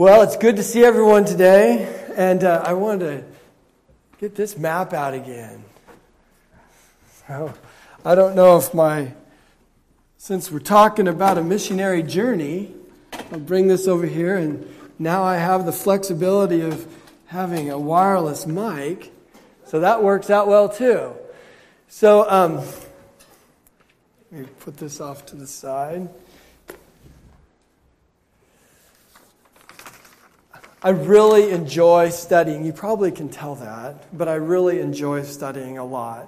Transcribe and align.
Well, 0.00 0.22
it's 0.22 0.38
good 0.38 0.56
to 0.56 0.62
see 0.62 0.82
everyone 0.82 1.26
today, 1.26 1.86
and 2.16 2.42
uh, 2.42 2.62
I 2.64 2.72
wanted 2.72 3.20
to 3.20 3.24
get 4.18 4.34
this 4.34 4.56
map 4.56 4.94
out 4.94 5.12
again. 5.12 5.62
So, 7.28 7.52
I 8.02 8.14
don't 8.14 8.34
know 8.34 8.56
if 8.56 8.72
my, 8.72 9.12
since 10.16 10.50
we're 10.50 10.60
talking 10.60 11.06
about 11.06 11.36
a 11.36 11.42
missionary 11.42 12.02
journey, 12.02 12.72
I'll 13.30 13.40
bring 13.40 13.68
this 13.68 13.86
over 13.86 14.06
here, 14.06 14.36
and 14.36 14.66
now 14.98 15.22
I 15.22 15.36
have 15.36 15.66
the 15.66 15.72
flexibility 15.72 16.62
of 16.62 16.86
having 17.26 17.68
a 17.68 17.78
wireless 17.78 18.46
mic, 18.46 19.12
so 19.66 19.80
that 19.80 20.02
works 20.02 20.30
out 20.30 20.48
well 20.48 20.70
too. 20.70 21.12
So, 21.88 22.24
um, 22.26 22.64
let 24.32 24.40
me 24.40 24.48
put 24.60 24.78
this 24.78 24.98
off 24.98 25.26
to 25.26 25.36
the 25.36 25.46
side. 25.46 26.08
I 30.82 30.90
really 30.90 31.50
enjoy 31.50 32.08
studying. 32.08 32.64
You 32.64 32.72
probably 32.72 33.12
can 33.12 33.28
tell 33.28 33.54
that, 33.56 34.16
but 34.16 34.28
I 34.28 34.34
really 34.34 34.80
enjoy 34.80 35.22
studying 35.24 35.76
a 35.76 35.84
lot. 35.84 36.26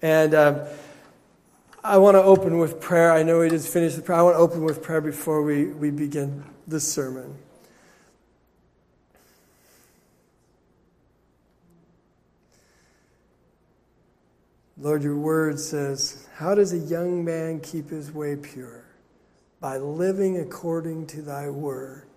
And 0.00 0.34
um, 0.34 0.62
I 1.84 1.98
want 1.98 2.16
to 2.16 2.22
open 2.22 2.58
with 2.58 2.80
prayer. 2.80 3.12
I 3.12 3.22
know 3.22 3.38
we 3.38 3.48
just 3.48 3.72
finished 3.72 3.94
the 3.94 4.02
prayer. 4.02 4.18
I 4.18 4.22
want 4.22 4.34
to 4.34 4.40
open 4.40 4.64
with 4.64 4.82
prayer 4.82 5.00
before 5.00 5.42
we, 5.42 5.66
we 5.66 5.90
begin 5.90 6.44
this 6.66 6.90
sermon. 6.92 7.36
Lord, 14.76 15.04
your 15.04 15.16
word 15.16 15.60
says, 15.60 16.26
How 16.34 16.56
does 16.56 16.72
a 16.72 16.78
young 16.78 17.24
man 17.24 17.60
keep 17.60 17.90
his 17.90 18.10
way 18.10 18.34
pure? 18.34 18.84
By 19.60 19.76
living 19.76 20.38
according 20.38 21.06
to 21.08 21.22
thy 21.22 21.48
word. 21.50 22.08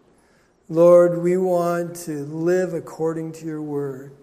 Lord, 0.67 1.21
we 1.21 1.37
want 1.37 1.95
to 2.05 2.25
live 2.25 2.73
according 2.73 3.33
to 3.33 3.45
your 3.45 3.61
word. 3.61 4.13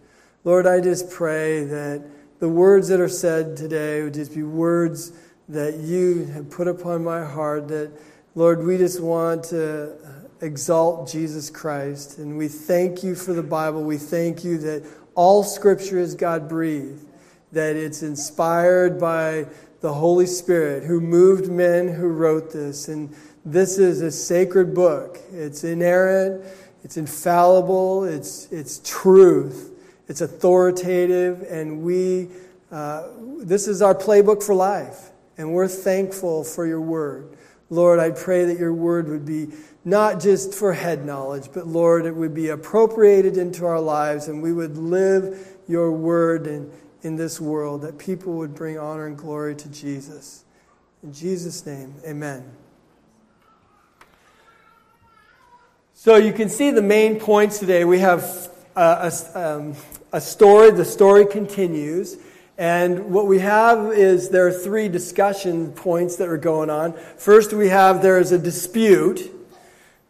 Lord, 0.42 0.66
I 0.66 0.80
just 0.80 1.08
pray 1.08 1.62
that 1.64 2.02
the 2.40 2.48
words 2.48 2.88
that 2.88 2.98
are 2.98 3.08
said 3.08 3.56
today 3.56 4.02
would 4.02 4.14
just 4.14 4.34
be 4.34 4.42
words 4.42 5.12
that 5.48 5.76
you 5.76 6.24
have 6.34 6.50
put 6.50 6.66
upon 6.66 7.04
my 7.04 7.24
heart. 7.24 7.68
That, 7.68 7.92
Lord, 8.34 8.64
we 8.64 8.76
just 8.76 9.00
want 9.00 9.44
to 9.44 9.92
exalt 10.40 11.08
Jesus 11.08 11.48
Christ. 11.48 12.18
And 12.18 12.36
we 12.36 12.48
thank 12.48 13.04
you 13.04 13.14
for 13.14 13.32
the 13.32 13.44
Bible. 13.44 13.84
We 13.84 13.96
thank 13.96 14.42
you 14.42 14.58
that 14.58 14.84
all 15.14 15.44
scripture 15.44 16.00
is 16.00 16.16
God 16.16 16.48
breathed, 16.48 17.06
that 17.52 17.76
it's 17.76 18.02
inspired 18.02 18.98
by 18.98 19.46
the 19.80 19.92
Holy 19.92 20.26
Spirit 20.26 20.82
who 20.82 21.00
moved 21.00 21.48
men 21.48 21.86
who 21.86 22.08
wrote 22.08 22.52
this. 22.52 22.88
And 22.88 23.14
this 23.44 23.78
is 23.78 24.00
a 24.00 24.10
sacred 24.10 24.74
book. 24.74 25.18
It's 25.32 25.64
inerrant, 25.64 26.44
it's 26.84 26.96
infallible, 26.96 28.04
it's, 28.04 28.50
it's 28.52 28.80
truth, 28.84 29.72
it's 30.08 30.20
authoritative, 30.20 31.42
and 31.42 31.82
we, 31.82 32.28
uh, 32.70 33.08
this 33.38 33.66
is 33.66 33.82
our 33.82 33.94
playbook 33.94 34.42
for 34.42 34.54
life. 34.54 35.10
And 35.38 35.52
we're 35.52 35.68
thankful 35.68 36.44
for 36.44 36.66
your 36.66 36.80
word. 36.80 37.36
Lord, 37.70 37.98
I 37.98 38.10
pray 38.10 38.44
that 38.44 38.58
your 38.58 38.74
word 38.74 39.08
would 39.08 39.24
be 39.24 39.48
not 39.84 40.20
just 40.20 40.54
for 40.54 40.72
head 40.72 41.04
knowledge, 41.04 41.48
but 41.52 41.66
Lord, 41.66 42.04
it 42.04 42.14
would 42.14 42.34
be 42.34 42.50
appropriated 42.50 43.36
into 43.36 43.64
our 43.64 43.80
lives 43.80 44.28
and 44.28 44.42
we 44.42 44.52
would 44.52 44.76
live 44.76 45.56
your 45.66 45.90
word 45.90 46.46
in, 46.46 46.70
in 47.02 47.16
this 47.16 47.40
world, 47.40 47.82
that 47.82 47.98
people 47.98 48.34
would 48.34 48.54
bring 48.54 48.78
honor 48.78 49.06
and 49.06 49.16
glory 49.16 49.56
to 49.56 49.68
Jesus. 49.70 50.44
In 51.02 51.12
Jesus' 51.12 51.64
name, 51.66 51.94
amen. 52.06 52.61
So 56.04 56.16
you 56.16 56.32
can 56.32 56.48
see 56.48 56.72
the 56.72 56.82
main 56.82 57.20
points 57.20 57.60
today. 57.60 57.84
We 57.84 58.00
have 58.00 58.50
uh, 58.74 59.08
a, 59.08 59.38
um, 59.40 59.76
a 60.12 60.20
story, 60.20 60.72
the 60.72 60.84
story 60.84 61.24
continues. 61.24 62.16
And 62.58 63.12
what 63.12 63.28
we 63.28 63.38
have 63.38 63.92
is 63.92 64.28
there 64.28 64.44
are 64.48 64.52
three 64.52 64.88
discussion 64.88 65.70
points 65.70 66.16
that 66.16 66.28
are 66.28 66.38
going 66.38 66.70
on. 66.70 66.94
First, 67.18 67.52
we 67.52 67.68
have 67.68 68.02
there 68.02 68.18
is 68.18 68.32
a 68.32 68.38
dispute, 68.40 69.30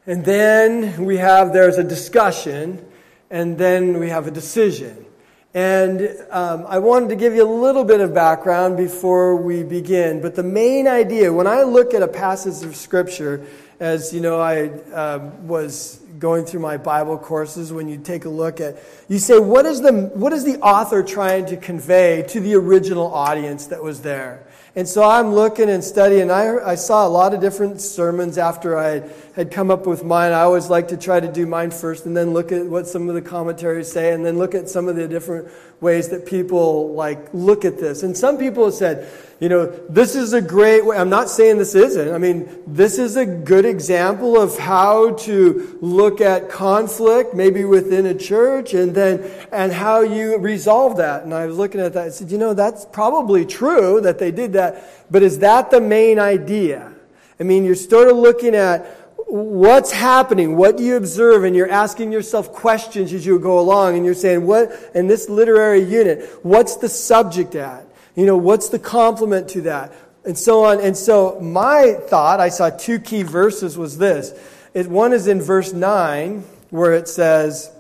and 0.07 0.25
then 0.25 1.05
we 1.05 1.19
have 1.19 1.53
there's 1.53 1.77
a 1.77 1.85
discussion, 1.85 2.83
and 3.31 3.59
then 3.59 4.01
we 4.01 4.09
have 4.09 4.27
a 4.27 4.31
decision. 4.31 5.05
And 5.53 6.09
um, 6.31 6.65
I 6.67 6.79
wanted 6.79 7.11
to 7.11 7.17
give 7.17 7.35
you 7.35 7.47
a 7.47 7.53
little 7.53 7.85
bit 7.85 8.01
of 8.01 8.15
background 8.15 8.79
before 8.79 9.37
we 9.37 9.63
begin. 9.63 10.23
But 10.23 10.37
the 10.37 10.43
main 10.43 10.89
idea, 10.89 11.31
when 11.31 11.47
I 11.47 11.65
look 11.65 11.93
at 11.93 12.03
a 12.03 12.09
passage 12.09 12.65
of 12.67 12.77
Scripture, 12.77 13.47
as 13.83 14.15
you 14.15 14.21
know, 14.21 14.41
I 14.41 14.69
uh, 14.95 15.31
was 15.43 16.01
going 16.21 16.45
through 16.45 16.61
my 16.61 16.77
Bible 16.77 17.19
courses, 17.19 17.73
when 17.73 17.89
you 17.89 17.99
take 17.99 18.27
a 18.27 18.29
look 18.29 18.61
at, 18.61 18.77
you 19.09 19.19
say, 19.19 19.41
what 19.41 19.67
is, 19.67 19.81
the, 19.81 19.93
what 20.15 20.33
is 20.33 20.45
the 20.45 20.57
author 20.61 21.03
trying 21.03 21.47
to 21.47 21.57
convey 21.57 22.25
to 22.29 22.39
the 22.39 22.55
original 22.55 23.13
audience 23.13 23.67
that 23.67 23.83
was 23.83 24.03
there? 24.03 24.47
And 24.77 24.89
so 24.89 25.03
I'm 25.03 25.35
looking 25.35 25.69
and 25.69 25.83
studying. 25.83 26.31
I, 26.31 26.59
I 26.65 26.75
saw 26.77 27.09
a 27.09 27.11
lot 27.11 27.35
of 27.35 27.41
different 27.41 27.81
sermons 27.81 28.39
after 28.39 28.79
I 28.79 29.03
had 29.35 29.51
come 29.51 29.69
up 29.69 29.85
with 29.85 30.05
mine. 30.05 30.31
I 30.31 30.43
always 30.43 30.71
like 30.71 30.87
to 30.89 30.97
try 30.97 31.19
to 31.19 31.31
do 31.31 31.45
mine 31.45 31.73
first 31.73 32.07
and 32.07 32.17
then 32.17 32.33
look 32.33 32.53
at 32.53 32.65
what 32.65 32.87
some 32.87 33.09
of 33.09 33.17
the 33.17 33.21
commentaries 33.21 33.91
say 33.91 34.13
and 34.13 34.25
then 34.25 34.39
look 34.39 34.55
at 34.55 34.69
some 34.69 34.87
of 34.87 34.95
the 34.95 35.09
different 35.09 35.49
ways 35.83 36.09
that 36.11 36.25
people 36.25 36.95
like 36.95 37.29
look 37.35 37.65
at 37.65 37.79
this. 37.79 38.03
And 38.03 38.17
some 38.17 38.39
people 38.39 38.65
have 38.67 38.75
said, 38.75 39.09
you 39.41 39.49
know, 39.49 39.67
this 39.89 40.15
is 40.15 40.33
a 40.33 40.41
great 40.41 40.87
way. 40.87 40.97
I'm 40.97 41.11
not 41.11 41.29
saying 41.29 41.59
this 41.59 41.75
isn't. 41.75 42.15
I 42.15 42.19
mean, 42.19 42.49
this 42.65 42.97
is 43.01 43.17
a 43.17 43.27
good 43.27 43.65
example 43.65 44.41
of 44.41 44.57
how 44.57 45.15
to 45.15 45.79
look 45.83 46.21
at 46.21 46.49
conflict, 46.49 47.35
maybe 47.35 47.65
within 47.65 48.07
a 48.07 48.15
church, 48.15 48.73
and 48.73 48.95
then, 48.95 49.29
and 49.51 49.73
how 49.73 50.03
you 50.03 50.39
resolve 50.39 50.99
that. 50.99 51.25
And 51.25 51.35
I 51.35 51.47
was 51.47 51.59
looking 51.59 51.81
at 51.81 51.93
that. 51.95 52.07
I 52.07 52.11
said, 52.11 52.31
you 52.31 52.39
know, 52.39 52.55
that's 52.55 52.85
probably 52.85 53.45
true 53.45 54.01
that 54.03 54.21
they 54.21 54.31
did 54.31 54.53
that, 54.53 54.89
but 55.11 55.25
is 55.25 55.41
that 55.41 55.73
the 55.73 55.81
main 55.81 56.21
idea? 56.21 56.93
I 57.41 57.43
mean, 57.43 57.65
you're 57.65 57.75
sort 57.75 58.09
of 58.09 58.17
looking 58.17 58.55
at 58.55 59.02
what's 59.33 59.93
happening? 59.93 60.57
What 60.59 60.77
do 60.77 60.85
you 60.85 60.97
observe? 60.97 61.45
And 61.45 61.57
you're 61.57 61.71
asking 61.71 62.13
yourself 62.13 62.53
questions 62.53 63.15
as 63.15 63.25
you 63.25 63.39
go 63.39 63.59
along, 63.59 63.97
and 63.97 64.05
you're 64.05 64.15
saying, 64.15 64.47
what, 64.47 64.71
in 64.95 65.07
this 65.07 65.31
literary 65.31 65.83
unit, 65.83 66.29
what's 66.43 66.77
the 66.77 66.89
subject 66.89 67.55
at? 67.55 67.87
You 68.15 68.27
know, 68.27 68.37
what's 68.37 68.69
the 68.69 68.79
complement 68.79 69.49
to 69.51 69.63
that? 69.63 69.95
And 70.27 70.37
so 70.37 70.65
on. 70.65 70.81
And 70.81 70.95
so 70.95 71.41
my 71.41 71.95
thought, 71.95 72.41
I 72.41 72.51
saw 72.51 72.69
two 72.69 72.99
key 72.99 73.23
verses, 73.23 73.79
was 73.79 73.97
this. 73.97 74.39
It, 74.75 74.89
one 74.89 75.15
is 75.15 75.27
in 75.27 75.41
verse 75.41 75.73
9, 75.73 76.45
where 76.69 76.93
it 76.93 77.09
says, 77.09 77.71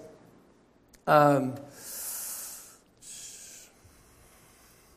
um, 1.06 1.56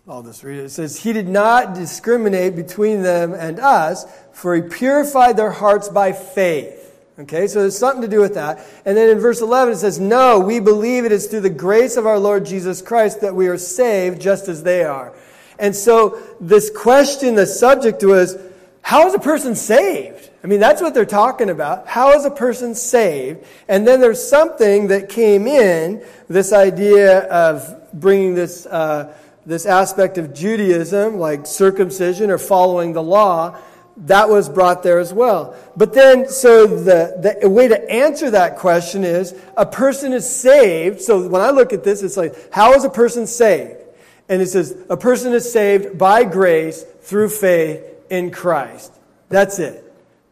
I'll 0.08 0.22
just 0.22 0.44
read 0.44 0.60
it. 0.60 0.66
It 0.66 0.70
says, 0.70 1.02
He 1.02 1.14
did 1.14 1.28
not 1.28 1.74
discriminate 1.74 2.56
between 2.56 3.02
them 3.02 3.34
and 3.34 3.60
us, 3.60 4.06
for 4.32 4.56
He 4.56 4.62
purified 4.62 5.36
their 5.36 5.52
hearts 5.52 5.90
by 5.90 6.12
faith. 6.12 6.82
Okay, 7.18 7.48
so 7.48 7.62
there's 7.62 7.78
something 7.78 8.02
to 8.02 8.08
do 8.08 8.20
with 8.20 8.34
that. 8.34 8.60
And 8.86 8.96
then 8.98 9.10
in 9.10 9.20
verse 9.20 9.42
11 9.42 9.74
it 9.74 9.78
says, 9.78 10.00
No, 10.00 10.40
we 10.40 10.60
believe 10.60 11.06
it 11.06 11.12
is 11.12 11.28
through 11.28 11.42
the 11.42 11.50
grace 11.50 11.98
of 11.98 12.06
our 12.06 12.20
Lord 12.20 12.46
Jesus 12.46 12.82
Christ 12.82 13.22
that 13.22 13.34
we 13.34 13.48
are 13.48 13.58
saved 13.58 14.22
just 14.22 14.48
as 14.48 14.64
they 14.64 14.84
are. 14.84 15.14
And 15.58 15.76
so 15.76 16.22
this 16.40 16.70
question, 16.70 17.36
the 17.36 17.46
subject 17.46 18.04
was, 18.04 18.38
how 18.82 19.08
is 19.08 19.16
a 19.16 19.20
person 19.20 19.56
saved? 19.56 20.30
I 20.44 20.48
mean, 20.48 20.60
that's 20.60 20.80
what 20.80 20.94
they're 20.94 21.06
talking 21.06 21.50
about. 21.50 21.88
How 21.88 22.12
is 22.12 22.26
a 22.26 22.30
person 22.30 22.76
saved? 22.76 23.44
And 23.68 23.88
then 23.88 24.00
there's 24.00 24.22
something 24.22 24.90
that 24.90 25.10
came 25.10 25.48
in, 25.48 26.06
this 26.28 26.54
idea 26.54 27.22
of 27.22 27.90
bringing 27.94 28.36
this, 28.36 28.68
uh, 28.68 29.12
this 29.46 29.66
aspect 29.66 30.18
of 30.18 30.34
Judaism, 30.34 31.18
like 31.18 31.46
circumcision 31.46 32.32
or 32.32 32.38
following 32.38 32.94
the 32.94 33.04
law, 33.04 33.58
that 33.98 34.28
was 34.28 34.50
brought 34.50 34.84
there 34.84 35.00
as 35.00 35.14
well. 35.14 35.56
But 35.78 35.94
then, 35.94 36.28
so 36.28 36.68
the, 36.68 37.38
the 37.42 37.50
way 37.50 37.68
to 37.68 37.90
answer 37.90 38.30
that 38.32 38.58
question 38.58 39.04
is 39.04 39.34
a 39.56 39.66
person 39.66 40.12
is 40.12 40.30
saved. 40.30 41.02
So 41.02 41.28
when 41.28 41.42
I 41.42 41.52
look 41.52 41.72
at 41.72 41.84
this, 41.84 42.04
it's 42.04 42.18
like, 42.18 42.36
how 42.52 42.74
is 42.74 42.84
a 42.84 42.90
person 42.90 43.26
saved? 43.26 43.82
And 44.28 44.42
it 44.42 44.48
says, 44.48 44.76
a 44.90 44.98
person 44.98 45.34
is 45.34 45.50
saved 45.50 45.98
by 45.98 46.24
grace 46.24 46.84
through 47.02 47.30
faith 47.30 47.84
in 48.10 48.32
Christ. 48.32 48.92
That's 49.30 49.60
it. 49.60 49.82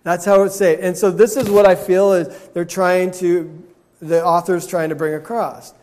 That's 0.03 0.25
how 0.25 0.43
it's 0.43 0.57
saved. 0.57 0.81
And 0.81 0.97
so 0.97 1.11
this 1.11 1.37
is 1.37 1.49
what 1.49 1.65
I 1.65 1.75
feel 1.75 2.13
is 2.13 2.49
they're 2.49 2.65
trying 2.65 3.11
to, 3.11 3.63
the 4.01 4.25
author's 4.25 4.67
trying 4.67 4.89
to 4.89 4.95
bring 4.95 5.13
across. 5.13 5.73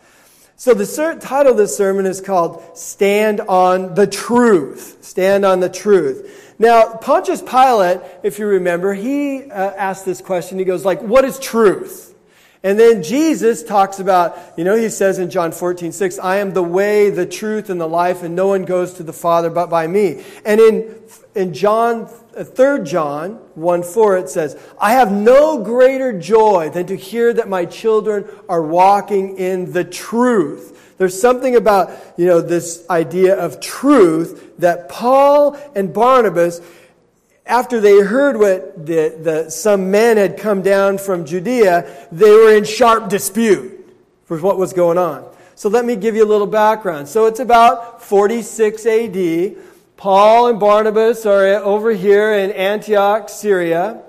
So 0.61 0.75
the 0.75 1.17
title 1.19 1.53
of 1.53 1.57
this 1.57 1.75
sermon 1.75 2.05
is 2.05 2.21
called 2.21 2.77
Stand 2.77 3.41
on 3.41 3.95
the 3.95 4.05
Truth. 4.05 4.99
Stand 5.01 5.43
on 5.43 5.59
the 5.59 5.69
Truth. 5.69 6.53
Now, 6.59 6.97
Pontius 6.97 7.41
Pilate, 7.41 7.99
if 8.21 8.37
you 8.37 8.45
remember, 8.45 8.93
he 8.93 9.45
uh, 9.45 9.71
asked 9.71 10.05
this 10.05 10.21
question. 10.21 10.59
He 10.59 10.63
goes 10.63 10.85
like, 10.85 11.01
what 11.01 11.25
is 11.25 11.39
truth? 11.39 12.13
And 12.61 12.79
then 12.79 13.01
Jesus 13.01 13.63
talks 13.63 13.99
about, 13.99 14.37
you 14.55 14.63
know, 14.63 14.75
he 14.75 14.89
says 14.89 15.17
in 15.17 15.31
John 15.31 15.51
14, 15.51 15.91
6, 15.91 16.19
I 16.19 16.37
am 16.37 16.53
the 16.53 16.61
way, 16.61 17.09
the 17.09 17.25
truth, 17.25 17.71
and 17.71 17.81
the 17.81 17.87
life, 17.87 18.21
and 18.21 18.35
no 18.35 18.45
one 18.49 18.63
goes 18.63 18.93
to 18.93 19.03
the 19.03 19.13
Father 19.13 19.49
but 19.49 19.71
by 19.71 19.87
me. 19.87 20.23
And 20.45 20.61
in, 20.61 20.95
in 21.33 21.55
John 21.55 22.07
Uh, 22.35 22.43
3 22.45 22.83
John 22.83 23.31
1 23.55 23.83
4, 23.83 24.17
it 24.17 24.29
says, 24.29 24.57
I 24.79 24.93
have 24.93 25.11
no 25.11 25.61
greater 25.61 26.17
joy 26.17 26.69
than 26.69 26.85
to 26.87 26.95
hear 26.95 27.33
that 27.33 27.49
my 27.49 27.65
children 27.65 28.25
are 28.47 28.61
walking 28.61 29.37
in 29.37 29.73
the 29.73 29.83
truth. 29.83 30.95
There's 30.97 31.19
something 31.19 31.55
about, 31.55 31.91
you 32.15 32.27
know, 32.27 32.41
this 32.41 32.85
idea 32.89 33.35
of 33.35 33.59
truth 33.59 34.53
that 34.59 34.87
Paul 34.87 35.57
and 35.75 35.93
Barnabas, 35.93 36.61
after 37.45 37.81
they 37.81 37.99
heard 37.99 38.37
what 38.37 38.85
the, 38.85 39.17
the, 39.21 39.49
some 39.49 39.91
men 39.91 40.17
had 40.17 40.37
come 40.37 40.61
down 40.61 40.99
from 40.99 41.25
Judea, 41.25 42.07
they 42.11 42.31
were 42.31 42.55
in 42.55 42.63
sharp 42.63 43.09
dispute 43.09 43.93
for 44.25 44.37
what 44.37 44.57
was 44.57 44.71
going 44.71 44.97
on. 44.97 45.27
So 45.55 45.69
let 45.69 45.85
me 45.85 45.95
give 45.95 46.15
you 46.15 46.23
a 46.23 46.29
little 46.29 46.47
background. 46.47 47.07
So 47.07 47.25
it's 47.25 47.39
about 47.39 48.01
46 48.01 48.85
AD. 48.85 49.55
Paul 50.01 50.47
and 50.47 50.59
Barnabas 50.59 51.27
are 51.27 51.45
over 51.57 51.91
here 51.91 52.33
in 52.33 52.49
Antioch, 52.53 53.29
Syria. 53.29 54.01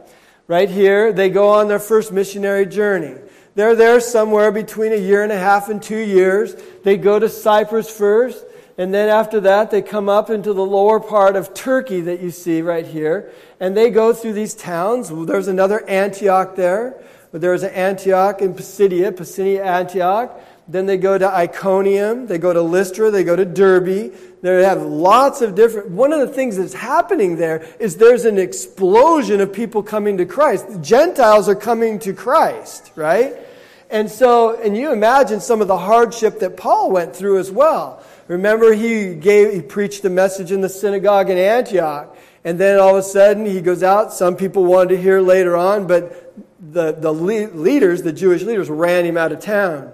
Right 0.47 0.71
here, 0.71 1.13
they 1.13 1.29
go 1.29 1.51
on 1.51 1.69
their 1.69 1.79
first 1.79 2.13
missionary 2.13 2.65
journey. 2.65 3.21
They're 3.57 3.77
there 3.77 4.01
somewhere 4.01 4.51
between 4.51 4.95
a 4.95 4.97
year 4.97 5.23
and 5.23 5.31
a 5.31 5.39
half 5.39 5.69
and 5.69 5.83
two 5.83 5.99
years. 5.99 6.57
They 6.83 6.97
go 6.97 7.19
to 7.19 7.29
Cyprus 7.29 7.95
first, 7.95 8.43
and 8.79 8.95
then 8.95 9.11
after 9.11 9.39
that, 9.41 9.71
they 9.71 9.83
come 9.83 10.09
up 10.09 10.31
into 10.31 10.55
the 10.55 10.65
lower 10.65 10.99
part 10.99 11.37
of 11.37 11.53
Turkey 11.53 12.01
that 12.01 12.23
you 12.23 12.31
see 12.31 12.63
right 12.63 12.87
here. 12.87 13.31
And 13.61 13.77
they 13.77 13.91
go 13.91 14.15
through 14.15 14.33
these 14.33 14.55
towns. 14.55 15.11
There's 15.27 15.49
another 15.49 15.87
Antioch 15.87 16.57
there. 16.57 17.03
There's 17.33 17.65
an 17.65 17.75
Antioch 17.75 18.41
in 18.41 18.55
Pisidia, 18.55 19.13
Pisidia, 19.13 19.63
Antioch. 19.63 20.41
Then 20.69 20.87
they 20.87 20.97
go 20.97 21.19
to 21.19 21.29
Iconium, 21.29 22.27
they 22.29 22.39
go 22.39 22.53
to 22.53 22.63
Lystra, 22.63 23.11
they 23.11 23.25
go 23.25 23.35
to 23.35 23.45
Derbe. 23.45 24.15
They 24.43 24.65
have 24.65 24.83
lots 24.83 25.41
of 25.41 25.55
different. 25.55 25.91
One 25.91 26.13
of 26.13 26.21
the 26.21 26.29
things 26.29 26.57
that's 26.57 26.75
happening 26.75 27.37
there 27.37 27.67
is 27.81 27.97
there's 27.97 28.25
an 28.25 28.39
explosion 28.39 29.41
of 29.41 29.53
people 29.53 29.83
coming 29.83 30.19
to 30.19 30.27
Christ. 30.27 30.69
The 30.69 30.79
Gentiles 30.79 31.49
are 31.49 31.55
coming 31.55 31.99
to 32.01 32.13
Christ, 32.13 32.93
right? 32.95 33.35
And 33.91 34.11
so, 34.11 34.59
and 34.61 34.77
you 34.77 34.93
imagine 34.93 35.41
some 35.41 35.61
of 35.61 35.69
the 35.69 35.77
hardship 35.77 36.41
that 36.41 36.57
Paul 36.57 36.91
went 36.91 37.15
through 37.15 37.39
as 37.39 37.51
well. 37.51 38.03
Remember, 38.27 38.73
he 38.73 39.15
gave, 39.15 39.53
he 39.53 39.61
preached 39.61 40.05
a 40.05 40.11
message 40.11 40.51
in 40.51 40.61
the 40.61 40.69
synagogue 40.69 41.29
in 41.29 41.37
Antioch. 41.37 42.17
And 42.45 42.59
then 42.59 42.81
all 42.81 42.97
of 42.97 42.97
a 42.97 43.03
sudden 43.03 43.47
he 43.47 43.61
goes 43.61 43.83
out. 43.83 44.13
Some 44.13 44.37
people 44.37 44.65
wanted 44.65 44.97
to 44.97 45.03
hear 45.03 45.21
later 45.21 45.57
on, 45.57 45.87
but 45.87 46.35
the, 46.59 46.93
the 46.93 47.13
leaders, 47.13 48.03
the 48.03 48.13
Jewish 48.13 48.43
leaders, 48.43 48.71
ran 48.71 49.05
him 49.05 49.17
out 49.17 49.33
of 49.33 49.41
town. 49.41 49.93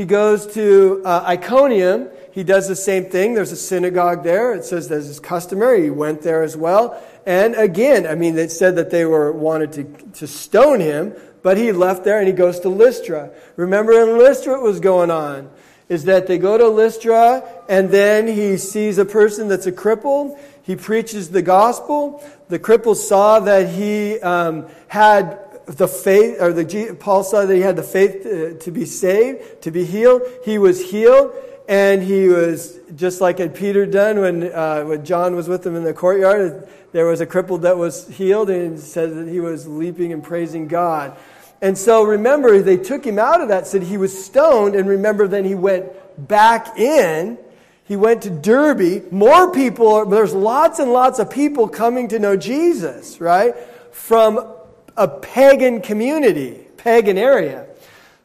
He 0.00 0.06
goes 0.06 0.46
to 0.54 1.02
uh, 1.04 1.24
Iconium. 1.26 2.08
He 2.32 2.42
does 2.42 2.66
the 2.66 2.74
same 2.74 3.10
thing. 3.10 3.34
There's 3.34 3.52
a 3.52 3.56
synagogue 3.56 4.24
there. 4.24 4.54
It 4.54 4.64
says 4.64 4.88
there's 4.88 5.08
his 5.08 5.20
customary. 5.20 5.82
He 5.82 5.90
went 5.90 6.22
there 6.22 6.42
as 6.42 6.56
well. 6.56 6.98
And 7.26 7.54
again, 7.54 8.06
I 8.06 8.14
mean, 8.14 8.34
they 8.34 8.48
said 8.48 8.76
that 8.76 8.88
they 8.88 9.04
were 9.04 9.30
wanted 9.30 9.72
to, 9.72 9.84
to 10.20 10.26
stone 10.26 10.80
him, 10.80 11.12
but 11.42 11.58
he 11.58 11.70
left 11.70 12.04
there 12.04 12.18
and 12.18 12.26
he 12.26 12.32
goes 12.32 12.60
to 12.60 12.70
Lystra. 12.70 13.30
Remember 13.56 13.92
in 13.92 14.16
Lystra 14.16 14.54
what 14.54 14.62
was 14.62 14.80
going 14.80 15.10
on? 15.10 15.50
Is 15.90 16.04
that 16.04 16.26
they 16.26 16.38
go 16.38 16.56
to 16.56 16.68
Lystra 16.68 17.42
and 17.68 17.90
then 17.90 18.26
he 18.26 18.56
sees 18.56 18.96
a 18.96 19.04
person 19.04 19.48
that's 19.48 19.66
a 19.66 19.72
cripple. 19.72 20.40
He 20.62 20.76
preaches 20.76 21.28
the 21.28 21.42
gospel. 21.42 22.24
The 22.48 22.58
cripple 22.58 22.96
saw 22.96 23.40
that 23.40 23.68
he 23.68 24.18
um, 24.20 24.66
had 24.88 25.38
the 25.76 25.88
faith, 25.88 26.40
or 26.40 26.52
the, 26.52 26.96
Paul 26.98 27.22
saw 27.22 27.44
that 27.46 27.54
he 27.54 27.60
had 27.60 27.76
the 27.76 27.82
faith 27.82 28.24
to, 28.24 28.58
to 28.58 28.70
be 28.70 28.84
saved, 28.84 29.62
to 29.62 29.70
be 29.70 29.84
healed. 29.84 30.22
He 30.44 30.58
was 30.58 30.90
healed, 30.90 31.32
and 31.68 32.02
he 32.02 32.28
was 32.28 32.78
just 32.96 33.20
like 33.20 33.38
had 33.38 33.54
Peter 33.54 33.86
done 33.86 34.20
when, 34.20 34.52
uh, 34.52 34.82
when 34.82 35.04
John 35.04 35.36
was 35.36 35.48
with 35.48 35.64
him 35.64 35.76
in 35.76 35.84
the 35.84 35.94
courtyard. 35.94 36.68
There 36.92 37.06
was 37.06 37.20
a 37.20 37.26
cripple 37.26 37.60
that 37.62 37.78
was 37.78 38.08
healed, 38.08 38.50
and 38.50 38.78
said 38.80 39.14
that 39.14 39.28
he 39.28 39.38
was 39.38 39.68
leaping 39.68 40.12
and 40.12 40.24
praising 40.24 40.66
God. 40.66 41.16
And 41.62 41.76
so 41.76 42.02
remember, 42.02 42.62
they 42.62 42.76
took 42.76 43.04
him 43.04 43.18
out 43.18 43.40
of 43.40 43.48
that, 43.48 43.66
said 43.66 43.82
he 43.82 43.96
was 43.96 44.24
stoned, 44.24 44.74
and 44.74 44.88
remember, 44.88 45.28
then 45.28 45.44
he 45.44 45.54
went 45.54 45.86
back 46.26 46.78
in. 46.78 47.38
He 47.84 47.96
went 47.96 48.22
to 48.22 48.30
Derbe. 48.30 49.12
More 49.12 49.52
people, 49.52 50.06
there's 50.06 50.32
lots 50.32 50.78
and 50.78 50.92
lots 50.92 51.18
of 51.18 51.30
people 51.30 51.68
coming 51.68 52.08
to 52.08 52.18
know 52.18 52.36
Jesus, 52.36 53.20
right? 53.20 53.54
From 53.92 54.56
a 55.00 55.08
pagan 55.08 55.80
community, 55.80 56.60
pagan 56.76 57.16
area. 57.16 57.66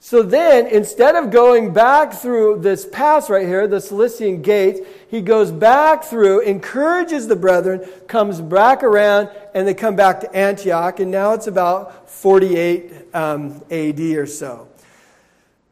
So 0.01 0.22
then, 0.22 0.68
instead 0.68 1.16
of 1.16 1.31
going 1.31 1.74
back 1.74 2.13
through 2.13 2.60
this 2.60 2.86
pass 2.86 3.30
right 3.30 3.48
here, 3.48 3.66
the 3.66 3.80
Cilician 3.80 4.42
Gate, 4.42 4.86
he 5.10 5.22
goes 5.22 5.51
back 5.51 6.04
through, 6.04 6.42
encourages 6.42 7.27
the 7.27 7.36
brethren, 7.36 7.89
comes 8.07 8.42
back 8.42 8.83
around, 8.83 9.30
and 9.56 9.66
they 9.66 9.74
come 9.74 9.95
back 9.95 10.19
to 10.19 10.36
Antioch, 10.36 11.00
and 11.00 11.10
now 11.10 11.31
it's 11.31 11.48
about 11.48 12.10
48 12.10 13.16
um, 13.16 13.63
AD 13.71 14.00
or 14.00 14.28
so. 14.28 14.68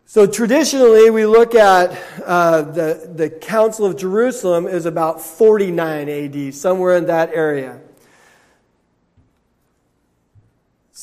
So 0.06 0.26
traditionally, 0.26 1.10
we 1.10 1.26
look 1.26 1.54
at 1.54 1.92
uh, 2.24 2.62
the, 2.62 3.12
the 3.14 3.30
Council 3.30 3.86
of 3.86 3.98
Jerusalem 3.98 4.68
is 4.68 4.86
about 4.86 5.22
49 5.22 6.10
AD, 6.10 6.54
somewhere 6.56 6.96
in 6.96 7.08
that 7.08 7.32
area. 7.34 7.82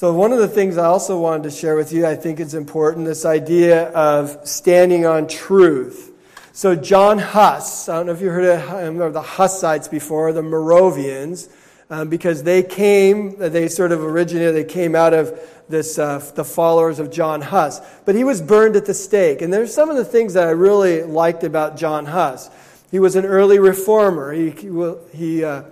So, 0.01 0.15
one 0.15 0.33
of 0.33 0.39
the 0.39 0.49
things 0.49 0.79
I 0.79 0.87
also 0.87 1.21
wanted 1.21 1.43
to 1.43 1.51
share 1.51 1.77
with 1.77 1.93
you, 1.93 2.07
I 2.07 2.17
think 2.17 2.41
it's 2.41 2.55
important 2.55 3.05
this 3.05 3.27
idea 3.27 3.91
of 3.91 4.49
standing 4.49 5.05
on 5.05 5.29
truth. 5.29 6.15
So, 6.53 6.75
John 6.75 7.19
Huss, 7.19 7.87
I 7.87 7.97
don't 7.97 8.07
know 8.07 8.13
if 8.13 8.23
you 8.23 8.31
heard 8.31 8.47
of 8.47 9.13
the 9.13 9.21
Hussites 9.21 9.89
before, 9.89 10.33
the 10.33 10.43
Moravians, 10.43 11.51
um, 11.91 12.09
because 12.09 12.45
they 12.45 12.63
came, 12.63 13.37
they 13.37 13.69
sort 13.69 13.93
of 13.93 14.03
originated, 14.03 14.55
they 14.55 14.65
came 14.65 14.95
out 14.95 15.13
of 15.13 15.39
this, 15.69 15.99
uh, 15.99 16.19
the 16.35 16.45
followers 16.45 16.99
of 16.99 17.11
John 17.11 17.43
Huss. 17.43 17.83
But 18.07 18.15
he 18.15 18.25
was 18.25 18.41
burned 18.41 18.77
at 18.77 18.87
the 18.87 18.95
stake. 18.95 19.43
And 19.43 19.53
there's 19.53 19.75
some 19.75 19.91
of 19.91 19.99
the 19.99 20.05
things 20.07 20.33
that 20.33 20.49
I 20.49 20.53
really 20.53 21.03
liked 21.03 21.45
about 21.45 21.77
John 21.77 22.07
Huss. 22.07 22.49
He 22.91 23.01
was 23.01 23.17
an 23.17 23.27
early 23.27 23.59
reformer. 23.59 24.33
He, 24.33 24.49
he, 24.49 24.95
he 25.13 25.45
uh, 25.45 25.65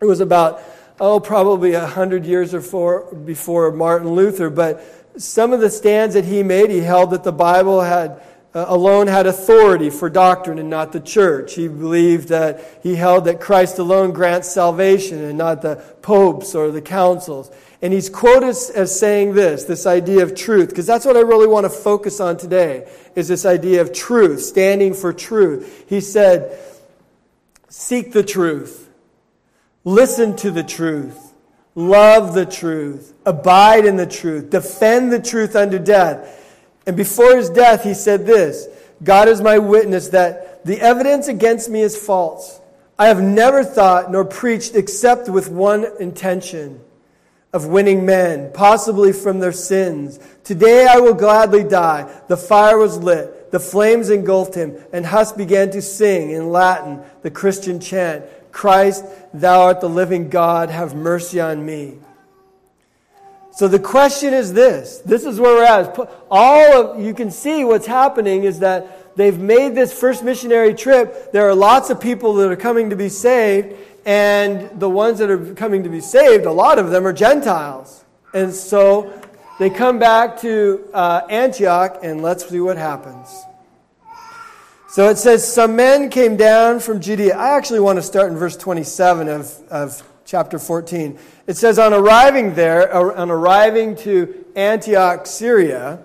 it 0.00 0.06
was 0.06 0.18
about 0.18 0.60
oh, 1.00 1.20
probably 1.20 1.72
a 1.72 1.86
hundred 1.86 2.24
years 2.24 2.52
before, 2.52 3.14
before 3.14 3.72
Martin 3.72 4.10
Luther, 4.10 4.50
but 4.50 4.82
some 5.16 5.52
of 5.52 5.60
the 5.60 5.70
stands 5.70 6.14
that 6.14 6.24
he 6.24 6.42
made, 6.42 6.70
he 6.70 6.80
held 6.80 7.10
that 7.10 7.24
the 7.24 7.32
Bible 7.32 7.80
had 7.80 8.20
uh, 8.54 8.66
alone 8.68 9.08
had 9.08 9.26
authority 9.26 9.90
for 9.90 10.08
doctrine 10.08 10.60
and 10.60 10.70
not 10.70 10.92
the 10.92 11.00
church. 11.00 11.54
He 11.54 11.66
believed 11.66 12.28
that 12.28 12.78
he 12.82 12.94
held 12.94 13.24
that 13.24 13.40
Christ 13.40 13.78
alone 13.78 14.12
grants 14.12 14.48
salvation 14.48 15.22
and 15.22 15.36
not 15.36 15.60
the 15.60 15.76
popes 16.02 16.54
or 16.54 16.70
the 16.70 16.82
councils. 16.82 17.50
And 17.82 17.92
he's 17.92 18.08
quoted 18.08 18.48
as 18.48 18.98
saying 18.98 19.34
this, 19.34 19.64
this 19.64 19.86
idea 19.86 20.22
of 20.22 20.36
truth, 20.36 20.68
because 20.68 20.86
that's 20.86 21.04
what 21.04 21.16
I 21.16 21.20
really 21.20 21.48
want 21.48 21.64
to 21.64 21.70
focus 21.70 22.20
on 22.20 22.36
today, 22.36 22.88
is 23.16 23.26
this 23.26 23.44
idea 23.44 23.80
of 23.80 23.92
truth, 23.92 24.40
standing 24.40 24.94
for 24.94 25.12
truth. 25.12 25.84
He 25.88 26.00
said, 26.00 26.58
seek 27.68 28.12
the 28.12 28.22
truth. 28.22 28.83
Listen 29.84 30.34
to 30.36 30.50
the 30.50 30.64
truth. 30.64 31.32
Love 31.74 32.34
the 32.34 32.46
truth. 32.46 33.14
Abide 33.26 33.84
in 33.84 33.96
the 33.96 34.06
truth. 34.06 34.50
Defend 34.50 35.12
the 35.12 35.20
truth 35.20 35.54
unto 35.54 35.78
death. 35.78 36.40
And 36.86 36.96
before 36.96 37.36
his 37.36 37.50
death, 37.50 37.84
he 37.84 37.94
said 37.94 38.26
this 38.26 38.66
God 39.02 39.28
is 39.28 39.40
my 39.40 39.58
witness 39.58 40.08
that 40.08 40.64
the 40.64 40.80
evidence 40.80 41.28
against 41.28 41.68
me 41.68 41.82
is 41.82 41.96
false. 41.96 42.60
I 42.98 43.08
have 43.08 43.20
never 43.20 43.64
thought 43.64 44.10
nor 44.10 44.24
preached 44.24 44.74
except 44.74 45.28
with 45.28 45.50
one 45.50 45.86
intention 46.00 46.80
of 47.52 47.66
winning 47.66 48.06
men, 48.06 48.50
possibly 48.52 49.12
from 49.12 49.40
their 49.40 49.52
sins. 49.52 50.18
Today 50.42 50.86
I 50.88 50.98
will 50.98 51.14
gladly 51.14 51.64
die. 51.64 52.10
The 52.28 52.36
fire 52.36 52.78
was 52.78 52.98
lit. 52.98 53.52
The 53.52 53.60
flames 53.60 54.10
engulfed 54.10 54.54
him, 54.54 54.76
and 54.92 55.06
Huss 55.06 55.32
began 55.32 55.70
to 55.70 55.82
sing 55.82 56.30
in 56.30 56.50
Latin 56.50 57.00
the 57.22 57.30
Christian 57.30 57.78
chant 57.78 58.24
Christ, 58.54 59.04
thou 59.34 59.62
art 59.62 59.80
the 59.80 59.88
living 59.88 60.30
God, 60.30 60.70
have 60.70 60.94
mercy 60.94 61.40
on 61.40 61.66
me. 61.66 61.98
So 63.50 63.68
the 63.68 63.80
question 63.80 64.32
is 64.32 64.52
this. 64.52 64.98
This 64.98 65.24
is 65.24 65.38
where 65.38 65.54
we're 65.54 65.64
at. 65.64 65.98
All 66.30 66.94
of, 66.94 67.00
you 67.00 67.14
can 67.14 67.30
see 67.30 67.64
what's 67.64 67.86
happening 67.86 68.44
is 68.44 68.60
that 68.60 69.16
they've 69.16 69.38
made 69.38 69.74
this 69.74 69.92
first 69.92 70.22
missionary 70.22 70.72
trip. 70.72 71.32
There 71.32 71.48
are 71.48 71.54
lots 71.54 71.90
of 71.90 72.00
people 72.00 72.34
that 72.34 72.50
are 72.50 72.56
coming 72.56 72.90
to 72.90 72.96
be 72.96 73.08
saved, 73.08 73.74
and 74.06 74.80
the 74.80 74.88
ones 74.88 75.18
that 75.18 75.30
are 75.30 75.54
coming 75.54 75.82
to 75.82 75.90
be 75.90 76.00
saved, 76.00 76.46
a 76.46 76.52
lot 76.52 76.78
of 76.78 76.90
them 76.90 77.06
are 77.06 77.12
Gentiles. 77.12 78.04
And 78.32 78.52
so 78.52 79.12
they 79.58 79.68
come 79.68 79.98
back 79.98 80.40
to 80.40 80.88
uh, 80.94 81.22
Antioch, 81.28 81.98
and 82.02 82.22
let's 82.22 82.48
see 82.48 82.60
what 82.60 82.76
happens. 82.76 83.28
So 84.94 85.08
it 85.08 85.18
says, 85.18 85.52
Some 85.52 85.74
men 85.74 86.08
came 86.08 86.36
down 86.36 86.78
from 86.78 87.00
Judea. 87.00 87.36
I 87.36 87.56
actually 87.56 87.80
want 87.80 87.96
to 87.96 88.02
start 88.04 88.30
in 88.30 88.38
verse 88.38 88.56
27 88.56 89.26
of, 89.26 89.52
of 89.68 90.08
chapter 90.24 90.56
14. 90.56 91.18
It 91.48 91.56
says, 91.56 91.80
On 91.80 91.92
arriving 91.92 92.54
there, 92.54 92.94
uh, 92.94 93.12
on 93.20 93.28
arriving 93.28 93.96
to 93.96 94.44
Antioch, 94.54 95.26
Syria, 95.26 95.98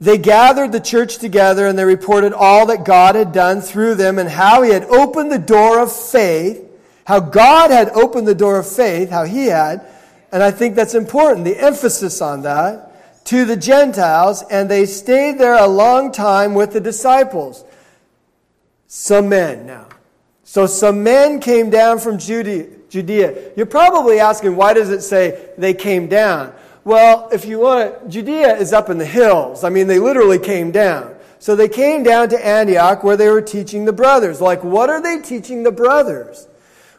they 0.00 0.18
gathered 0.18 0.72
the 0.72 0.80
church 0.80 1.18
together 1.18 1.68
and 1.68 1.78
they 1.78 1.84
reported 1.84 2.32
all 2.32 2.66
that 2.66 2.84
God 2.84 3.14
had 3.14 3.30
done 3.30 3.60
through 3.60 3.94
them 3.94 4.18
and 4.18 4.28
how 4.28 4.62
he 4.62 4.72
had 4.72 4.82
opened 4.86 5.30
the 5.30 5.38
door 5.38 5.78
of 5.78 5.92
faith 5.92 6.60
How 7.04 7.20
God 7.20 7.70
had 7.70 7.90
opened 7.90 8.26
the 8.26 8.34
door 8.34 8.58
of 8.58 8.66
faith, 8.66 9.10
how 9.10 9.26
He 9.26 9.46
had, 9.46 9.86
and 10.32 10.42
I 10.42 10.50
think 10.50 10.74
that's 10.74 10.94
important, 10.94 11.44
the 11.44 11.56
emphasis 11.56 12.20
on 12.20 12.42
that, 12.42 12.91
to 13.24 13.44
the 13.44 13.56
Gentiles, 13.56 14.44
and 14.50 14.70
they 14.70 14.86
stayed 14.86 15.38
there 15.38 15.54
a 15.54 15.66
long 15.66 16.12
time 16.12 16.54
with 16.54 16.72
the 16.72 16.80
disciples. 16.80 17.64
Some 18.86 19.28
men 19.28 19.66
now. 19.66 19.88
So 20.44 20.66
some 20.66 21.02
men 21.02 21.40
came 21.40 21.70
down 21.70 21.98
from 21.98 22.18
Judea. 22.18 23.52
You're 23.56 23.66
probably 23.66 24.20
asking, 24.20 24.54
why 24.56 24.74
does 24.74 24.90
it 24.90 25.00
say 25.00 25.50
they 25.56 25.72
came 25.72 26.08
down? 26.08 26.52
Well, 26.84 27.28
if 27.32 27.44
you 27.44 27.60
want, 27.60 28.08
Judea 28.08 28.56
is 28.56 28.72
up 28.72 28.90
in 28.90 28.98
the 28.98 29.06
hills. 29.06 29.64
I 29.64 29.70
mean, 29.70 29.86
they 29.86 29.98
literally 29.98 30.38
came 30.38 30.72
down. 30.72 31.14
So 31.38 31.56
they 31.56 31.68
came 31.68 32.02
down 32.02 32.28
to 32.30 32.46
Antioch 32.46 33.02
where 33.02 33.16
they 33.16 33.28
were 33.28 33.40
teaching 33.40 33.84
the 33.84 33.92
brothers. 33.92 34.40
Like, 34.40 34.62
what 34.62 34.90
are 34.90 35.00
they 35.00 35.20
teaching 35.20 35.62
the 35.62 35.72
brothers? 35.72 36.48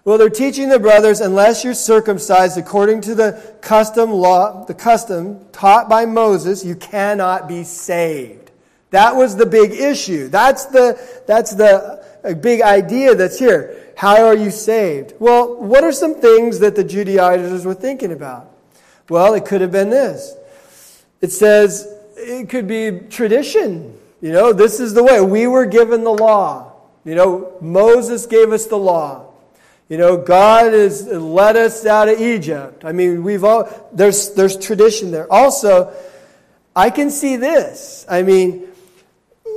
Well, 0.05 0.17
they're 0.17 0.29
teaching 0.29 0.67
the 0.67 0.79
brothers, 0.79 1.21
unless 1.21 1.63
you're 1.63 1.73
circumcised 1.73 2.57
according 2.57 3.01
to 3.01 3.15
the 3.15 3.55
custom 3.61 4.11
law, 4.11 4.65
the 4.65 4.73
custom 4.73 5.45
taught 5.53 5.87
by 5.87 6.05
Moses, 6.05 6.65
you 6.65 6.75
cannot 6.75 7.47
be 7.47 7.63
saved. 7.63 8.51
That 8.89 9.15
was 9.15 9.37
the 9.37 9.45
big 9.45 9.71
issue. 9.71 10.27
That's 10.27 10.65
the, 10.65 10.99
that's 11.25 11.55
the 11.55 12.03
big 12.41 12.61
idea 12.61 13.15
that's 13.15 13.39
here. 13.39 13.93
How 13.95 14.25
are 14.25 14.35
you 14.35 14.51
saved? 14.51 15.13
Well, 15.19 15.55
what 15.55 15.83
are 15.83 15.93
some 15.93 16.15
things 16.15 16.59
that 16.59 16.75
the 16.75 16.83
Judaizers 16.83 17.65
were 17.65 17.73
thinking 17.73 18.11
about? 18.11 18.51
Well, 19.09 19.33
it 19.33 19.45
could 19.45 19.61
have 19.61 19.71
been 19.71 19.89
this. 19.89 20.35
It 21.21 21.31
says 21.31 21.87
it 22.17 22.49
could 22.49 22.67
be 22.67 22.99
tradition. 23.09 23.97
You 24.21 24.31
know, 24.31 24.53
this 24.53 24.79
is 24.79 24.93
the 24.93 25.03
way. 25.03 25.21
We 25.21 25.47
were 25.47 25.65
given 25.65 26.03
the 26.03 26.13
law. 26.13 26.73
You 27.05 27.15
know, 27.15 27.57
Moses 27.61 28.25
gave 28.25 28.51
us 28.51 28.65
the 28.65 28.77
law. 28.77 29.32
You 29.93 29.99
know, 29.99 30.17
God 30.17 30.73
has 30.73 31.05
led 31.05 31.55
us 31.55 31.85
out 31.85 32.09
of 32.09 32.19
Egypt. 32.19 32.83
I 32.83 32.93
mean, 32.93 33.21
we've 33.21 33.43
all, 33.43 33.69
there's, 33.93 34.33
there's 34.33 34.57
tradition 34.57 35.11
there. 35.11 35.31
Also, 35.31 35.93
I 36.75 36.89
can 36.89 37.11
see 37.11 37.35
this. 37.35 38.03
I 38.09 38.23
mean, 38.23 38.65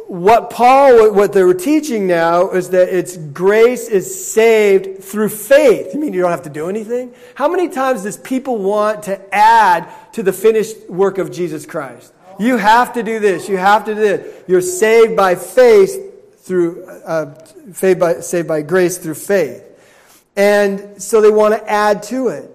what 0.09 0.51
Paul, 0.51 1.15
what 1.15 1.33
they 1.33 1.43
were 1.43 1.55
teaching 1.55 2.07
now 2.07 2.51
is 2.51 2.69
that 2.69 2.91
it's 2.91 3.17
grace 3.17 3.89
is 3.89 4.31
saved 4.31 5.03
through 5.03 5.31
faith. 5.31 5.95
You 5.95 6.01
mean 6.01 6.13
you 6.13 6.21
don't 6.21 6.31
have 6.31 6.43
to 6.43 6.51
do 6.51 6.69
anything? 6.69 7.15
How 7.35 7.49
many 7.49 7.71
times 7.71 8.03
does 8.03 8.19
people 8.19 8.59
want 8.59 9.05
to 9.05 9.35
add 9.35 9.89
to 10.13 10.23
the 10.23 10.35
finished 10.35 10.91
work 10.91 11.17
of 11.17 11.33
Jesus 11.33 11.65
Christ? 11.65 12.13
You 12.39 12.59
have 12.59 12.93
to 12.93 13.03
do 13.03 13.21
this. 13.21 13.49
You 13.49 13.57
have 13.57 13.87
to 13.87 13.95
do 13.95 14.01
this. 14.03 14.45
You're 14.47 14.61
saved 14.61 15.17
by 15.17 15.35
faith 15.35 16.37
through, 16.41 16.85
uh, 16.85 17.35
by, 17.95 18.21
saved 18.21 18.49
by 18.49 18.61
grace 18.61 18.99
through 18.99 19.15
faith. 19.15 19.66
And 20.37 21.03
so 21.03 21.21
they 21.21 21.31
want 21.31 21.55
to 21.55 21.71
add 21.71 22.03
to 22.05 22.29
it. 22.29 22.51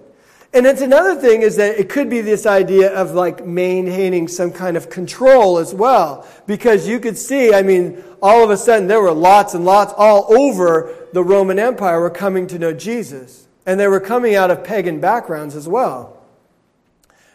And 0.54 0.66
it's 0.66 0.82
another 0.82 1.18
thing 1.18 1.42
is 1.42 1.56
that 1.56 1.78
it 1.78 1.88
could 1.88 2.10
be 2.10 2.20
this 2.20 2.44
idea 2.44 2.94
of 2.94 3.12
like 3.12 3.46
maintaining 3.46 4.28
some 4.28 4.52
kind 4.52 4.76
of 4.76 4.90
control 4.90 5.58
as 5.58 5.74
well. 5.74 6.26
Because 6.46 6.86
you 6.86 7.00
could 7.00 7.16
see, 7.16 7.54
I 7.54 7.62
mean, 7.62 8.04
all 8.20 8.44
of 8.44 8.50
a 8.50 8.56
sudden 8.56 8.86
there 8.86 9.00
were 9.00 9.12
lots 9.12 9.54
and 9.54 9.64
lots 9.64 9.94
all 9.96 10.32
over 10.32 10.94
the 11.12 11.24
Roman 11.24 11.58
Empire 11.58 12.00
were 12.00 12.10
coming 12.10 12.46
to 12.48 12.58
know 12.58 12.72
Jesus. 12.72 13.46
And 13.64 13.80
they 13.80 13.88
were 13.88 14.00
coming 14.00 14.34
out 14.34 14.50
of 14.50 14.62
pagan 14.62 15.00
backgrounds 15.00 15.56
as 15.56 15.66
well. 15.66 16.22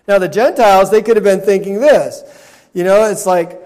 Now 0.08 0.20
the 0.20 0.30
Gentiles, 0.30 0.92
they 0.92 1.02
could 1.02 1.18
have 1.18 1.24
been 1.24 1.42
thinking 1.42 1.82
this. 1.82 2.24
You 2.74 2.84
know, 2.84 3.06
it's 3.06 3.26
like, 3.26 3.60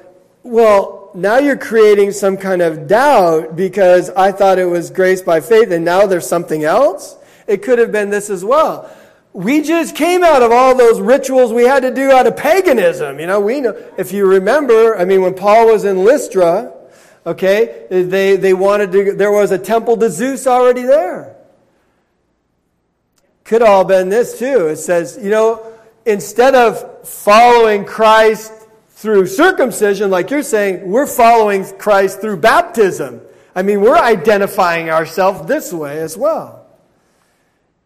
well, 0.43 1.00
now 1.13 1.37
you're 1.37 1.57
creating 1.57 2.11
some 2.11 2.37
kind 2.37 2.61
of 2.61 2.87
doubt 2.87 3.55
because 3.55 4.09
I 4.11 4.31
thought 4.31 4.59
it 4.59 4.65
was 4.65 4.89
grace 4.89 5.21
by 5.21 5.41
faith 5.41 5.71
and 5.71 5.85
now 5.85 6.05
there's 6.07 6.27
something 6.27 6.63
else. 6.63 7.17
It 7.47 7.63
could 7.63 7.79
have 7.79 7.91
been 7.91 8.09
this 8.09 8.29
as 8.29 8.45
well 8.45 8.89
we 9.33 9.61
just 9.61 9.95
came 9.95 10.23
out 10.23 10.41
of 10.41 10.51
all 10.51 10.75
those 10.75 10.99
rituals 10.99 11.53
we 11.53 11.63
had 11.63 11.81
to 11.83 11.93
do 11.93 12.11
out 12.11 12.27
of 12.27 12.35
paganism. 12.35 13.19
You 13.19 13.27
know, 13.27 13.39
we 13.39 13.61
know, 13.61 13.81
if 13.97 14.11
you 14.11 14.25
remember, 14.25 14.97
I 14.97 15.05
mean, 15.05 15.21
when 15.21 15.33
Paul 15.33 15.67
was 15.67 15.85
in 15.85 16.03
Lystra, 16.03 16.73
okay, 17.25 17.85
they, 17.89 18.35
they 18.35 18.53
wanted 18.53 18.91
to, 18.91 19.13
there 19.13 19.31
was 19.31 19.51
a 19.51 19.57
temple 19.57 19.95
to 19.97 20.09
Zeus 20.09 20.47
already 20.47 20.83
there. 20.83 21.35
Could 23.45 23.61
all 23.61 23.85
been 23.85 24.09
this 24.09 24.37
too. 24.37 24.67
It 24.67 24.77
says, 24.77 25.17
you 25.21 25.29
know, 25.29 25.65
instead 26.05 26.55
of 26.55 27.07
following 27.07 27.85
Christ 27.85 28.51
through 29.01 29.25
circumcision, 29.25 30.11
like 30.11 30.29
you're 30.29 30.43
saying, 30.43 30.87
we're 30.87 31.07
following 31.07 31.65
Christ 31.79 32.21
through 32.21 32.37
baptism. 32.37 33.19
I 33.55 33.63
mean, 33.63 33.81
we're 33.81 33.97
identifying 33.97 34.91
ourselves 34.91 35.47
this 35.47 35.73
way 35.73 35.99
as 35.99 36.15
well. 36.15 36.67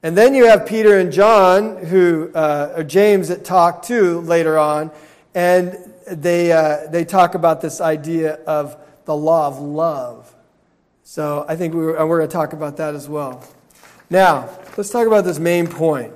And 0.03 0.17
then 0.17 0.35
you 0.35 0.47
have 0.47 0.65
Peter 0.65 0.99
and 0.99 1.13
John, 1.13 1.77
who, 1.77 2.33
uh, 2.35 2.73
or 2.75 2.83
James, 2.83 3.29
that 3.29 3.45
talk 3.45 3.83
too 3.83 4.19
later 4.19 4.59
on, 4.59 4.91
and 5.33 5.77
they, 6.05 6.51
uh, 6.51 6.87
they 6.89 7.05
talk 7.05 7.33
about 7.33 7.61
this 7.61 7.79
idea 7.79 8.33
of 8.43 8.75
the 9.05 9.15
law 9.15 9.47
of 9.47 9.59
love. 9.59 10.35
So 11.03 11.45
I 11.47 11.55
think 11.55 11.73
we 11.73 11.79
were, 11.79 12.05
we're 12.05 12.17
going 12.17 12.29
to 12.29 12.33
talk 12.33 12.51
about 12.51 12.75
that 12.75 12.93
as 12.93 13.07
well. 13.07 13.41
Now, 14.09 14.49
let's 14.75 14.89
talk 14.89 15.07
about 15.07 15.23
this 15.23 15.39
main 15.39 15.67
point 15.67 16.13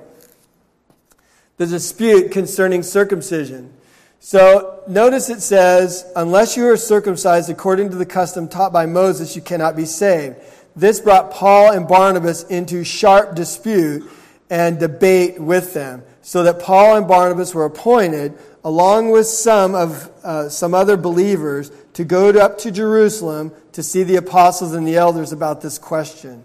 the 1.56 1.66
dispute 1.66 2.32
concerning 2.32 2.82
circumcision. 2.82 3.72
So 4.22 4.82
notice 4.86 5.30
it 5.30 5.40
says, 5.40 6.04
unless 6.14 6.54
you 6.54 6.68
are 6.68 6.76
circumcised 6.76 7.48
according 7.48 7.88
to 7.90 7.96
the 7.96 8.04
custom 8.04 8.48
taught 8.48 8.70
by 8.70 8.84
Moses, 8.84 9.34
you 9.34 9.40
cannot 9.40 9.76
be 9.76 9.86
saved. 9.86 10.36
This 10.76 11.00
brought 11.00 11.30
Paul 11.30 11.72
and 11.72 11.88
Barnabas 11.88 12.42
into 12.44 12.84
sharp 12.84 13.34
dispute 13.34 14.08
and 14.50 14.78
debate 14.78 15.40
with 15.40 15.72
them, 15.72 16.02
so 16.20 16.42
that 16.42 16.60
Paul 16.60 16.96
and 16.96 17.08
Barnabas 17.08 17.54
were 17.54 17.64
appointed, 17.64 18.36
along 18.62 19.10
with 19.10 19.26
some 19.26 19.74
of 19.74 20.10
uh, 20.22 20.50
some 20.50 20.74
other 20.74 20.98
believers, 20.98 21.72
to 21.94 22.04
go 22.04 22.28
up 22.28 22.58
to 22.58 22.70
Jerusalem 22.70 23.52
to 23.72 23.82
see 23.82 24.02
the 24.02 24.16
apostles 24.16 24.74
and 24.74 24.86
the 24.86 24.96
elders 24.96 25.32
about 25.32 25.62
this 25.62 25.78
question. 25.78 26.44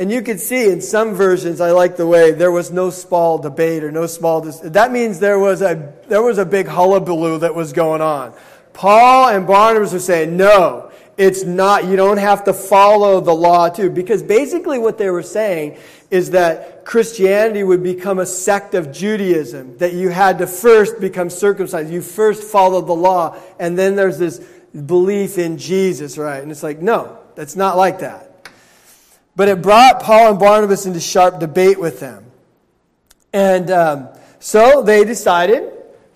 And 0.00 0.10
you 0.10 0.22
can 0.22 0.38
see 0.38 0.70
in 0.70 0.80
some 0.80 1.14
versions, 1.14 1.60
I 1.60 1.70
like 1.70 1.96
the 1.96 2.06
way 2.06 2.32
there 2.32 2.50
was 2.50 2.72
no 2.72 2.88
small 2.90 3.38
debate 3.38 3.84
or 3.84 3.92
no 3.92 4.06
small. 4.06 4.40
Dis- 4.40 4.58
that 4.60 4.90
means 4.90 5.20
there 5.20 5.38
was 5.38 5.60
a 5.60 5.92
there 6.08 6.22
was 6.22 6.38
a 6.38 6.44
big 6.46 6.66
hullabaloo 6.66 7.38
that 7.40 7.54
was 7.54 7.72
going 7.72 8.00
on. 8.00 8.32
Paul 8.72 9.28
and 9.28 9.46
Barnabas 9.46 9.92
are 9.92 10.00
saying, 10.00 10.36
"No, 10.36 10.90
it's 11.20 11.44
not, 11.44 11.84
you 11.84 11.96
don't 11.96 12.16
have 12.16 12.44
to 12.44 12.54
follow 12.54 13.20
the 13.20 13.34
law 13.34 13.68
too. 13.68 13.90
Because 13.90 14.22
basically 14.22 14.78
what 14.78 14.96
they 14.96 15.10
were 15.10 15.22
saying 15.22 15.76
is 16.10 16.30
that 16.30 16.86
Christianity 16.86 17.62
would 17.62 17.82
become 17.82 18.18
a 18.20 18.24
sect 18.24 18.74
of 18.74 18.90
Judaism, 18.90 19.76
that 19.76 19.92
you 19.92 20.08
had 20.08 20.38
to 20.38 20.46
first 20.46 20.98
become 20.98 21.28
circumcised. 21.28 21.92
You 21.92 22.00
first 22.00 22.42
followed 22.42 22.86
the 22.86 22.94
law, 22.94 23.36
and 23.58 23.78
then 23.78 23.96
there's 23.96 24.16
this 24.16 24.38
belief 24.86 25.36
in 25.36 25.58
Jesus, 25.58 26.16
right? 26.16 26.42
And 26.42 26.50
it's 26.50 26.62
like, 26.62 26.80
no, 26.80 27.18
that's 27.34 27.54
not 27.54 27.76
like 27.76 27.98
that. 27.98 28.29
But 29.36 29.48
it 29.48 29.62
brought 29.62 30.02
Paul 30.02 30.30
and 30.30 30.38
Barnabas 30.38 30.86
into 30.86 31.00
sharp 31.00 31.40
debate 31.40 31.78
with 31.80 32.00
them. 32.00 32.24
And 33.32 33.70
um, 33.70 34.08
so 34.38 34.82
they 34.82 35.04
decided 35.04 35.72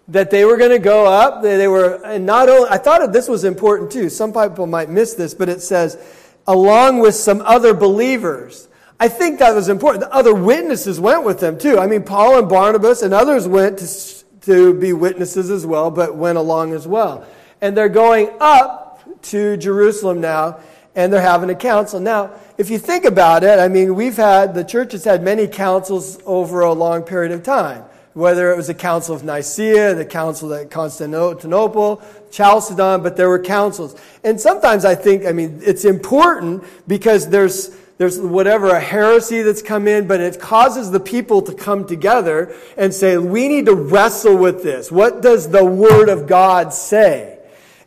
that 0.08 0.30
they 0.30 0.44
were 0.44 0.56
going 0.56 0.70
to 0.70 0.78
go 0.78 1.06
up. 1.06 1.42
They, 1.42 1.56
they 1.56 1.68
were, 1.68 2.04
and 2.04 2.26
not 2.26 2.48
only, 2.48 2.68
I 2.68 2.78
thought 2.78 3.12
this 3.12 3.28
was 3.28 3.44
important 3.44 3.92
too. 3.92 4.08
Some 4.08 4.32
people 4.32 4.66
might 4.66 4.90
miss 4.90 5.14
this, 5.14 5.32
but 5.32 5.48
it 5.48 5.62
says, 5.62 5.96
along 6.46 6.98
with 6.98 7.14
some 7.14 7.40
other 7.42 7.72
believers. 7.72 8.68
I 9.00 9.08
think 9.08 9.38
that 9.38 9.54
was 9.54 9.68
important. 9.68 10.04
The 10.04 10.14
other 10.14 10.34
witnesses 10.34 11.00
went 11.00 11.24
with 11.24 11.40
them 11.40 11.58
too. 11.58 11.78
I 11.78 11.86
mean, 11.86 12.02
Paul 12.02 12.38
and 12.38 12.48
Barnabas 12.48 13.02
and 13.02 13.14
others 13.14 13.48
went 13.48 13.78
to, 13.78 14.24
to 14.42 14.74
be 14.74 14.92
witnesses 14.92 15.50
as 15.50 15.66
well, 15.66 15.90
but 15.90 16.14
went 16.16 16.38
along 16.38 16.72
as 16.74 16.86
well. 16.86 17.26
And 17.60 17.76
they're 17.76 17.88
going 17.88 18.30
up 18.40 19.22
to 19.22 19.56
Jerusalem 19.56 20.20
now, 20.20 20.60
and 20.94 21.12
they're 21.12 21.20
having 21.20 21.50
a 21.50 21.54
council. 21.54 22.00
Now, 22.00 22.30
if 22.58 22.70
you 22.70 22.78
think 22.78 23.04
about 23.04 23.44
it, 23.44 23.58
I 23.58 23.68
mean, 23.68 23.94
we've 23.94 24.16
had, 24.16 24.54
the 24.54 24.64
church 24.64 24.92
has 24.92 25.04
had 25.04 25.22
many 25.22 25.46
councils 25.48 26.18
over 26.24 26.60
a 26.60 26.72
long 26.72 27.02
period 27.02 27.32
of 27.32 27.42
time 27.42 27.84
whether 28.14 28.52
it 28.52 28.56
was 28.56 28.68
the 28.68 28.74
Council 28.74 29.14
of 29.14 29.24
Nicaea, 29.24 29.94
the 29.94 30.04
Council 30.04 30.54
at 30.54 30.70
Constantinople, 30.70 32.00
Chalcedon, 32.30 33.02
but 33.02 33.16
there 33.16 33.28
were 33.28 33.40
councils. 33.40 34.00
And 34.22 34.40
sometimes 34.40 34.84
I 34.84 34.94
think, 34.94 35.26
I 35.26 35.32
mean, 35.32 35.60
it's 35.62 35.84
important 35.84 36.64
because 36.86 37.28
there's, 37.28 37.76
there's 37.98 38.20
whatever, 38.20 38.68
a 38.68 38.80
heresy 38.80 39.42
that's 39.42 39.62
come 39.62 39.88
in, 39.88 40.06
but 40.06 40.20
it 40.20 40.40
causes 40.40 40.92
the 40.92 41.00
people 41.00 41.42
to 41.42 41.54
come 41.54 41.86
together 41.86 42.54
and 42.76 42.94
say, 42.94 43.18
we 43.18 43.48
need 43.48 43.66
to 43.66 43.74
wrestle 43.74 44.36
with 44.36 44.62
this. 44.62 44.92
What 44.92 45.20
does 45.20 45.50
the 45.50 45.64
Word 45.64 46.08
of 46.08 46.28
God 46.28 46.72
say? 46.72 47.33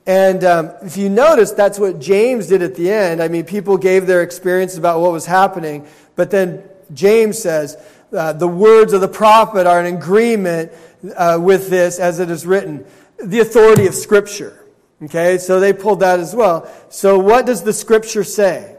And 0.08 0.46
um, 0.46 0.72
if 0.82 0.96
you 0.96 1.10
notice, 1.10 1.52
that's 1.52 1.78
what 1.78 2.00
James 2.00 2.48
did 2.48 2.62
at 2.62 2.76
the 2.76 2.90
end. 2.90 3.22
I 3.22 3.28
mean, 3.28 3.44
people 3.44 3.78
gave 3.78 4.08
their 4.08 4.24
experience 4.24 4.78
about 4.78 5.02
what 5.02 5.12
was 5.12 5.26
happening, 5.26 5.86
but 6.16 6.32
then 6.32 6.64
James 6.94 7.38
says, 7.38 7.78
uh, 8.14 8.32
the 8.32 8.48
words 8.48 8.94
of 8.94 9.02
the 9.02 9.10
prophet 9.10 9.68
are 9.68 9.84
in 9.84 9.94
agreement 9.94 10.72
uh, 11.18 11.38
with 11.42 11.70
this 11.70 12.00
as 12.00 12.22
it 12.22 12.32
is 12.32 12.46
written. 12.46 12.86
The 13.22 13.42
authority 13.42 13.86
of 13.86 13.94
Scripture. 13.94 14.64
Okay, 15.04 15.38
so 15.38 15.60
they 15.60 15.74
pulled 15.74 16.00
that 16.00 16.20
as 16.20 16.34
well. 16.34 16.72
So, 16.90 17.20
what 17.20 17.46
does 17.46 17.64
the 17.64 17.74
Scripture 17.74 18.24
say? 18.24 18.78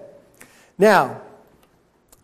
Now, 0.79 1.21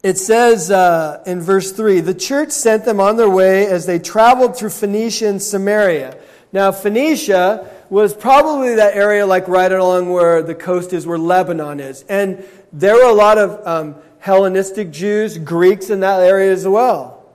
it 0.02 0.18
says 0.18 0.70
uh, 0.70 1.22
in 1.26 1.40
verse 1.40 1.72
3 1.72 2.00
the 2.00 2.14
church 2.14 2.50
sent 2.50 2.84
them 2.84 3.00
on 3.00 3.16
their 3.16 3.28
way 3.28 3.66
as 3.66 3.86
they 3.86 3.98
traveled 3.98 4.56
through 4.56 4.70
Phoenicia 4.70 5.28
and 5.28 5.40
Samaria. 5.40 6.18
Now, 6.52 6.72
Phoenicia 6.72 7.70
was 7.90 8.14
probably 8.14 8.76
that 8.76 8.94
area 8.94 9.26
like 9.26 9.48
right 9.48 9.70
along 9.70 10.10
where 10.10 10.42
the 10.42 10.54
coast 10.54 10.92
is, 10.92 11.06
where 11.06 11.18
Lebanon 11.18 11.80
is. 11.80 12.04
And 12.08 12.44
there 12.72 12.94
were 12.94 13.10
a 13.10 13.14
lot 13.14 13.38
of 13.38 13.66
um, 13.66 13.96
Hellenistic 14.18 14.90
Jews, 14.90 15.38
Greeks 15.38 15.90
in 15.90 16.00
that 16.00 16.20
area 16.20 16.52
as 16.52 16.66
well. 16.66 17.26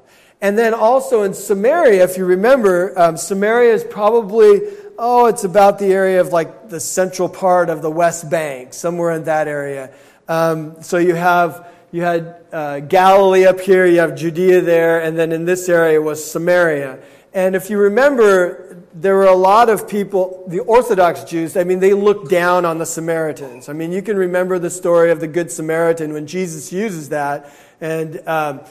And 0.42 0.58
then 0.58 0.74
also 0.74 1.24
in 1.24 1.34
Samaria, 1.34 2.04
if 2.04 2.18
you 2.18 2.26
remember, 2.26 2.98
um, 2.98 3.18
Samaria 3.18 3.74
is 3.74 3.84
probably, 3.84 4.62
oh, 4.98 5.26
it's 5.26 5.44
about 5.44 5.80
the 5.80 5.88
area 5.88 6.22
of 6.22 6.30
like 6.30 6.70
the 6.70 6.80
central 6.80 7.28
part 7.28 7.70
of 7.70 7.82
the 7.82 7.92
West 7.92 8.30
Bank, 8.30 8.74
somewhere 8.74 9.12
in 9.12 9.26
that 9.26 9.48
area. 9.48 9.92
Um, 10.28 10.82
so 10.82 10.98
you 10.98 11.16
have 11.16 11.68
you 11.92 12.04
had 12.04 12.36
uh, 12.52 12.80
Galilee 12.82 13.46
up 13.46 13.60
here, 13.60 13.86
you 13.86 14.00
have 14.00 14.16
Judea 14.16 14.62
there, 14.62 15.02
and 15.02 15.18
then 15.18 15.32
in 15.32 15.46
this 15.46 15.68
area 15.68 16.00
was 16.00 16.24
Samaria. 16.24 17.00
And 17.34 17.56
if 17.56 17.70
you 17.70 17.78
remember, 17.78 18.84
there 18.94 19.16
were 19.16 19.28
a 19.28 19.36
lot 19.36 19.70
of 19.70 19.88
people, 19.88 20.44
the 20.48 20.60
Orthodox 20.60 21.24
Jews, 21.24 21.56
I 21.56 21.64
mean, 21.64 21.80
they 21.80 21.94
looked 21.94 22.30
down 22.30 22.66
on 22.66 22.80
the 22.80 22.86
Samaritans. 22.86 23.70
I 23.70 23.74
mean, 23.74 23.92
you 23.92 24.02
can 24.02 24.18
remember 24.18 24.58
the 24.58 24.70
story 24.70 25.12
of 25.12 25.20
the 25.20 25.28
Good 25.28 25.52
Samaritan 25.52 26.14
when 26.14 26.26
Jesus 26.26 26.74
uses 26.74 27.10
that, 27.10 27.54
and, 27.80 28.28
um, 28.28 28.62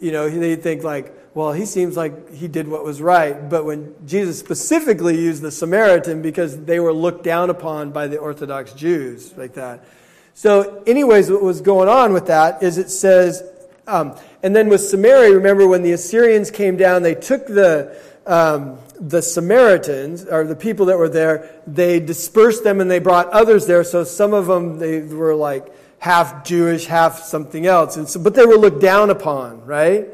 you 0.00 0.12
know, 0.12 0.28
they 0.28 0.56
think 0.56 0.82
like, 0.82 1.12
well, 1.34 1.52
he 1.52 1.66
seems 1.66 1.98
like 1.98 2.32
he 2.32 2.48
did 2.48 2.66
what 2.66 2.82
was 2.82 3.02
right. 3.02 3.50
But 3.50 3.66
when 3.66 3.94
Jesus 4.06 4.38
specifically 4.38 5.20
used 5.20 5.42
the 5.42 5.50
Samaritan 5.50 6.22
because 6.22 6.64
they 6.64 6.80
were 6.80 6.94
looked 6.94 7.24
down 7.24 7.50
upon 7.50 7.90
by 7.90 8.06
the 8.06 8.16
Orthodox 8.16 8.72
Jews, 8.72 9.36
like 9.36 9.52
that. 9.52 9.84
So, 10.32 10.82
anyways, 10.86 11.30
what 11.30 11.42
was 11.42 11.60
going 11.60 11.90
on 11.90 12.14
with 12.14 12.26
that 12.28 12.62
is 12.62 12.78
it 12.78 12.90
says, 12.90 13.42
um, 13.86 14.16
and 14.42 14.54
then 14.54 14.68
with 14.68 14.80
Samaria, 14.80 15.34
remember 15.34 15.66
when 15.66 15.82
the 15.82 15.92
Assyrians 15.92 16.50
came 16.50 16.76
down, 16.76 17.02
they 17.02 17.14
took 17.14 17.46
the, 17.46 17.96
um, 18.26 18.78
the 18.98 19.22
Samaritans, 19.22 20.24
or 20.24 20.44
the 20.44 20.56
people 20.56 20.86
that 20.86 20.98
were 20.98 21.08
there, 21.08 21.60
they 21.66 22.00
dispersed 22.00 22.64
them 22.64 22.80
and 22.80 22.90
they 22.90 22.98
brought 22.98 23.28
others 23.30 23.66
there. 23.66 23.84
So 23.84 24.04
some 24.04 24.34
of 24.34 24.46
them, 24.46 24.78
they 24.78 25.00
were 25.00 25.34
like 25.34 25.72
half 25.98 26.44
Jewish, 26.44 26.86
half 26.86 27.20
something 27.20 27.66
else. 27.66 27.96
And 27.96 28.08
so, 28.08 28.20
but 28.20 28.34
they 28.34 28.44
were 28.44 28.56
looked 28.56 28.80
down 28.80 29.10
upon, 29.10 29.64
right? 29.64 30.06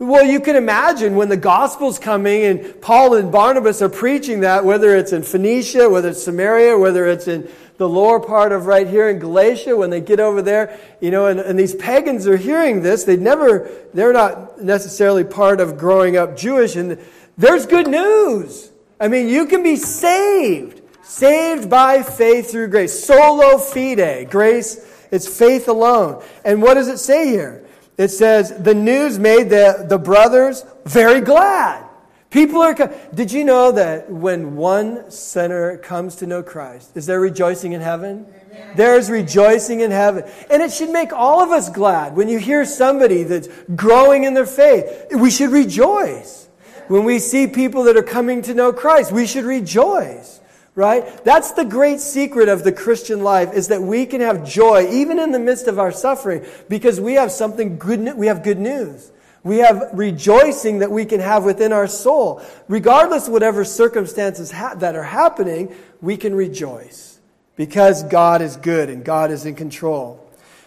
Well, 0.00 0.24
you 0.24 0.38
can 0.38 0.54
imagine 0.54 1.16
when 1.16 1.28
the 1.28 1.36
gospel's 1.36 1.98
coming 1.98 2.44
and 2.44 2.80
Paul 2.80 3.16
and 3.16 3.32
Barnabas 3.32 3.82
are 3.82 3.88
preaching 3.88 4.40
that, 4.40 4.64
whether 4.64 4.94
it's 4.94 5.12
in 5.12 5.24
Phoenicia, 5.24 5.90
whether 5.90 6.10
it's 6.10 6.22
Samaria, 6.22 6.78
whether 6.78 7.06
it's 7.06 7.26
in 7.26 7.48
the 7.78 7.88
lower 7.88 8.20
part 8.20 8.52
of 8.52 8.66
right 8.66 8.86
here 8.86 9.08
in 9.08 9.20
Galatia, 9.20 9.76
when 9.76 9.88
they 9.88 10.00
get 10.00 10.20
over 10.20 10.42
there, 10.42 10.78
you 11.00 11.10
know, 11.10 11.26
and, 11.26 11.40
and 11.40 11.58
these 11.58 11.74
pagans 11.74 12.26
are 12.26 12.36
hearing 12.36 12.82
this. 12.82 13.04
They 13.04 13.16
never, 13.16 13.70
they're 13.94 14.12
not 14.12 14.60
necessarily 14.62 15.24
part 15.24 15.60
of 15.60 15.78
growing 15.78 16.16
up 16.16 16.36
Jewish. 16.36 16.76
And 16.76 16.98
there's 17.38 17.66
good 17.66 17.86
news. 17.86 18.70
I 19.00 19.08
mean, 19.08 19.28
you 19.28 19.46
can 19.46 19.62
be 19.62 19.76
saved. 19.76 20.82
Saved 21.04 21.70
by 21.70 22.02
faith 22.02 22.50
through 22.50 22.68
grace. 22.68 23.02
Solo 23.04 23.58
fide. 23.58 24.28
Grace, 24.28 24.84
it's 25.10 25.26
faith 25.26 25.68
alone. 25.68 26.22
And 26.44 26.60
what 26.60 26.74
does 26.74 26.88
it 26.88 26.98
say 26.98 27.28
here? 27.28 27.64
It 27.96 28.08
says, 28.08 28.52
the 28.60 28.74
news 28.74 29.18
made 29.18 29.50
the, 29.50 29.86
the 29.88 29.98
brothers 29.98 30.64
very 30.84 31.20
glad. 31.20 31.87
People 32.30 32.60
are. 32.60 32.74
Did 33.14 33.32
you 33.32 33.44
know 33.44 33.72
that 33.72 34.10
when 34.10 34.56
one 34.56 35.10
sinner 35.10 35.78
comes 35.78 36.16
to 36.16 36.26
know 36.26 36.42
Christ, 36.42 36.90
is 36.94 37.06
there 37.06 37.20
rejoicing 37.20 37.72
in 37.72 37.80
heaven? 37.80 38.26
Amen. 38.50 38.76
There's 38.76 39.10
rejoicing 39.10 39.80
in 39.80 39.90
heaven. 39.90 40.24
And 40.50 40.60
it 40.60 40.70
should 40.70 40.90
make 40.90 41.12
all 41.12 41.42
of 41.42 41.50
us 41.50 41.70
glad. 41.70 42.16
When 42.16 42.28
you 42.28 42.38
hear 42.38 42.66
somebody 42.66 43.22
that's 43.22 43.48
growing 43.74 44.24
in 44.24 44.34
their 44.34 44.46
faith, 44.46 45.06
we 45.12 45.30
should 45.30 45.50
rejoice. 45.50 46.48
When 46.88 47.04
we 47.04 47.18
see 47.18 47.46
people 47.46 47.84
that 47.84 47.96
are 47.96 48.02
coming 48.02 48.42
to 48.42 48.54
know 48.54 48.74
Christ, 48.74 49.10
we 49.10 49.26
should 49.26 49.44
rejoice. 49.44 50.40
Right? 50.74 51.24
That's 51.24 51.52
the 51.52 51.64
great 51.64 51.98
secret 51.98 52.48
of 52.48 52.62
the 52.62 52.70
Christian 52.70 53.24
life 53.24 53.52
is 53.52 53.68
that 53.68 53.82
we 53.82 54.06
can 54.06 54.20
have 54.20 54.46
joy 54.46 54.88
even 54.88 55.18
in 55.18 55.32
the 55.32 55.38
midst 55.38 55.66
of 55.66 55.78
our 55.78 55.90
suffering 55.90 56.44
because 56.68 57.00
we 57.00 57.14
have 57.14 57.32
something 57.32 57.78
good, 57.78 58.14
we 58.16 58.28
have 58.28 58.44
good 58.44 58.60
news. 58.60 59.10
We 59.48 59.58
have 59.58 59.90
rejoicing 59.94 60.80
that 60.80 60.90
we 60.90 61.06
can 61.06 61.20
have 61.20 61.42
within 61.42 61.72
our 61.72 61.88
soul. 61.88 62.42
Regardless 62.68 63.28
whatever 63.28 63.64
circumstances 63.64 64.52
ha- 64.52 64.74
that 64.74 64.94
are 64.94 65.02
happening, 65.02 65.74
we 66.02 66.18
can 66.18 66.34
rejoice 66.34 67.18
because 67.56 68.02
God 68.04 68.42
is 68.42 68.56
good 68.56 68.90
and 68.90 69.02
God 69.02 69.30
is 69.30 69.46
in 69.46 69.54
control. 69.54 70.22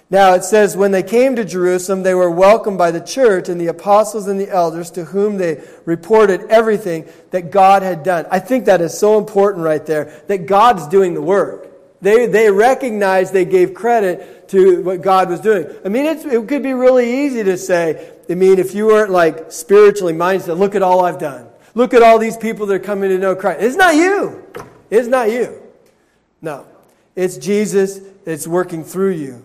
Now 0.09 0.33
it 0.33 0.43
says, 0.43 0.75
when 0.75 0.91
they 0.91 1.03
came 1.03 1.35
to 1.35 1.45
Jerusalem, 1.45 2.01
they 2.01 2.15
were 2.15 2.31
welcomed 2.31 2.79
by 2.79 2.89
the 2.89 2.99
church 2.99 3.49
and 3.49 3.61
the 3.61 3.67
apostles 3.67 4.27
and 4.27 4.39
the 4.39 4.49
elders 4.49 4.89
to 4.91 5.05
whom 5.05 5.37
they 5.37 5.63
reported 5.85 6.41
everything 6.49 7.07
that 7.29 7.51
God 7.51 7.83
had 7.83 8.01
done. 8.01 8.25
I 8.31 8.39
think 8.39 8.65
that 8.65 8.81
is 8.81 8.97
so 8.97 9.19
important 9.19 9.63
right 9.63 9.85
there, 9.85 10.23
that 10.27 10.47
God's 10.47 10.87
doing 10.87 11.13
the 11.13 11.21
work. 11.21 11.67
They, 12.01 12.25
they 12.25 12.49
recognized, 12.49 13.31
they 13.31 13.45
gave 13.45 13.75
credit 13.75 14.49
to 14.49 14.81
what 14.81 15.03
God 15.03 15.29
was 15.29 15.39
doing. 15.39 15.67
I 15.85 15.89
mean, 15.89 16.07
it 16.07 16.47
could 16.47 16.63
be 16.63 16.73
really 16.73 17.25
easy 17.25 17.43
to 17.43 17.57
say, 17.57 18.11
I 18.31 18.35
mean, 18.35 18.59
if 18.59 18.73
you 18.73 18.85
weren't 18.87 19.11
like 19.11 19.51
spiritually 19.51 20.13
minded, 20.13 20.53
look 20.53 20.73
at 20.73 20.81
all 20.81 21.03
I've 21.03 21.19
done. 21.19 21.49
Look 21.75 21.93
at 21.93 22.01
all 22.01 22.17
these 22.17 22.37
people 22.37 22.65
that 22.67 22.73
are 22.73 22.79
coming 22.79 23.09
to 23.09 23.17
know 23.17 23.35
Christ. 23.35 23.61
It's 23.61 23.75
not 23.75 23.95
you. 23.95 24.47
It's 24.89 25.07
not 25.07 25.29
you. 25.29 25.61
No. 26.41 26.65
It's 27.13 27.37
Jesus 27.37 27.99
that's 28.23 28.47
working 28.47 28.85
through 28.85 29.11
you. 29.11 29.43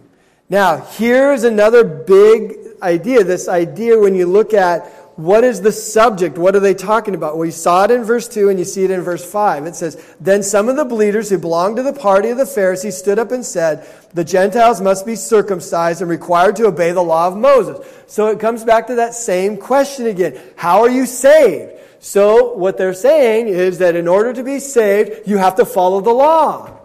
Now, 0.49 0.77
here's 0.77 1.43
another 1.43 1.83
big 1.83 2.57
idea. 2.81 3.25
This 3.25 3.49
idea 3.49 3.99
when 3.99 4.15
you 4.15 4.27
look 4.27 4.55
at 4.55 4.89
what 5.17 5.45
is 5.45 5.63
the 5.63 5.73
subject? 5.73 6.37
What 6.37 6.55
are 6.55 6.61
they 6.61 6.75
talking 6.75 7.15
about? 7.15 7.37
Well, 7.37 7.47
you 7.47 7.53
saw 7.53 7.85
it 7.85 7.91
in 7.91 8.05
verse 8.05 8.29
2 8.29 8.51
and 8.51 8.59
you 8.59 8.67
see 8.67 8.85
it 8.85 8.91
in 8.91 9.01
verse 9.01 9.25
5. 9.25 9.65
It 9.67 9.75
says, 9.75 10.15
Then 10.21 10.43
some 10.43 10.69
of 10.69 10.77
the 10.77 10.85
leaders 10.85 11.31
who 11.31 11.39
belonged 11.39 11.77
to 11.77 11.83
the 11.83 11.95
party 11.95 12.29
of 12.29 12.37
the 12.37 12.45
Pharisees 12.45 12.99
stood 12.99 13.19
up 13.19 13.33
and 13.33 13.43
said, 13.45 13.89
The 14.13 14.25
Gentiles 14.25 14.83
must 14.83 15.07
be 15.07 15.17
circumcised 15.17 16.03
and 16.03 16.11
required 16.11 16.57
to 16.57 16.67
obey 16.67 16.93
the 16.93 17.03
law 17.03 17.29
of 17.29 17.37
Moses. 17.37 17.79
So 18.07 18.27
it 18.27 18.41
comes 18.41 18.63
back 18.63 18.89
to 18.89 18.97
that 18.97 19.15
same 19.15 19.57
question 19.57 20.07
again. 20.07 20.39
How 20.55 20.83
are 20.83 20.91
you 20.91 21.07
saved? 21.07 21.73
So 21.99 22.53
what 22.53 22.77
they're 22.77 22.93
saying 22.93 23.49
is 23.49 23.79
that 23.79 23.97
in 23.97 24.07
order 24.07 24.35
to 24.35 24.45
be 24.45 24.61
saved, 24.61 25.27
you 25.27 25.39
have 25.39 25.55
to 25.57 25.65
follow 25.65 26.03
the 26.03 26.13
law. 26.13 26.79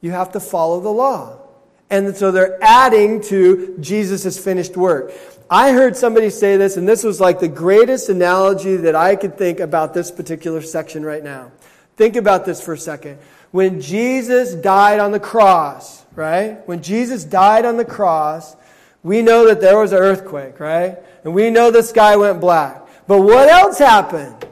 You 0.00 0.12
have 0.12 0.30
to 0.32 0.40
follow 0.40 0.80
the 0.80 0.92
law. 0.92 1.43
And 1.94 2.16
so 2.16 2.32
they're 2.32 2.58
adding 2.60 3.20
to 3.22 3.76
Jesus' 3.78 4.36
finished 4.36 4.76
work. 4.76 5.12
I 5.48 5.70
heard 5.70 5.96
somebody 5.96 6.28
say 6.28 6.56
this, 6.56 6.76
and 6.76 6.88
this 6.88 7.04
was 7.04 7.20
like 7.20 7.38
the 7.38 7.46
greatest 7.46 8.08
analogy 8.08 8.74
that 8.74 8.96
I 8.96 9.14
could 9.14 9.38
think 9.38 9.60
about 9.60 9.94
this 9.94 10.10
particular 10.10 10.60
section 10.60 11.04
right 11.04 11.22
now. 11.22 11.52
Think 11.96 12.16
about 12.16 12.44
this 12.44 12.60
for 12.60 12.72
a 12.72 12.78
second. 12.78 13.18
When 13.52 13.80
Jesus 13.80 14.56
died 14.56 14.98
on 14.98 15.12
the 15.12 15.20
cross, 15.20 16.04
right? 16.16 16.66
When 16.66 16.82
Jesus 16.82 17.22
died 17.22 17.64
on 17.64 17.76
the 17.76 17.84
cross, 17.84 18.56
we 19.04 19.22
know 19.22 19.46
that 19.46 19.60
there 19.60 19.78
was 19.78 19.92
an 19.92 19.98
earthquake, 19.98 20.58
right? 20.58 20.98
And 21.22 21.32
we 21.32 21.48
know 21.50 21.70
the 21.70 21.84
sky 21.84 22.16
went 22.16 22.40
black. 22.40 22.82
But 23.06 23.20
what 23.20 23.48
else 23.48 23.78
happened? 23.78 24.44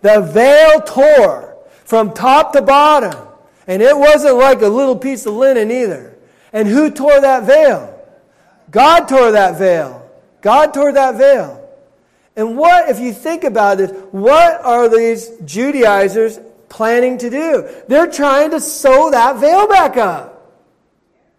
The 0.00 0.22
veil 0.22 0.80
tore 0.80 1.56
from 1.84 2.12
top 2.12 2.52
to 2.54 2.62
bottom. 2.62 3.28
And 3.68 3.80
it 3.80 3.96
wasn't 3.96 4.38
like 4.38 4.62
a 4.62 4.68
little 4.68 4.96
piece 4.96 5.24
of 5.24 5.34
linen 5.34 5.70
either. 5.70 6.15
And 6.56 6.66
who 6.66 6.90
tore 6.90 7.20
that 7.20 7.42
veil? 7.42 8.02
God 8.70 9.08
tore 9.08 9.32
that 9.32 9.58
veil. 9.58 10.10
God 10.40 10.72
tore 10.72 10.90
that 10.90 11.16
veil. 11.16 11.62
And 12.34 12.56
what, 12.56 12.88
if 12.88 12.98
you 12.98 13.12
think 13.12 13.44
about 13.44 13.78
it, 13.78 13.90
what 14.14 14.62
are 14.62 14.88
these 14.88 15.32
Judaizers 15.44 16.40
planning 16.70 17.18
to 17.18 17.28
do? 17.28 17.68
They're 17.88 18.10
trying 18.10 18.52
to 18.52 18.60
sew 18.60 19.10
that 19.10 19.36
veil 19.36 19.68
back 19.68 19.98
up. 19.98 20.50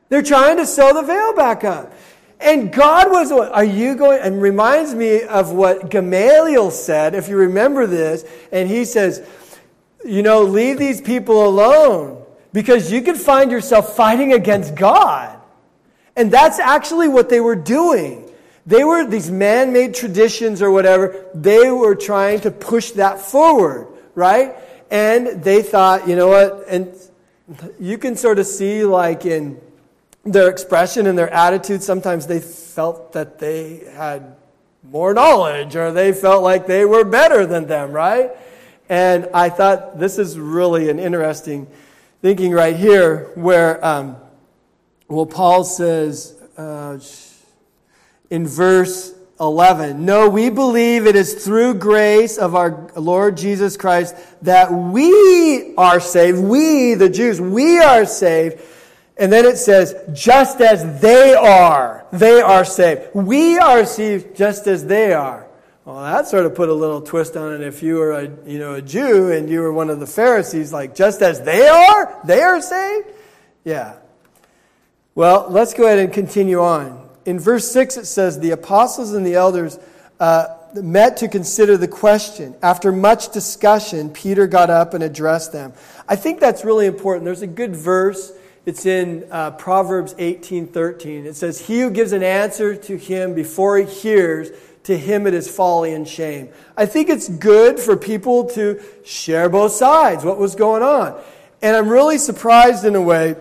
They're 0.09 0.21
trying 0.21 0.57
to 0.57 0.67
sew 0.67 0.93
the 0.93 1.01
veil 1.01 1.33
back 1.35 1.63
up. 1.63 1.93
And 2.39 2.71
God 2.71 3.09
was, 3.09 3.31
are 3.31 3.63
you 3.63 3.95
going, 3.95 4.21
and 4.21 4.39
reminds 4.39 4.93
me 4.93 5.23
of 5.23 5.51
what 5.51 5.89
Gamaliel 5.89 6.69
said, 6.69 7.15
if 7.15 7.27
you 7.27 7.37
remember 7.37 7.87
this, 7.87 8.23
and 8.51 8.69
he 8.69 8.85
says, 8.85 9.27
you 10.05 10.21
know, 10.21 10.43
leave 10.43 10.77
these 10.77 11.01
people 11.01 11.47
alone 11.47 12.23
because 12.57 12.91
you 12.91 13.03
could 13.03 13.17
find 13.17 13.51
yourself 13.51 13.95
fighting 13.95 14.33
against 14.33 14.73
God. 14.73 15.39
And 16.15 16.31
that's 16.31 16.57
actually 16.57 17.07
what 17.07 17.29
they 17.29 17.39
were 17.39 17.55
doing. 17.55 18.31
They 18.65 18.83
were 18.83 19.05
these 19.05 19.29
man 19.29 19.73
made 19.73 19.93
traditions 19.93 20.59
or 20.59 20.71
whatever, 20.71 21.27
they 21.35 21.69
were 21.69 21.93
trying 21.93 22.39
to 22.39 22.49
push 22.49 22.93
that 22.93 23.21
forward, 23.21 23.89
right? 24.15 24.55
And 24.89 25.43
they 25.43 25.61
thought, 25.61 26.07
you 26.07 26.15
know 26.15 26.29
what? 26.29 26.63
And 26.67 26.95
you 27.79 27.99
can 27.99 28.15
sort 28.15 28.39
of 28.39 28.47
see, 28.47 28.83
like, 28.83 29.23
in 29.27 29.61
their 30.23 30.49
expression 30.49 31.05
and 31.05 31.15
their 31.15 31.31
attitude, 31.31 31.83
sometimes 31.83 32.25
they 32.25 32.39
felt 32.39 33.13
that 33.13 33.37
they 33.37 33.83
had 33.93 34.35
more 34.81 35.13
knowledge 35.13 35.75
or 35.75 35.91
they 35.91 36.11
felt 36.11 36.41
like 36.41 36.65
they 36.65 36.85
were 36.85 37.03
better 37.03 37.45
than 37.45 37.67
them, 37.67 37.91
right? 37.91 38.31
And 38.89 39.29
I 39.31 39.49
thought 39.49 39.99
this 39.99 40.17
is 40.17 40.39
really 40.39 40.89
an 40.89 40.97
interesting 40.97 41.67
thinking 42.21 42.51
right 42.51 42.75
here 42.75 43.31
where. 43.35 43.83
Um, 43.85 44.17
well, 45.09 45.25
Paul 45.25 45.63
says, 45.63 46.35
uh, 46.57 46.99
in 48.29 48.45
verse 48.45 49.13
11. 49.39 50.03
No, 50.03 50.27
we 50.27 50.49
believe 50.49 51.05
it 51.05 51.15
is 51.15 51.45
through 51.45 51.75
grace 51.75 52.37
of 52.37 52.55
our 52.55 52.91
Lord 52.95 53.37
Jesus 53.37 53.77
Christ 53.77 54.15
that 54.41 54.71
we 54.71 55.75
are 55.77 55.99
saved. 55.99 56.39
We, 56.39 56.95
the 56.95 57.09
Jews, 57.09 57.39
we 57.39 57.77
are 57.79 58.05
saved. 58.05 58.59
And 59.15 59.31
then 59.31 59.45
it 59.45 59.57
says, 59.57 59.95
just 60.13 60.59
as 60.59 61.01
they 61.01 61.33
are, 61.33 62.05
they 62.11 62.41
are 62.41 62.65
saved. 62.65 63.09
We 63.13 63.57
are 63.57 63.85
saved 63.85 64.35
just 64.35 64.67
as 64.67 64.85
they 64.85 65.13
are. 65.13 65.46
Well, 65.87 66.01
that 66.01 66.27
sort 66.27 66.45
of 66.45 66.53
put 66.53 66.67
a 66.67 66.73
little 66.73 67.01
twist 67.01 67.37
on 67.37 67.53
it. 67.53 67.61
If 67.61 67.81
you 67.81 67.95
were 67.95 68.11
a, 68.11 68.23
you 68.45 68.59
know, 68.59 68.73
a 68.73 68.81
Jew 68.81 69.31
and 69.31 69.49
you 69.49 69.61
were 69.61 69.71
one 69.71 69.89
of 69.89 70.01
the 70.01 70.05
Pharisees, 70.05 70.73
like, 70.73 70.95
just 70.95 71.21
as 71.21 71.41
they 71.41 71.65
are, 71.65 72.19
they 72.25 72.41
are 72.41 72.59
saved? 72.59 73.07
Yeah. 73.63 73.95
Well, 75.15 75.47
let's 75.49 75.73
go 75.73 75.85
ahead 75.85 75.99
and 75.99 76.11
continue 76.11 76.61
on 76.61 77.07
in 77.27 77.39
verse 77.39 77.69
6, 77.71 77.97
it 77.97 78.05
says, 78.05 78.39
The 78.39 78.51
apostles 78.51 79.13
and 79.13 79.25
the 79.25 79.35
elders 79.35 79.77
uh, 80.17 80.47
met 80.73 81.17
to 81.17 81.27
consider 81.27 81.75
the 81.75 81.87
question. 81.87 82.55
After 82.63 82.91
much 82.91 83.33
discussion, 83.33 84.09
Peter 84.09 84.47
got 84.47 84.69
up 84.69 84.93
and 84.93 85.03
addressed 85.03 85.51
them. 85.51 85.73
I 86.07 86.15
think 86.15 86.39
that's 86.39 86.63
really 86.63 86.85
important. 86.85 87.25
There's 87.25 87.41
a 87.41 87.47
good 87.47 87.75
verse. 87.75 88.31
It's 88.65 88.85
in 88.85 89.27
uh, 89.29 89.51
Proverbs 89.51 90.13
18:13. 90.15 91.25
It 91.25 91.35
says, 91.35 91.59
"He 91.59 91.81
who 91.81 91.89
gives 91.89 92.13
an 92.13 92.23
answer 92.23 92.75
to 92.75 92.97
him 92.97 93.33
before 93.33 93.77
he 93.77 93.85
hears, 93.85 94.49
to 94.87 94.97
him 94.97 95.25
it 95.27 95.33
is 95.33 95.47
folly 95.47 95.93
and 95.93 96.07
shame." 96.07 96.49
I 96.75 96.85
think 96.85 97.09
it's 97.09 97.29
good 97.29 97.79
for 97.79 97.95
people 97.95 98.45
to 98.51 98.79
share 99.05 99.47
both 99.47 99.71
sides, 99.71 100.25
what 100.25 100.37
was 100.37 100.55
going 100.55 100.83
on. 100.83 101.15
And 101.61 101.75
I'm 101.75 101.87
really 101.89 102.17
surprised 102.17 102.83
in 102.83 102.95
a 102.95 103.01
way 103.01 103.35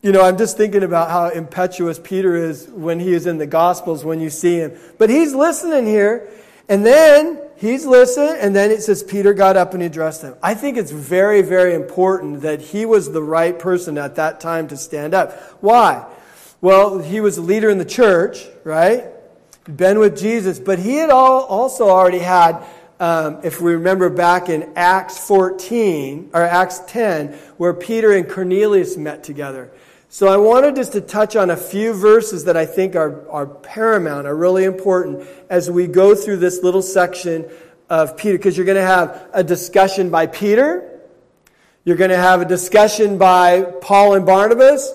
you 0.00 0.12
know, 0.12 0.22
I'm 0.22 0.38
just 0.38 0.56
thinking 0.56 0.84
about 0.84 1.10
how 1.10 1.28
impetuous 1.28 1.98
Peter 1.98 2.36
is 2.36 2.68
when 2.68 3.00
he 3.00 3.12
is 3.12 3.26
in 3.26 3.38
the 3.38 3.46
Gospels 3.46 4.04
when 4.04 4.20
you 4.20 4.30
see 4.30 4.56
him. 4.56 4.72
But 4.96 5.10
he's 5.10 5.34
listening 5.34 5.86
here, 5.86 6.28
and 6.68 6.86
then 6.86 7.40
he's 7.56 7.84
listening, 7.84 8.36
and 8.38 8.54
then 8.54 8.70
it 8.70 8.82
says 8.82 9.02
Peter 9.02 9.34
got 9.34 9.56
up 9.56 9.74
and 9.74 9.82
addressed 9.82 10.22
them. 10.22 10.36
I 10.40 10.54
think 10.54 10.76
it's 10.76 10.92
very, 10.92 11.42
very 11.42 11.74
important 11.74 12.42
that 12.42 12.60
he 12.60 12.86
was 12.86 13.10
the 13.10 13.22
right 13.22 13.58
person 13.58 13.98
at 13.98 14.14
that 14.14 14.38
time 14.38 14.68
to 14.68 14.76
stand 14.76 15.14
up. 15.14 15.32
Why? 15.60 16.06
Well, 16.60 17.00
he 17.00 17.20
was 17.20 17.36
a 17.36 17.42
leader 17.42 17.68
in 17.68 17.78
the 17.78 17.84
church, 17.84 18.46
right? 18.62 19.04
Been 19.68 19.98
with 19.98 20.18
Jesus, 20.18 20.58
but 20.58 20.78
he 20.78 20.96
had 20.96 21.10
all, 21.10 21.42
also 21.42 21.88
already 21.90 22.20
had 22.20 22.64
um, 23.00 23.40
if 23.44 23.60
we 23.60 23.72
remember 23.72 24.10
back 24.10 24.48
in 24.48 24.72
Acts 24.74 25.18
14 25.26 26.30
or 26.32 26.42
Acts 26.42 26.80
10, 26.88 27.28
where 27.58 27.74
Peter 27.74 28.12
and 28.12 28.28
Cornelius 28.28 28.96
met 28.96 29.22
together. 29.22 29.70
So 30.08 30.26
I 30.26 30.38
wanted 30.38 30.74
just 30.74 30.92
to 30.92 31.02
touch 31.02 31.36
on 31.36 31.50
a 31.50 31.56
few 31.56 31.92
verses 31.92 32.44
that 32.44 32.56
I 32.56 32.64
think 32.64 32.96
are, 32.96 33.28
are 33.30 33.46
paramount, 33.46 34.26
are 34.26 34.34
really 34.34 34.64
important 34.64 35.28
as 35.50 35.70
we 35.70 35.86
go 35.86 36.14
through 36.14 36.38
this 36.38 36.62
little 36.62 36.82
section 36.82 37.46
of 37.90 38.16
Peter, 38.16 38.38
because 38.38 38.56
you're 38.56 38.66
going 38.66 38.76
to 38.76 38.82
have 38.82 39.28
a 39.32 39.44
discussion 39.44 40.08
by 40.08 40.26
Peter, 40.26 41.00
you're 41.84 41.96
going 41.96 42.10
to 42.10 42.16
have 42.16 42.40
a 42.40 42.46
discussion 42.46 43.18
by 43.18 43.62
Paul 43.82 44.14
and 44.14 44.24
Barnabas, 44.24 44.90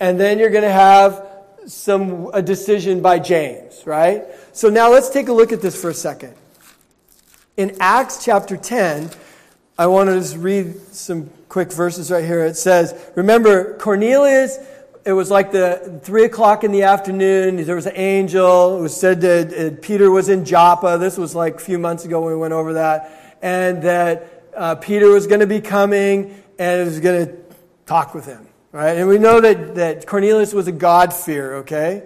and 0.00 0.20
then 0.20 0.38
you're 0.38 0.50
going 0.50 0.64
to 0.64 0.70
have 0.70 1.27
some 1.68 2.30
a 2.32 2.40
decision 2.40 3.02
by 3.02 3.18
James, 3.18 3.82
right? 3.86 4.24
So 4.52 4.70
now 4.70 4.90
let's 4.90 5.10
take 5.10 5.28
a 5.28 5.32
look 5.32 5.52
at 5.52 5.60
this 5.60 5.80
for 5.80 5.90
a 5.90 5.94
second. 5.94 6.34
In 7.56 7.76
Acts 7.78 8.24
chapter 8.24 8.56
10, 8.56 9.10
I 9.78 9.86
want 9.86 10.08
to 10.08 10.14
just 10.18 10.36
read 10.36 10.80
some 10.94 11.30
quick 11.48 11.70
verses 11.70 12.10
right 12.10 12.24
here. 12.24 12.44
It 12.44 12.56
says, 12.56 12.94
Remember, 13.14 13.74
Cornelius, 13.74 14.58
it 15.04 15.12
was 15.12 15.30
like 15.30 15.52
the 15.52 16.00
three 16.02 16.24
o'clock 16.24 16.64
in 16.64 16.72
the 16.72 16.82
afternoon. 16.84 17.56
There 17.64 17.76
was 17.76 17.86
an 17.86 17.96
angel. 17.96 18.80
Was 18.80 18.98
said 18.98 19.20
that 19.20 19.82
Peter 19.82 20.10
was 20.10 20.28
in 20.28 20.44
Joppa. 20.44 20.98
This 20.98 21.18
was 21.18 21.34
like 21.34 21.56
a 21.56 21.60
few 21.60 21.78
months 21.78 22.04
ago 22.04 22.20
when 22.22 22.32
we 22.32 22.38
went 22.38 22.54
over 22.54 22.74
that. 22.74 23.36
And 23.42 23.82
that 23.82 24.50
uh, 24.56 24.74
Peter 24.76 25.08
was 25.10 25.26
going 25.26 25.40
to 25.40 25.46
be 25.46 25.60
coming 25.60 26.42
and 26.58 26.86
was 26.86 27.00
going 27.00 27.26
to 27.26 27.36
talk 27.86 28.14
with 28.14 28.26
him. 28.26 28.47
Right? 28.78 28.96
And 28.96 29.08
we 29.08 29.18
know 29.18 29.40
that, 29.40 29.74
that 29.74 30.06
Cornelius 30.06 30.54
was 30.54 30.68
a 30.68 30.72
God-fear, 30.72 31.56
okay? 31.56 32.04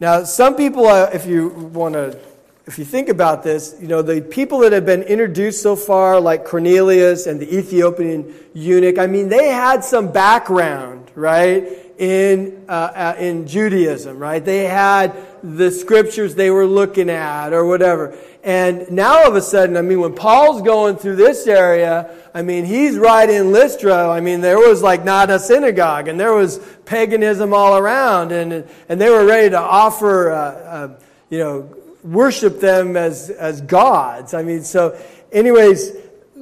Now, 0.00 0.24
some 0.24 0.56
people, 0.56 0.88
uh, 0.88 1.08
if 1.14 1.26
you 1.26 1.46
want 1.50 1.94
to 1.94 2.18
if 2.66 2.76
you 2.76 2.84
think 2.84 3.08
about 3.08 3.44
this, 3.44 3.76
you 3.80 3.86
know, 3.86 4.02
the 4.02 4.20
people 4.20 4.58
that 4.60 4.72
have 4.72 4.84
been 4.84 5.02
introduced 5.02 5.62
so 5.62 5.76
far, 5.76 6.20
like 6.20 6.44
Cornelius 6.44 7.26
and 7.28 7.38
the 7.38 7.56
Ethiopian 7.56 8.34
eunuch, 8.52 8.98
I 8.98 9.06
mean, 9.06 9.28
they 9.28 9.48
had 9.48 9.84
some 9.84 10.10
background, 10.10 11.12
right, 11.14 11.68
in, 12.02 12.64
uh, 12.68 12.72
uh, 12.72 13.16
in 13.20 13.46
Judaism, 13.46 14.18
right? 14.18 14.44
They 14.44 14.64
had 14.64 15.14
the 15.40 15.70
scriptures 15.70 16.34
they 16.34 16.50
were 16.50 16.66
looking 16.66 17.08
at 17.08 17.52
or 17.52 17.64
whatever. 17.64 18.18
And 18.42 18.90
now 18.90 19.20
all 19.20 19.28
of 19.28 19.36
a 19.36 19.40
sudden, 19.40 19.76
I 19.76 19.82
mean, 19.82 20.00
when 20.00 20.12
Paul's 20.12 20.62
going 20.62 20.96
through 20.96 21.14
this 21.14 21.46
area, 21.46 22.10
I 22.34 22.42
mean, 22.42 22.64
he's 22.64 22.98
right 22.98 23.30
in 23.30 23.52
Lystra. 23.52 24.08
I 24.08 24.18
mean, 24.20 24.40
there 24.40 24.58
was 24.58 24.82
like 24.82 25.04
not 25.04 25.30
a 25.30 25.38
synagogue 25.38 26.08
and 26.08 26.18
there 26.18 26.32
was 26.32 26.58
paganism 26.86 27.54
all 27.54 27.78
around 27.78 28.32
and, 28.32 28.68
and 28.88 29.00
they 29.00 29.08
were 29.08 29.24
ready 29.24 29.50
to 29.50 29.60
offer, 29.60 30.32
uh, 30.32 30.36
uh 30.36 30.98
you 31.30 31.38
know, 31.38 31.72
worship 32.02 32.58
them 32.58 32.96
as, 32.96 33.30
as 33.30 33.60
gods. 33.60 34.34
I 34.34 34.42
mean, 34.42 34.64
so, 34.64 35.00
anyways, 35.30 35.92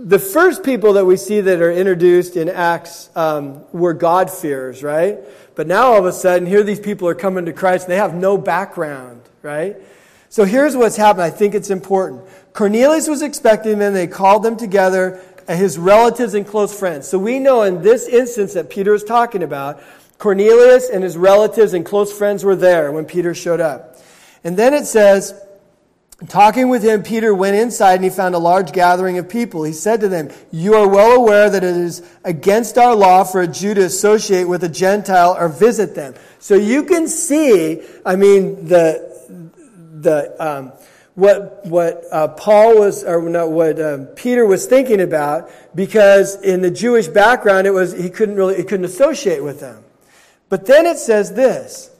the 0.03 0.19
first 0.19 0.65
people 0.65 0.95
that 0.95 1.05
we 1.05 1.17
see 1.17 1.43
that 1.43 1.61
are 1.61 1.71
introduced 1.71 2.37
in 2.37 2.49
Acts 2.49 3.11
um, 3.15 3.65
were 3.73 3.93
God-fearers, 3.93 4.83
right? 4.83 5.19
But 5.55 5.67
now 5.67 5.93
all 5.93 5.99
of 5.99 6.07
a 6.07 6.13
sudden, 6.13 6.47
here 6.47 6.63
these 6.63 6.81
people 6.81 7.09
are 7.09 7.15
coming 7.15 7.47
to 7.47 7.53
Christ 7.53 7.85
and 7.85 7.93
they 7.93 7.97
have 7.97 8.15
no 8.15 8.39
background, 8.39 9.23
right? 9.43 9.77
So 10.29 10.45
here's 10.45 10.77
what's 10.77 10.97
happened. 10.97 11.25
I 11.25 11.31
think 11.31 11.55
it's 11.55 11.71
important. 11.71 12.23
Cornelius 12.53 13.09
was 13.09 13.23
expecting 13.23 13.79
them. 13.79 13.95
They 13.95 14.07
called 14.07 14.43
them 14.43 14.57
together, 14.57 15.21
uh, 15.49 15.57
his 15.57 15.77
relatives 15.77 16.35
and 16.35 16.47
close 16.47 16.77
friends. 16.77 17.09
So 17.09 17.19
we 17.19 17.39
know 17.41 17.63
in 17.63 17.83
this 17.83 18.07
instance 18.07 18.55
that 18.55 18.71
Peter 18.71 18.95
is 18.95 19.03
talking 19.03 19.43
about, 19.43 19.83
Cornelius 20.19 20.89
and 20.89 21.03
his 21.03 21.17
relatives 21.17 21.73
and 21.73 21.85
close 21.85 22.13
friends 22.13 22.45
were 22.45 22.55
there 22.55 22.93
when 22.93 23.07
Peter 23.07 23.35
showed 23.35 23.61
up. 23.61 23.97
And 24.45 24.57
then 24.57 24.73
it 24.75 24.87
says, 24.87 25.35
Talking 26.29 26.69
with 26.69 26.83
him, 26.83 27.03
Peter 27.03 27.35
went 27.35 27.57
inside 27.57 27.95
and 27.95 28.05
he 28.05 28.11
found 28.11 28.35
a 28.35 28.39
large 28.39 28.73
gathering 28.73 29.17
of 29.17 29.29
people. 29.29 29.63
He 29.65 29.73
said 29.73 30.01
to 30.03 30.09
them, 30.09 30.29
You 30.53 30.75
are 30.75 30.87
well 30.87 31.13
aware 31.13 31.49
that 31.49 31.65
it 31.65 31.77
is 31.77 32.03
against 32.25 32.77
our 32.77 32.95
law 32.95 33.25
for 33.25 33.41
a 33.41 33.47
Jew 33.47 33.73
to 33.73 33.85
associate 33.85 34.45
with 34.45 34.63
a 34.63 34.69
Gentile 34.69 35.35
or 35.39 35.49
visit 35.49 35.95
them. 35.95 36.15
So 36.39 36.57
you 36.57 36.85
can 36.85 37.09
see, 37.09 37.83
I 38.05 38.17
mean, 38.17 38.67
the, 38.67 39.09
the, 40.01 40.37
um, 40.39 40.73
what, 41.15 41.65
what 41.65 42.05
uh, 42.13 42.29
Paul 42.29 42.79
was, 42.79 43.03
or 43.03 43.21
what 43.49 43.81
um, 43.81 44.07
Peter 44.07 44.45
was 44.45 44.67
thinking 44.67 45.01
about, 45.01 45.51
because 45.75 46.41
in 46.43 46.61
the 46.61 46.71
Jewish 46.71 47.09
background, 47.09 47.67
it 47.67 47.73
was, 47.73 47.93
he 47.93 48.11
couldn't 48.11 48.37
really, 48.37 48.57
he 48.57 48.65
couldn't 48.65 48.85
associate 48.85 49.43
with 49.43 49.61
them. 49.61 49.83
But 50.51 50.67
then 50.67 50.85
it 50.85 50.99
says 50.99 51.33
this, 51.33 51.91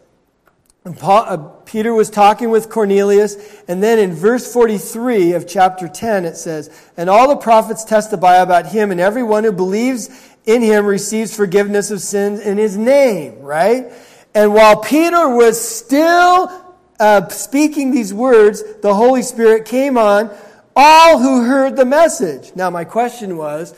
Paul, 0.97 1.25
uh, 1.27 1.37
Peter 1.67 1.93
was 1.93 2.09
talking 2.09 2.49
with 2.49 2.71
Cornelius, 2.71 3.37
and 3.69 3.83
then 3.83 3.99
in 3.99 4.15
verse 4.15 4.51
43 4.51 5.33
of 5.33 5.47
chapter 5.47 5.89
10 5.89 6.25
it 6.25 6.37
says, 6.37 6.71
And 6.97 7.11
all 7.11 7.29
the 7.29 7.37
prophets 7.37 7.85
testify 7.85 8.37
about 8.37 8.67
him, 8.67 8.91
and 8.91 8.99
everyone 8.99 9.45
who 9.45 9.53
believes 9.53 10.09
in 10.47 10.63
him 10.63 10.87
receives 10.87 11.37
forgiveness 11.37 11.91
of 11.91 12.01
sins 12.01 12.41
in 12.41 12.57
his 12.57 12.79
name, 12.79 13.41
right? 13.41 13.93
And 14.35 14.55
while 14.55 14.81
Peter 14.81 15.29
was 15.29 15.61
still 15.61 16.51
uh, 16.99 17.29
speaking 17.29 17.91
these 17.91 18.15
words, 18.15 18.63
the 18.81 18.95
Holy 18.95 19.23
Spirit 19.23 19.67
came 19.67 19.99
on 19.99 20.31
all 20.75 21.19
who 21.19 21.45
heard 21.45 21.77
the 21.77 21.85
message. 21.85 22.53
Now, 22.55 22.71
my 22.71 22.85
question 22.85 23.37
was, 23.37 23.75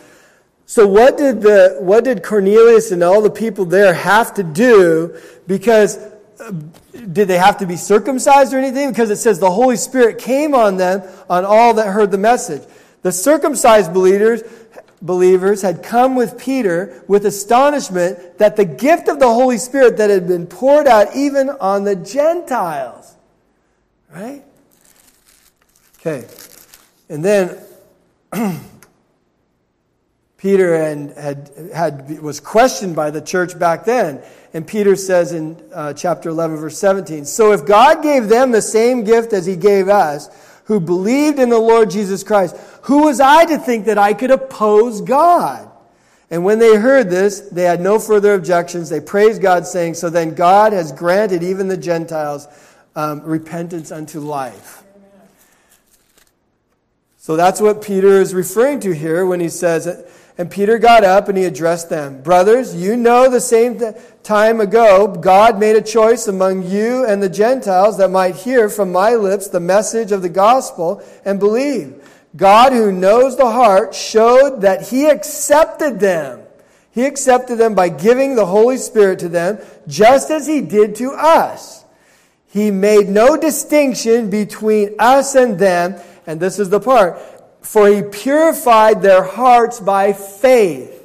so 0.67 0.87
what 0.87 1.19
did 1.19 1.43
the 1.43 1.79
what 1.81 2.05
did 2.05 2.23
Cornelius 2.23 2.93
and 2.93 3.03
all 3.03 3.21
the 3.21 3.31
people 3.31 3.65
there 3.65 3.93
have 3.93 4.35
to 4.35 4.43
do? 4.43 5.19
Because 5.47 5.99
did 6.93 7.29
they 7.29 7.39
have 7.39 7.59
to 7.59 7.67
be 7.67 7.77
circumcised 7.77 8.53
or 8.53 8.59
anything? 8.59 8.91
Because 8.91 9.11
it 9.11 9.17
says 9.17 9.39
the 9.39 9.51
Holy 9.51 9.77
Spirit 9.77 10.19
came 10.19 10.55
on 10.55 10.77
them, 10.77 11.03
on 11.29 11.45
all 11.45 11.75
that 11.75 11.89
heard 11.89 12.11
the 12.11 12.19
message. 12.19 12.63
The 13.03 13.13
circumcised 13.13 13.93
believers, 13.93 14.43
believers 15.01 15.63
had 15.63 15.83
come 15.83 16.15
with 16.15 16.39
Peter 16.39 17.03
with 17.09 17.27
astonishment 17.27 18.39
that 18.39 18.57
the 18.57 18.65
gift 18.65 19.09
of 19.09 19.19
the 19.19 19.29
Holy 19.29 19.59
Spirit 19.59 19.97
that 19.97 20.11
had 20.11 20.27
been 20.29 20.47
poured 20.47 20.87
out 20.87 21.15
even 21.15 21.51
on 21.51 21.85
the 21.85 21.97
Gentiles. 21.97 23.15
Right? 24.11 24.45
Okay. 25.99 26.27
And 27.09 27.25
then 27.25 27.59
Peter 30.43 30.75
and 30.75 31.13
had, 31.13 31.53
had, 31.73 32.21
was 32.21 32.41
questioned 32.41 32.97
by 32.97 33.13
the 33.13 33.21
church 33.21 33.57
back 33.57 33.85
then. 33.85 34.21
And 34.53 34.67
Peter 34.67 34.97
says 34.97 35.31
in 35.31 35.57
uh, 35.73 35.93
chapter 35.93 36.31
11, 36.31 36.57
verse 36.57 36.77
17 36.79 37.27
So 37.27 37.53
if 37.53 37.65
God 37.65 38.03
gave 38.03 38.29
them 38.29 38.51
the 38.51 38.61
same 38.61 39.05
gift 39.05 39.33
as 39.33 39.47
he 39.47 39.55
gave 39.55 39.89
us, 39.89 40.29
who 40.65 40.81
believed 40.81 41.39
in 41.39 41.49
the 41.49 41.61
Lord 41.61 41.91
Jesus 41.91 42.25
Christ, 42.25 42.57
who 42.83 43.05
was 43.05 43.21
I 43.21 43.45
to 43.45 43.57
think 43.57 43.85
that 43.85 43.99
I 43.99 44.15
could 44.15 44.33
oppose 44.33 45.01
God? 45.01 45.71
And 46.29 46.45
when 46.45 46.59
they 46.59 46.77
heard 46.77 47.09
this, 47.09 47.39
they 47.41 47.63
had 47.63 47.81
no 47.81 48.01
further 48.01 48.35
objections. 48.35 48.89
They 48.89 49.01
praised 49.01 49.41
God, 49.41 49.65
saying, 49.65 49.95
So 49.95 50.11
then 50.11 50.35
God 50.35 50.73
has 50.73 50.91
granted 50.91 51.45
even 51.45 51.69
the 51.69 51.77
Gentiles 51.77 52.49
um, 52.97 53.23
repentance 53.23 53.93
unto 53.93 54.19
life. 54.19 54.83
So 57.19 57.37
that's 57.37 57.61
what 57.61 57.81
Peter 57.81 58.21
is 58.21 58.35
referring 58.35 58.81
to 58.81 58.93
here 58.93 59.25
when 59.25 59.39
he 59.39 59.49
says, 59.49 59.87
and 60.39 60.51
Peter 60.51 60.79
got 60.79 61.05
up 61.05 61.29
and 61.29 61.37
he 61.37 61.45
addressed 61.45 61.91
them 61.91 62.23
Brothers, 62.23 62.75
you 62.75 62.97
know 62.97 63.29
the 63.29 63.41
same 63.41 63.79
th- 63.79 63.95
time 64.23 64.61
ago, 64.61 65.09
God 65.09 65.59
made 65.59 65.77
a 65.77 65.83
choice 65.83 66.27
among 66.29 66.63
you 66.63 67.05
and 67.05 67.23
the 67.23 67.29
Gentiles 67.29 67.99
that 67.99 68.11
might 68.11 68.37
hear 68.37 68.69
from 68.69 68.93
my 68.93 69.15
lips 69.15 69.49
the 69.49 69.61
message 69.61 70.13
of 70.13 70.23
the 70.23 70.29
gospel 70.29 71.03
and 71.25 71.39
believe. 71.39 72.03
God, 72.35 72.73
who 72.73 72.93
knows 72.93 73.37
the 73.37 73.51
heart, 73.51 73.95
showed 73.95 74.63
that 74.63 74.89
he 74.89 75.07
accepted 75.07 76.01
them. 76.01 76.41
He 76.91 77.05
accepted 77.05 77.57
them 77.57 77.75
by 77.75 77.89
giving 77.89 78.37
the 78.37 78.47
Holy 78.47 78.77
Spirit 78.77 79.19
to 79.21 79.29
them, 79.29 79.59
just 79.87 80.31
as 80.31 80.47
he 80.47 80.61
did 80.61 80.95
to 80.97 81.13
us. 81.13 81.85
He 82.49 82.71
made 82.71 83.09
no 83.09 83.37
distinction 83.37 84.29
between 84.29 84.95
us 84.99 85.35
and 85.35 85.59
them, 85.59 85.97
and 86.27 86.39
this 86.39 86.59
is 86.59 86.69
the 86.69 86.81
part 86.81 87.19
for 87.63 87.89
he 87.89 88.03
purified 88.03 89.03
their 89.03 89.23
hearts 89.23 89.81
by 89.81 90.13
faith. 90.13 91.03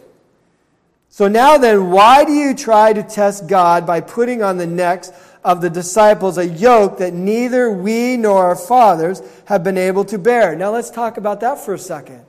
So 1.09 1.27
now 1.27 1.57
then, 1.57 1.89
why 1.89 2.25
do 2.25 2.33
you 2.33 2.53
try 2.53 2.93
to 2.93 3.01
test 3.01 3.47
God 3.47 3.87
by 3.87 4.01
putting 4.01 4.43
on 4.43 4.57
the 4.57 4.67
necks 4.67 5.11
of 5.43 5.61
the 5.61 5.69
disciples 5.69 6.37
a 6.37 6.47
yoke 6.47 6.97
that 6.97 7.13
neither 7.13 7.71
we 7.71 8.17
nor 8.17 8.45
our 8.45 8.55
fathers 8.55 9.21
have 9.45 9.63
been 9.63 9.77
able 9.77 10.05
to 10.05 10.19
bear? 10.19 10.55
Now 10.55 10.71
let's 10.71 10.91
talk 10.91 11.17
about 11.17 11.39
that 11.39 11.59
for 11.59 11.73
a 11.73 11.79
second. 11.79 12.23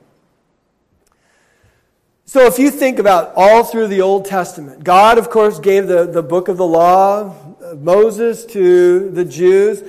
So, 2.25 2.45
if 2.45 2.59
you 2.59 2.69
think 2.69 2.99
about 2.99 3.33
all 3.35 3.63
through 3.63 3.87
the 3.87 4.01
Old 4.01 4.25
Testament, 4.25 4.83
God, 4.83 5.17
of 5.17 5.31
course, 5.31 5.57
gave 5.57 5.87
the, 5.87 6.05
the 6.05 6.21
book 6.21 6.47
of 6.47 6.57
the 6.57 6.65
law, 6.65 7.35
uh, 7.63 7.73
Moses 7.73 8.45
to 8.45 9.09
the 9.09 9.25
Jews. 9.25 9.83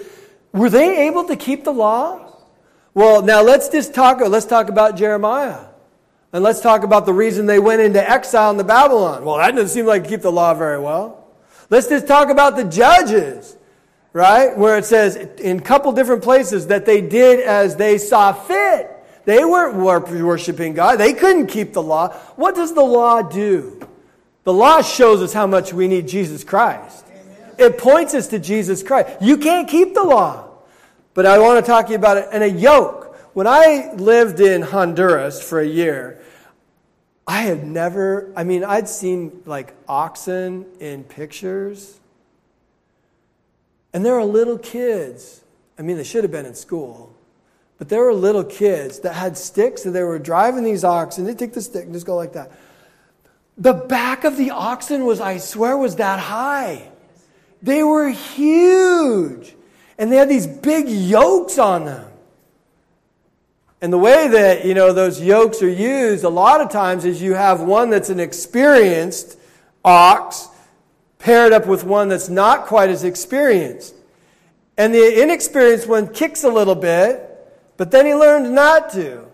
Were 0.52 0.70
they 0.70 1.06
able 1.06 1.24
to 1.24 1.36
keep 1.36 1.64
the 1.64 1.72
law? 1.72 2.29
Well, 2.94 3.22
now 3.22 3.42
let's 3.42 3.68
just 3.68 3.94
talk, 3.94 4.20
let's 4.20 4.46
talk 4.46 4.68
about 4.68 4.96
Jeremiah. 4.96 5.66
And 6.32 6.44
let's 6.44 6.60
talk 6.60 6.84
about 6.84 7.06
the 7.06 7.12
reason 7.12 7.46
they 7.46 7.58
went 7.58 7.80
into 7.80 8.08
exile 8.08 8.50
in 8.50 8.56
the 8.56 8.64
Babylon. 8.64 9.24
Well, 9.24 9.38
that 9.38 9.52
doesn't 9.52 9.68
seem 9.68 9.86
like 9.86 10.08
keep 10.08 10.22
the 10.22 10.30
law 10.30 10.54
very 10.54 10.78
well. 10.78 11.26
Let's 11.70 11.88
just 11.88 12.06
talk 12.06 12.30
about 12.30 12.56
the 12.56 12.64
judges, 12.64 13.56
right? 14.12 14.56
Where 14.56 14.78
it 14.78 14.84
says 14.84 15.16
in 15.16 15.58
a 15.58 15.62
couple 15.62 15.92
different 15.92 16.22
places 16.22 16.68
that 16.68 16.86
they 16.86 17.00
did 17.00 17.40
as 17.40 17.76
they 17.76 17.98
saw 17.98 18.32
fit. 18.32 18.90
They 19.24 19.44
weren't 19.44 19.76
worshiping 19.76 20.74
God. 20.74 20.96
They 20.96 21.12
couldn't 21.12 21.48
keep 21.48 21.72
the 21.72 21.82
law. 21.82 22.12
What 22.36 22.54
does 22.54 22.74
the 22.74 22.82
law 22.82 23.22
do? 23.22 23.80
The 24.44 24.52
law 24.52 24.82
shows 24.82 25.22
us 25.22 25.32
how 25.32 25.46
much 25.46 25.72
we 25.72 25.88
need 25.88 26.08
Jesus 26.08 26.42
Christ. 26.42 27.06
It 27.58 27.76
points 27.76 28.14
us 28.14 28.28
to 28.28 28.38
Jesus 28.38 28.82
Christ. 28.82 29.20
You 29.20 29.36
can't 29.36 29.68
keep 29.68 29.94
the 29.94 30.02
law. 30.02 30.49
But 31.14 31.26
I 31.26 31.38
want 31.38 31.64
to 31.64 31.70
talk 31.70 31.86
to 31.86 31.92
you 31.92 31.98
about 31.98 32.16
it. 32.16 32.28
And 32.32 32.42
a 32.42 32.50
yoke. 32.50 33.16
When 33.32 33.46
I 33.46 33.92
lived 33.94 34.40
in 34.40 34.62
Honduras 34.62 35.40
for 35.42 35.60
a 35.60 35.66
year, 35.66 36.20
I 37.26 37.42
had 37.42 37.64
never, 37.64 38.32
I 38.36 38.44
mean, 38.44 38.64
I'd 38.64 38.88
seen 38.88 39.42
like 39.46 39.74
oxen 39.88 40.66
in 40.80 41.04
pictures. 41.04 42.00
And 43.92 44.04
there 44.04 44.14
were 44.14 44.24
little 44.24 44.58
kids. 44.58 45.42
I 45.78 45.82
mean, 45.82 45.96
they 45.96 46.04
should 46.04 46.24
have 46.24 46.32
been 46.32 46.46
in 46.46 46.54
school. 46.54 47.14
But 47.78 47.88
there 47.88 48.02
were 48.02 48.12
little 48.12 48.44
kids 48.44 49.00
that 49.00 49.14
had 49.14 49.38
sticks 49.38 49.86
and 49.86 49.94
they 49.94 50.02
were 50.02 50.18
driving 50.18 50.64
these 50.64 50.84
oxen. 50.84 51.24
They 51.24 51.34
take 51.34 51.54
the 51.54 51.62
stick 51.62 51.84
and 51.84 51.94
just 51.94 52.06
go 52.06 52.16
like 52.16 52.34
that. 52.34 52.52
The 53.56 53.74
back 53.74 54.24
of 54.24 54.36
the 54.36 54.50
oxen 54.50 55.04
was, 55.04 55.20
I 55.20 55.38
swear, 55.38 55.76
was 55.76 55.96
that 55.96 56.18
high. 56.18 56.90
They 57.62 57.82
were 57.82 58.08
huge 58.08 59.54
and 60.00 60.10
they 60.10 60.16
had 60.16 60.30
these 60.30 60.46
big 60.46 60.88
yokes 60.88 61.58
on 61.58 61.84
them. 61.84 62.10
And 63.82 63.92
the 63.92 63.98
way 63.98 64.28
that, 64.28 64.64
you 64.64 64.72
know, 64.72 64.94
those 64.94 65.20
yokes 65.20 65.62
are 65.62 65.68
used 65.68 66.24
a 66.24 66.28
lot 66.28 66.62
of 66.62 66.70
times 66.70 67.04
is 67.04 67.20
you 67.20 67.34
have 67.34 67.60
one 67.60 67.90
that's 67.90 68.08
an 68.08 68.18
experienced 68.18 69.38
ox 69.84 70.48
paired 71.18 71.52
up 71.52 71.66
with 71.66 71.84
one 71.84 72.08
that's 72.08 72.30
not 72.30 72.64
quite 72.64 72.88
as 72.88 73.04
experienced. 73.04 73.94
And 74.78 74.94
the 74.94 75.22
inexperienced 75.22 75.86
one 75.86 76.12
kicks 76.12 76.44
a 76.44 76.50
little 76.50 76.74
bit, 76.74 77.28
but 77.76 77.90
then 77.90 78.06
he 78.06 78.14
learns 78.14 78.48
not 78.48 78.90
to. 78.92 79.26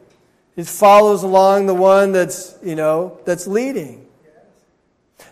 He 0.57 0.65
follows 0.65 1.23
along 1.23 1.67
the 1.67 1.75
one 1.75 2.11
that's, 2.11 2.57
you 2.65 2.75
know, 2.75 3.21
that's 3.25 3.47
leading. 3.47 4.06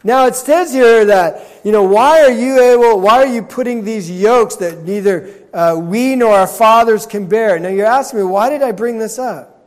Now 0.04 0.26
it 0.26 0.36
says 0.36 0.70
here 0.70 1.06
that, 1.06 1.42
you 1.64 1.72
know, 1.72 1.82
why 1.82 2.20
are 2.20 2.30
you 2.30 2.60
able, 2.60 3.00
why 3.00 3.22
are 3.22 3.26
you 3.26 3.42
putting 3.42 3.84
these 3.84 4.10
yokes 4.10 4.56
that 4.56 4.82
neither 4.82 5.30
uh, 5.54 5.80
we 5.80 6.14
nor 6.14 6.36
our 6.36 6.46
fathers 6.46 7.06
can 7.06 7.26
bear? 7.26 7.58
Now 7.58 7.70
you're 7.70 7.86
asking 7.86 8.20
me, 8.20 8.26
why 8.26 8.50
did 8.50 8.60
I 8.60 8.72
bring 8.72 8.98
this 8.98 9.18
up? 9.18 9.66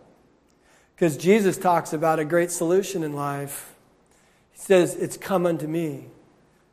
Because 0.95 1.17
Jesus 1.17 1.57
talks 1.57 1.91
about 1.91 2.19
a 2.19 2.25
great 2.25 2.51
solution 2.51 3.03
in 3.03 3.13
life. 3.13 3.73
He 4.51 4.59
says, 4.59 4.95
It's 4.95 5.17
come 5.17 5.45
unto 5.45 5.67
me. 5.67 6.05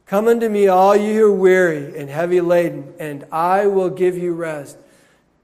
Come 0.06 0.28
unto 0.28 0.48
me, 0.48 0.68
all 0.68 0.94
you 0.94 1.14
who 1.14 1.26
are 1.26 1.32
weary 1.32 1.98
and 1.98 2.08
heavy 2.10 2.40
laden, 2.40 2.94
and 2.98 3.26
I 3.32 3.66
will 3.66 3.90
give 3.90 4.16
you 4.16 4.34
rest. 4.34 4.76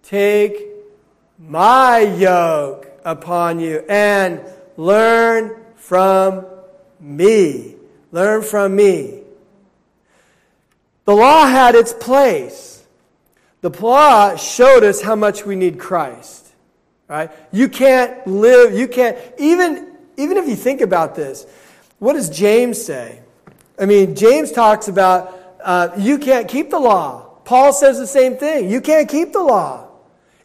Take 0.02 0.62
my 1.38 2.00
yoke 2.00 2.90
upon 3.04 3.60
you 3.60 3.84
and 3.88 4.40
learn 4.76 5.56
from 5.76 6.46
me. 7.00 7.76
Learn 8.12 8.42
from 8.42 8.76
me. 8.76 9.22
The 11.04 11.14
law 11.14 11.46
had 11.46 11.74
its 11.74 11.92
place. 11.92 12.84
The 13.60 13.70
law 13.70 14.36
showed 14.36 14.84
us 14.84 15.02
how 15.02 15.16
much 15.16 15.44
we 15.44 15.56
need 15.56 15.78
Christ. 15.78 16.48
Right? 17.08 17.30
You 17.52 17.68
can't 17.68 18.24
live, 18.26 18.72
you 18.72 18.86
can't, 18.86 19.18
even, 19.38 19.96
even 20.16 20.36
if 20.36 20.48
you 20.48 20.54
think 20.54 20.80
about 20.80 21.14
this, 21.14 21.46
what 21.98 22.12
does 22.12 22.30
James 22.30 22.80
say? 22.80 23.20
I 23.78 23.86
mean, 23.86 24.14
James 24.14 24.52
talks 24.52 24.88
about 24.88 25.36
uh, 25.62 25.90
you 25.98 26.18
can't 26.18 26.48
keep 26.48 26.70
the 26.70 26.78
law. 26.78 27.26
Paul 27.44 27.72
says 27.72 27.98
the 27.98 28.06
same 28.06 28.36
thing. 28.36 28.70
You 28.70 28.80
can't 28.80 29.08
keep 29.08 29.32
the 29.32 29.42
law. 29.42 29.88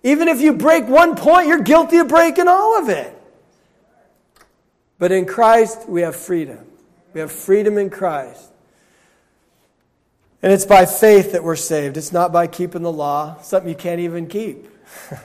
Even 0.03 0.27
if 0.27 0.41
you 0.41 0.53
break 0.53 0.87
one 0.87 1.15
point, 1.15 1.47
you're 1.47 1.61
guilty 1.61 1.97
of 1.97 2.07
breaking 2.07 2.47
all 2.47 2.79
of 2.79 2.89
it. 2.89 3.11
But 4.97 5.11
in 5.11 5.25
Christ, 5.25 5.87
we 5.87 6.01
have 6.01 6.15
freedom. 6.15 6.65
We 7.15 7.21
have 7.21 7.31
freedom 7.31 7.77
in 7.77 7.89
Christ. 7.89 8.51
And 10.43 10.51
it's 10.51 10.65
by 10.65 10.85
faith 10.85 11.31
that 11.31 11.45
we're 11.45 11.55
saved. 11.55 11.95
It's 11.95 12.11
not 12.11 12.33
by 12.33 12.45
keeping 12.45 12.81
the 12.81 12.91
law, 12.91 13.41
something 13.41 13.69
you 13.69 13.75
can't 13.75 14.01
even 14.01 14.27
keep. 14.27 14.67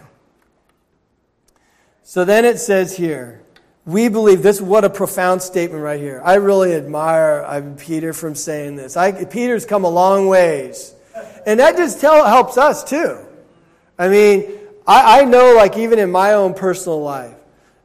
so 2.04 2.24
then 2.24 2.44
it 2.44 2.60
says 2.60 2.96
here, 2.96 3.42
we 3.84 4.08
believe 4.08 4.40
this 4.40 4.56
is 4.56 4.62
what 4.62 4.84
a 4.84 4.88
profound 4.88 5.42
statement 5.42 5.82
right 5.82 5.98
here. 5.98 6.22
I 6.24 6.34
really 6.34 6.74
admire 6.74 7.44
I'm 7.44 7.74
Peter 7.74 8.12
from 8.12 8.36
saying 8.36 8.76
this. 8.76 8.96
I, 8.96 9.24
Peter's 9.24 9.66
come 9.66 9.82
a 9.82 9.90
long 9.90 10.28
ways. 10.28 10.94
And 11.44 11.58
that 11.58 11.76
just 11.76 12.00
tell, 12.00 12.24
helps 12.24 12.56
us 12.56 12.84
too. 12.84 13.18
I 13.98 14.08
mean, 14.08 14.48
I, 14.86 15.22
I 15.22 15.24
know 15.24 15.56
like 15.56 15.76
even 15.76 15.98
in 15.98 16.12
my 16.12 16.34
own 16.34 16.54
personal 16.54 17.02
life, 17.02 17.34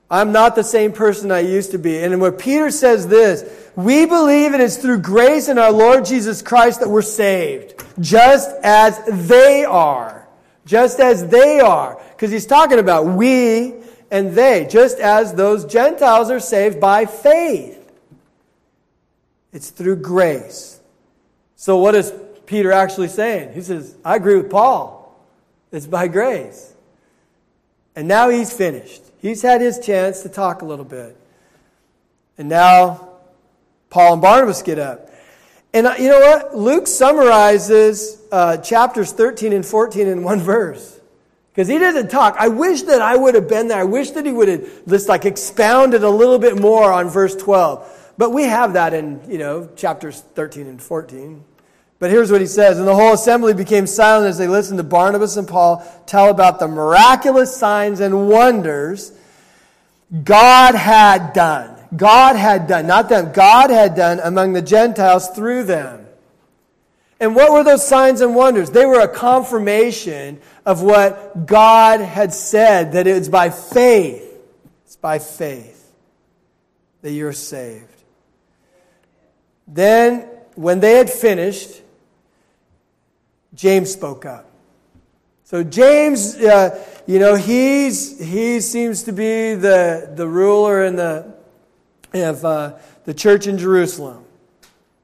I'm 0.09 0.31
not 0.31 0.55
the 0.55 0.63
same 0.63 0.91
person 0.91 1.31
I 1.31 1.39
used 1.39 1.71
to 1.71 1.79
be. 1.79 1.97
And 1.97 2.21
when 2.21 2.33
Peter 2.33 2.69
says 2.69 3.07
this, 3.07 3.43
we 3.75 4.05
believe 4.05 4.53
it 4.53 4.61
is 4.61 4.77
through 4.77 4.99
grace 4.99 5.49
in 5.49 5.57
our 5.57 5.71
Lord 5.71 6.05
Jesus 6.05 6.41
Christ 6.41 6.79
that 6.81 6.89
we're 6.89 7.01
saved, 7.01 7.83
just 7.99 8.49
as 8.63 9.27
they 9.27 9.65
are. 9.65 10.27
Just 10.65 10.99
as 10.99 11.27
they 11.27 11.59
are. 11.59 12.01
Because 12.11 12.31
he's 12.31 12.45
talking 12.45 12.79
about 12.79 13.05
we 13.05 13.73
and 14.11 14.33
they, 14.33 14.67
just 14.69 14.99
as 14.99 15.33
those 15.33 15.65
Gentiles 15.65 16.29
are 16.29 16.39
saved 16.39 16.79
by 16.79 17.05
faith. 17.05 17.81
It's 19.51 19.69
through 19.69 19.97
grace. 19.97 20.79
So, 21.55 21.77
what 21.77 21.95
is 21.95 22.13
Peter 22.45 22.71
actually 22.71 23.07
saying? 23.07 23.53
He 23.53 23.61
says, 23.61 23.95
I 24.03 24.15
agree 24.15 24.37
with 24.37 24.51
Paul. 24.51 25.17
It's 25.71 25.87
by 25.87 26.07
grace. 26.07 26.73
And 27.95 28.07
now 28.07 28.29
he's 28.29 28.51
finished. 28.51 29.01
He's 29.25 29.41
had 29.41 29.59
his 29.59 29.79
chance 29.79 30.21
to 30.21 30.29
talk 30.29 30.61
a 30.61 30.65
little 30.65 30.85
bit. 30.85 31.17
And 32.37 32.47
now 32.47 33.09
Paul 33.89 34.13
and 34.13 34.21
Barnabas 34.21 34.61
get 34.61 34.77
up. 34.77 35.09
And 35.73 35.87
uh, 35.87 35.95
you 35.97 36.09
know 36.09 36.19
what? 36.19 36.55
Luke 36.55 36.85
summarizes 36.85 38.21
uh, 38.31 38.57
chapters 38.57 39.13
13 39.13 39.51
and 39.51 39.65
14 39.65 40.05
in 40.05 40.21
one 40.21 40.39
verse. 40.41 40.99
Because 41.51 41.67
he 41.67 41.79
doesn't 41.79 42.11
talk. 42.11 42.35
I 42.37 42.49
wish 42.49 42.83
that 42.83 43.01
I 43.01 43.15
would 43.15 43.33
have 43.33 43.49
been 43.49 43.67
there. 43.67 43.79
I 43.79 43.85
wish 43.85 44.11
that 44.11 44.27
he 44.27 44.31
would 44.31 44.47
have 44.47 44.87
just 44.87 45.09
like 45.09 45.25
expounded 45.25 46.03
a 46.03 46.09
little 46.09 46.37
bit 46.37 46.59
more 46.59 46.93
on 46.93 47.09
verse 47.09 47.35
12. 47.35 48.13
But 48.19 48.29
we 48.29 48.43
have 48.43 48.73
that 48.73 48.93
in, 48.93 49.19
you 49.27 49.39
know, 49.39 49.69
chapters 49.75 50.21
13 50.35 50.67
and 50.67 50.79
14. 50.79 51.43
But 51.97 52.11
here's 52.11 52.31
what 52.31 52.41
he 52.41 52.47
says. 52.47 52.77
And 52.77 52.87
the 52.87 52.93
whole 52.93 53.13
assembly 53.13 53.55
became 53.55 53.87
silent 53.87 54.29
as 54.29 54.37
they 54.37 54.47
listened 54.47 54.77
to 54.77 54.83
Barnabas 54.83 55.35
and 55.35 55.47
Paul 55.47 55.83
tell 56.05 56.29
about 56.29 56.59
the 56.59 56.67
miraculous 56.67 57.57
signs 57.57 58.01
and 58.01 58.29
wonders 58.29 59.13
God 60.23 60.75
had 60.75 61.33
done. 61.33 61.71
God 61.95 62.35
had 62.35 62.67
done, 62.67 62.87
not 62.87 63.09
them, 63.09 63.31
God 63.31 63.69
had 63.69 63.95
done 63.95 64.19
among 64.23 64.53
the 64.53 64.61
Gentiles 64.61 65.29
through 65.29 65.63
them. 65.63 66.05
And 67.19 67.35
what 67.35 67.51
were 67.53 67.63
those 67.63 67.87
signs 67.87 68.21
and 68.21 68.35
wonders? 68.35 68.69
They 68.69 68.85
were 68.85 68.99
a 68.99 69.07
confirmation 69.07 70.41
of 70.65 70.81
what 70.81 71.45
God 71.45 72.01
had 72.01 72.33
said, 72.33 72.91
that 72.93 73.07
it's 73.07 73.29
by 73.29 73.49
faith. 73.49 74.23
It's 74.85 74.97
by 74.97 75.19
faith 75.19 75.93
that 77.01 77.11
you're 77.11 77.33
saved. 77.33 77.87
Then, 79.67 80.27
when 80.55 80.79
they 80.79 80.97
had 80.97 81.09
finished, 81.09 81.81
James 83.53 83.91
spoke 83.91 84.25
up. 84.25 84.51
So 85.45 85.63
James, 85.63 86.35
uh, 86.35 86.83
you 87.07 87.19
know, 87.19 87.35
he's 87.35 88.19
he 88.19 88.59
seems 88.61 89.03
to 89.03 89.11
be 89.11 89.53
the 89.53 90.11
the 90.13 90.27
ruler 90.27 90.83
in 90.83 90.95
the 90.95 91.33
of 92.13 92.45
uh, 92.45 92.73
the 93.05 93.13
church 93.13 93.47
in 93.47 93.57
Jerusalem. 93.57 94.23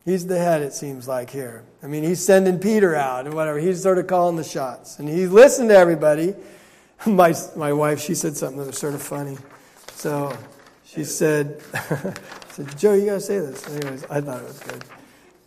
He's 0.03 0.25
the 0.25 0.39
head, 0.39 0.61
it 0.61 0.73
seems 0.73 1.07
like 1.07 1.29
here. 1.29 1.63
I 1.83 1.87
mean, 1.87 2.03
he's 2.03 2.23
sending 2.23 2.57
Peter 2.57 2.95
out 2.95 3.25
and 3.25 3.35
whatever. 3.35 3.59
He's 3.59 3.83
sort 3.83 3.99
of 3.99 4.07
calling 4.07 4.35
the 4.35 4.43
shots, 4.43 4.97
and 4.97 5.07
he 5.07 5.27
listened 5.27 5.69
to 5.69 5.77
everybody. 5.77 6.35
My 7.05 7.33
my 7.55 7.73
wife, 7.73 7.99
she 7.99 8.13
said 8.13 8.37
something 8.37 8.59
that 8.59 8.67
was 8.67 8.77
sort 8.77 8.93
of 8.93 9.01
funny. 9.01 9.35
So 9.93 10.37
she 10.85 11.03
said, 11.03 11.61
said, 12.49 12.77
Joe, 12.77 12.93
you 12.93 13.05
got 13.05 13.13
to 13.13 13.21
say 13.21 13.39
this. 13.39 13.67
Anyways, 13.67 14.03
I 14.09 14.21
thought 14.21 14.41
it 14.41 14.47
was 14.47 14.59
good. 14.59 14.83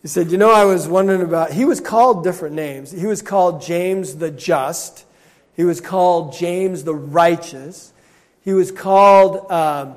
He 0.02 0.08
said, 0.08 0.30
You 0.30 0.38
know, 0.38 0.50
I 0.52 0.64
was 0.64 0.88
wondering 0.88 1.22
about, 1.22 1.52
he 1.52 1.64
was 1.64 1.80
called 1.80 2.24
different 2.24 2.54
names. 2.54 2.90
He 2.90 3.06
was 3.06 3.22
called 3.22 3.62
James 3.62 4.16
the 4.16 4.30
Just, 4.30 5.04
he 5.56 5.64
was 5.64 5.80
called 5.80 6.32
James 6.32 6.84
the 6.84 6.94
Righteous, 6.94 7.92
he 8.42 8.52
was 8.52 8.70
called 8.70 9.50
um, 9.50 9.96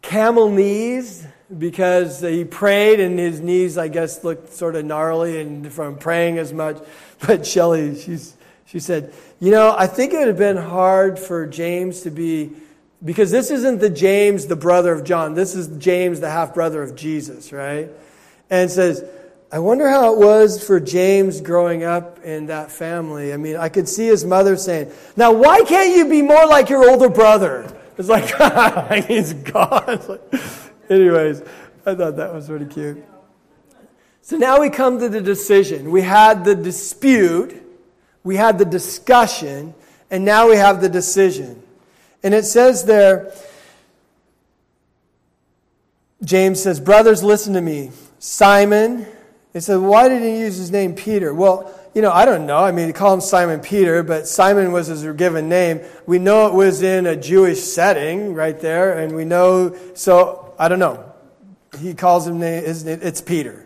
Camel 0.00 0.50
Knees 0.50 1.26
because 1.56 2.20
he 2.20 2.44
prayed 2.44 3.00
and 3.00 3.18
his 3.18 3.40
knees, 3.40 3.76
I 3.76 3.88
guess, 3.88 4.24
looked 4.24 4.52
sort 4.52 4.76
of 4.76 4.84
gnarly 4.84 5.40
and 5.40 5.70
from 5.72 5.98
praying 5.98 6.38
as 6.38 6.52
much. 6.52 6.78
But 7.26 7.46
Shelley, 7.46 7.98
she's, 7.98 8.36
she 8.66 8.78
said, 8.78 9.14
You 9.40 9.50
know, 9.50 9.74
I 9.78 9.86
think 9.86 10.12
it 10.12 10.18
would 10.18 10.28
have 10.28 10.36
been 10.36 10.58
hard 10.58 11.18
for 11.18 11.46
James 11.46 12.02
to 12.02 12.10
be 12.10 12.50
because 13.02 13.30
this 13.30 13.50
isn't 13.50 13.78
the 13.78 13.90
James, 13.90 14.46
the 14.46 14.56
brother 14.56 14.92
of 14.92 15.04
John. 15.04 15.34
This 15.34 15.54
is 15.54 15.68
James, 15.78 16.20
the 16.20 16.30
half 16.30 16.54
brother 16.54 16.82
of 16.82 16.94
Jesus, 16.96 17.52
right? 17.52 17.90
And 18.50 18.70
says, 18.70 19.04
I 19.54 19.60
wonder 19.60 19.88
how 19.88 20.12
it 20.12 20.18
was 20.18 20.66
for 20.66 20.80
James 20.80 21.40
growing 21.40 21.84
up 21.84 22.18
in 22.24 22.46
that 22.46 22.72
family. 22.72 23.32
I 23.32 23.36
mean, 23.36 23.54
I 23.54 23.68
could 23.68 23.88
see 23.88 24.08
his 24.08 24.24
mother 24.24 24.56
saying, 24.56 24.90
Now, 25.16 25.32
why 25.32 25.62
can't 25.62 25.96
you 25.96 26.08
be 26.08 26.22
more 26.22 26.44
like 26.44 26.68
your 26.70 26.90
older 26.90 27.08
brother? 27.08 27.72
It's 27.96 28.08
like, 28.08 29.04
he's 29.04 29.32
gone. 29.32 30.18
anyways, 30.90 31.42
I 31.86 31.94
thought 31.94 32.16
that 32.16 32.34
was 32.34 32.48
pretty 32.48 32.64
cute. 32.64 33.04
So 34.22 34.38
now 34.38 34.60
we 34.60 34.70
come 34.70 34.98
to 34.98 35.08
the 35.08 35.20
decision. 35.20 35.92
We 35.92 36.02
had 36.02 36.44
the 36.44 36.56
dispute, 36.56 37.54
we 38.24 38.34
had 38.34 38.58
the 38.58 38.64
discussion, 38.64 39.72
and 40.10 40.24
now 40.24 40.48
we 40.50 40.56
have 40.56 40.80
the 40.80 40.88
decision. 40.88 41.62
And 42.24 42.34
it 42.34 42.44
says 42.44 42.86
there, 42.86 43.32
James 46.24 46.60
says, 46.60 46.80
Brothers, 46.80 47.22
listen 47.22 47.52
to 47.54 47.60
me. 47.60 47.92
Simon, 48.18 49.06
they 49.54 49.60
said, 49.60 49.76
Why 49.76 50.08
did 50.08 50.20
he 50.20 50.40
use 50.40 50.56
his 50.56 50.72
name 50.72 50.94
Peter? 50.96 51.32
Well, 51.32 51.72
you 51.94 52.02
know, 52.02 52.10
I 52.10 52.24
don't 52.24 52.44
know. 52.44 52.58
I 52.58 52.72
mean, 52.72 52.88
he 52.88 52.92
called 52.92 53.18
him 53.18 53.20
Simon 53.20 53.60
Peter, 53.60 54.02
but 54.02 54.26
Simon 54.26 54.72
was 54.72 54.88
his 54.88 55.04
given 55.14 55.48
name. 55.48 55.80
We 56.06 56.18
know 56.18 56.48
it 56.48 56.54
was 56.54 56.82
in 56.82 57.06
a 57.06 57.14
Jewish 57.14 57.60
setting 57.60 58.34
right 58.34 58.58
there, 58.58 58.98
and 58.98 59.14
we 59.14 59.24
know, 59.24 59.76
so 59.94 60.52
I 60.58 60.66
don't 60.66 60.80
know. 60.80 61.12
He 61.78 61.94
calls 61.94 62.26
him, 62.26 62.40
his 62.40 62.84
name, 62.84 62.98
it's 63.00 63.20
Peter. 63.20 63.64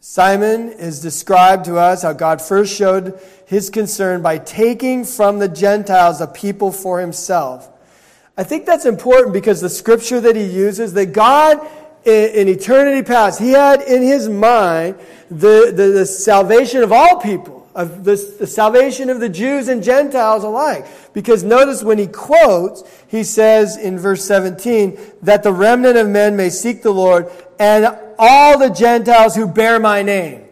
Simon 0.00 0.70
is 0.72 1.02
described 1.02 1.66
to 1.66 1.76
us 1.76 2.02
how 2.02 2.14
God 2.14 2.40
first 2.40 2.74
showed 2.74 3.20
his 3.46 3.68
concern 3.68 4.22
by 4.22 4.38
taking 4.38 5.04
from 5.04 5.38
the 5.38 5.48
Gentiles 5.48 6.22
a 6.22 6.26
people 6.26 6.72
for 6.72 6.98
himself. 6.98 7.68
I 8.38 8.44
think 8.44 8.64
that's 8.64 8.86
important 8.86 9.34
because 9.34 9.60
the 9.60 9.68
scripture 9.68 10.18
that 10.22 10.34
he 10.34 10.44
uses, 10.44 10.94
that 10.94 11.12
God 11.12 11.60
in, 12.04 12.48
eternity 12.48 13.02
past, 13.02 13.38
he 13.40 13.50
had 13.50 13.82
in 13.82 14.02
his 14.02 14.28
mind 14.28 14.96
the, 15.30 15.72
the, 15.74 15.88
the 15.88 16.06
salvation 16.06 16.82
of 16.82 16.92
all 16.92 17.20
people, 17.20 17.68
of 17.74 18.04
the, 18.04 18.16
the 18.38 18.46
salvation 18.46 19.08
of 19.08 19.20
the 19.20 19.28
Jews 19.28 19.68
and 19.68 19.82
Gentiles 19.82 20.44
alike. 20.44 20.86
Because 21.12 21.44
notice 21.44 21.82
when 21.82 21.98
he 21.98 22.06
quotes, 22.06 22.82
he 23.08 23.24
says 23.24 23.76
in 23.76 23.98
verse 23.98 24.24
17, 24.24 24.98
that 25.22 25.42
the 25.42 25.52
remnant 25.52 25.96
of 25.96 26.08
men 26.08 26.36
may 26.36 26.50
seek 26.50 26.82
the 26.82 26.92
Lord 26.92 27.30
and 27.58 27.96
all 28.18 28.58
the 28.58 28.70
Gentiles 28.70 29.34
who 29.34 29.46
bear 29.46 29.78
my 29.78 30.02
name. 30.02 30.44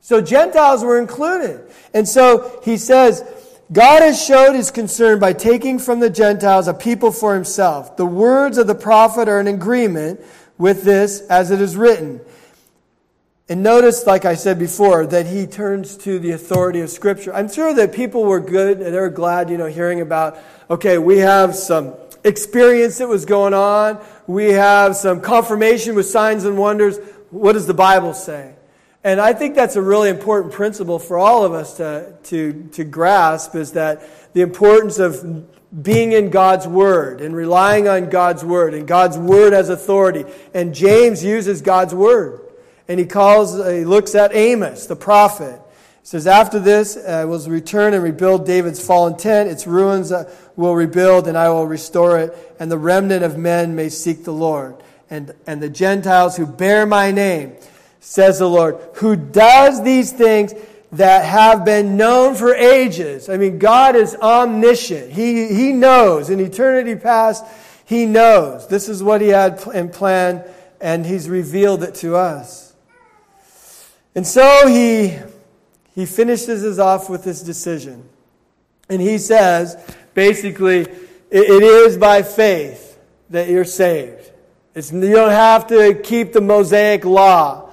So 0.00 0.22
Gentiles 0.22 0.82
were 0.82 0.98
included. 0.98 1.70
And 1.92 2.08
so 2.08 2.60
he 2.64 2.78
says, 2.78 3.22
God 3.70 4.00
has 4.00 4.24
showed 4.24 4.54
his 4.54 4.70
concern 4.70 5.18
by 5.18 5.34
taking 5.34 5.78
from 5.78 6.00
the 6.00 6.08
Gentiles 6.08 6.68
a 6.68 6.74
people 6.74 7.12
for 7.12 7.34
himself. 7.34 7.98
The 7.98 8.06
words 8.06 8.56
of 8.56 8.66
the 8.66 8.74
prophet 8.74 9.28
are 9.28 9.40
in 9.40 9.46
agreement 9.46 10.20
with 10.58 10.82
this 10.82 11.20
as 11.22 11.50
it 11.50 11.60
is 11.60 11.76
written. 11.76 12.20
And 13.48 13.62
notice, 13.62 14.06
like 14.06 14.26
I 14.26 14.34
said 14.34 14.58
before, 14.58 15.06
that 15.06 15.26
he 15.26 15.46
turns 15.46 15.96
to 15.98 16.18
the 16.18 16.32
authority 16.32 16.80
of 16.80 16.90
Scripture. 16.90 17.32
I'm 17.32 17.50
sure 17.50 17.72
that 17.72 17.94
people 17.94 18.24
were 18.24 18.40
good 18.40 18.78
and 18.82 18.94
they 18.94 19.00
were 19.00 19.08
glad, 19.08 19.48
you 19.48 19.56
know, 19.56 19.66
hearing 19.66 20.02
about, 20.02 20.36
okay, 20.68 20.98
we 20.98 21.18
have 21.18 21.54
some 21.54 21.94
experience 22.24 22.98
that 22.98 23.08
was 23.08 23.24
going 23.24 23.54
on. 23.54 24.04
We 24.26 24.52
have 24.52 24.96
some 24.96 25.22
confirmation 25.22 25.94
with 25.94 26.04
signs 26.04 26.44
and 26.44 26.58
wonders. 26.58 26.98
What 27.30 27.54
does 27.54 27.66
the 27.66 27.74
Bible 27.74 28.12
say? 28.12 28.54
And 29.02 29.18
I 29.18 29.32
think 29.32 29.54
that's 29.54 29.76
a 29.76 29.82
really 29.82 30.10
important 30.10 30.52
principle 30.52 30.98
for 30.98 31.16
all 31.16 31.44
of 31.44 31.54
us 31.54 31.78
to, 31.78 32.14
to, 32.24 32.68
to 32.72 32.84
grasp 32.84 33.54
is 33.54 33.72
that 33.72 34.02
the 34.34 34.42
importance 34.42 34.98
of 34.98 35.46
being 35.82 36.12
in 36.12 36.30
God's 36.30 36.66
Word 36.66 37.20
and 37.20 37.34
relying 37.34 37.88
on 37.88 38.08
God's 38.08 38.44
Word 38.44 38.74
and 38.74 38.86
God's 38.88 39.18
Word 39.18 39.52
as 39.52 39.68
authority. 39.68 40.24
And 40.54 40.74
James 40.74 41.22
uses 41.22 41.60
God's 41.60 41.94
Word. 41.94 42.40
And 42.88 42.98
he 42.98 43.04
calls, 43.04 43.54
he 43.54 43.84
looks 43.84 44.14
at 44.14 44.34
Amos, 44.34 44.86
the 44.86 44.96
prophet. 44.96 45.60
He 46.00 46.06
says, 46.06 46.26
After 46.26 46.58
this, 46.58 46.96
I 46.96 47.26
will 47.26 47.40
return 47.40 47.92
and 47.92 48.02
rebuild 48.02 48.46
David's 48.46 48.84
fallen 48.84 49.18
tent. 49.18 49.50
Its 49.50 49.66
ruins 49.66 50.10
uh, 50.10 50.32
will 50.56 50.74
rebuild, 50.74 51.28
and 51.28 51.36
I 51.36 51.50
will 51.50 51.66
restore 51.66 52.18
it, 52.18 52.56
and 52.58 52.70
the 52.70 52.78
remnant 52.78 53.24
of 53.24 53.36
men 53.36 53.76
may 53.76 53.90
seek 53.90 54.24
the 54.24 54.32
Lord. 54.32 54.76
And, 55.10 55.34
and 55.46 55.62
the 55.62 55.68
Gentiles 55.68 56.36
who 56.38 56.46
bear 56.46 56.86
my 56.86 57.10
name, 57.10 57.56
says 58.00 58.38
the 58.38 58.48
Lord, 58.48 58.78
who 58.94 59.16
does 59.16 59.82
these 59.82 60.12
things 60.12 60.54
that 60.92 61.24
have 61.24 61.64
been 61.64 61.96
known 61.96 62.34
for 62.34 62.54
ages. 62.54 63.28
I 63.28 63.36
mean, 63.36 63.58
God 63.58 63.94
is 63.94 64.14
omniscient. 64.16 65.12
He, 65.12 65.52
he 65.54 65.72
knows. 65.72 66.30
In 66.30 66.40
eternity 66.40 66.96
past, 66.96 67.44
He 67.84 68.06
knows. 68.06 68.66
This 68.68 68.88
is 68.88 69.02
what 69.02 69.20
He 69.20 69.28
had 69.28 69.62
in 69.74 69.90
plan, 69.90 70.44
and 70.80 71.04
He's 71.04 71.28
revealed 71.28 71.82
it 71.82 71.94
to 71.96 72.16
us. 72.16 72.68
And 74.14 74.26
so 74.26 74.66
he, 74.66 75.16
he 75.94 76.04
finishes 76.04 76.64
us 76.64 76.80
off 76.80 77.08
with 77.08 77.22
this 77.22 77.40
decision. 77.40 78.08
And 78.88 79.00
he 79.00 79.18
says, 79.18 79.76
basically, 80.14 80.80
it, 80.80 80.90
it 81.30 81.62
is 81.62 81.96
by 81.96 82.22
faith 82.22 82.98
that 83.30 83.48
you're 83.48 83.64
saved. 83.64 84.32
It's, 84.74 84.90
you 84.90 85.12
don't 85.12 85.30
have 85.30 85.68
to 85.68 85.94
keep 86.02 86.32
the 86.32 86.40
Mosaic 86.40 87.04
law. 87.04 87.70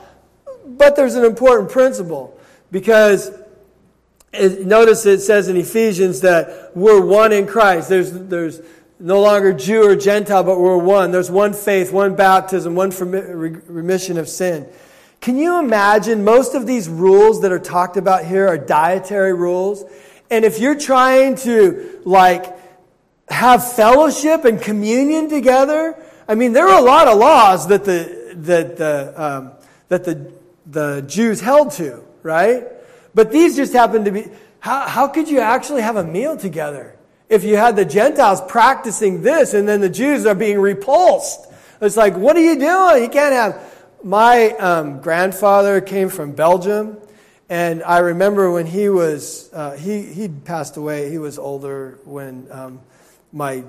But 0.67 0.95
there's 0.95 1.15
an 1.15 1.25
important 1.25 1.71
principle 1.71 2.34
because 2.75 3.31
it, 4.33 4.65
notice 4.65 5.05
it 5.05 5.21
says 5.21 5.47
in 5.47 5.55
Ephesians 5.55 6.19
that 6.19 6.71
we're 6.75 6.99
one 6.99 7.31
in 7.31 7.47
Christ. 7.47 7.87
There's, 7.87 8.11
there's 8.11 8.59
no 8.99 9.21
longer 9.21 9.53
Jew 9.53 9.87
or 9.87 9.95
Gentile, 9.95 10.43
but 10.43 10.59
we're 10.59 10.75
one. 10.75 11.11
There's 11.11 11.31
one 11.31 11.53
faith, 11.53 11.93
one 11.93 12.17
baptism, 12.17 12.75
one 12.75 12.89
remission 12.89 14.17
of 14.17 14.27
sin. 14.27 14.67
Can 15.21 15.37
you 15.37 15.57
imagine 15.57 16.25
most 16.25 16.53
of 16.53 16.67
these 16.67 16.89
rules 16.89 17.43
that 17.43 17.53
are 17.53 17.59
talked 17.59 17.95
about 17.95 18.25
here 18.25 18.45
are 18.45 18.57
dietary 18.57 19.33
rules? 19.33 19.85
And 20.29 20.43
if 20.43 20.59
you're 20.59 20.77
trying 20.77 21.37
to 21.37 22.01
like 22.03 22.59
have 23.29 23.71
fellowship 23.71 24.43
and 24.43 24.61
communion 24.61 25.29
together, 25.29 25.97
I 26.27 26.35
mean, 26.35 26.51
there 26.51 26.67
are 26.67 26.77
a 26.77 26.83
lot 26.83 27.07
of 27.07 27.17
laws 27.19 27.69
that 27.69 27.85
the 27.85 28.33
that 28.35 28.75
the 28.75 29.13
um, 29.15 29.51
that 29.87 30.03
the 30.03 30.29
the 30.65 31.05
Jews 31.07 31.39
held 31.39 31.71
to, 31.73 32.03
right? 32.25 32.65
But 33.13 33.31
these 33.31 33.55
just 33.55 33.71
happen 33.71 34.03
to 34.03 34.11
be. 34.11 34.27
How, 34.59 34.87
how 34.87 35.07
could 35.07 35.29
you 35.29 35.39
actually 35.39 35.83
have 35.83 35.95
a 35.95 36.03
meal 36.03 36.35
together 36.35 36.97
if 37.29 37.43
you 37.43 37.55
had 37.55 37.75
the 37.75 37.85
Gentiles 37.85 38.41
practicing 38.47 39.21
this 39.21 39.53
and 39.53 39.67
then 39.67 39.79
the 39.79 39.89
Jews 39.89 40.25
are 40.25 40.35
being 40.35 40.59
repulsed? 40.59 41.47
It's 41.79 41.95
like, 41.95 42.15
what 42.17 42.35
are 42.35 42.41
you 42.41 42.59
doing? 42.59 43.03
You 43.03 43.09
can't 43.09 43.33
have 43.33 43.73
my 44.03 44.51
um, 44.51 45.01
grandfather 45.01 45.81
came 45.81 46.09
from 46.09 46.31
Belgium, 46.31 46.97
and 47.47 47.83
I 47.83 47.99
remember 47.99 48.51
when 48.51 48.65
he 48.65 48.89
was, 48.89 49.51
uh, 49.53 49.75
he, 49.77 50.01
he 50.01 50.27
passed 50.27 50.77
away. 50.77 51.11
He 51.11 51.17
was 51.17 51.37
older 51.37 51.99
when 52.05 52.47
um, 52.51 52.81
my 53.31 53.63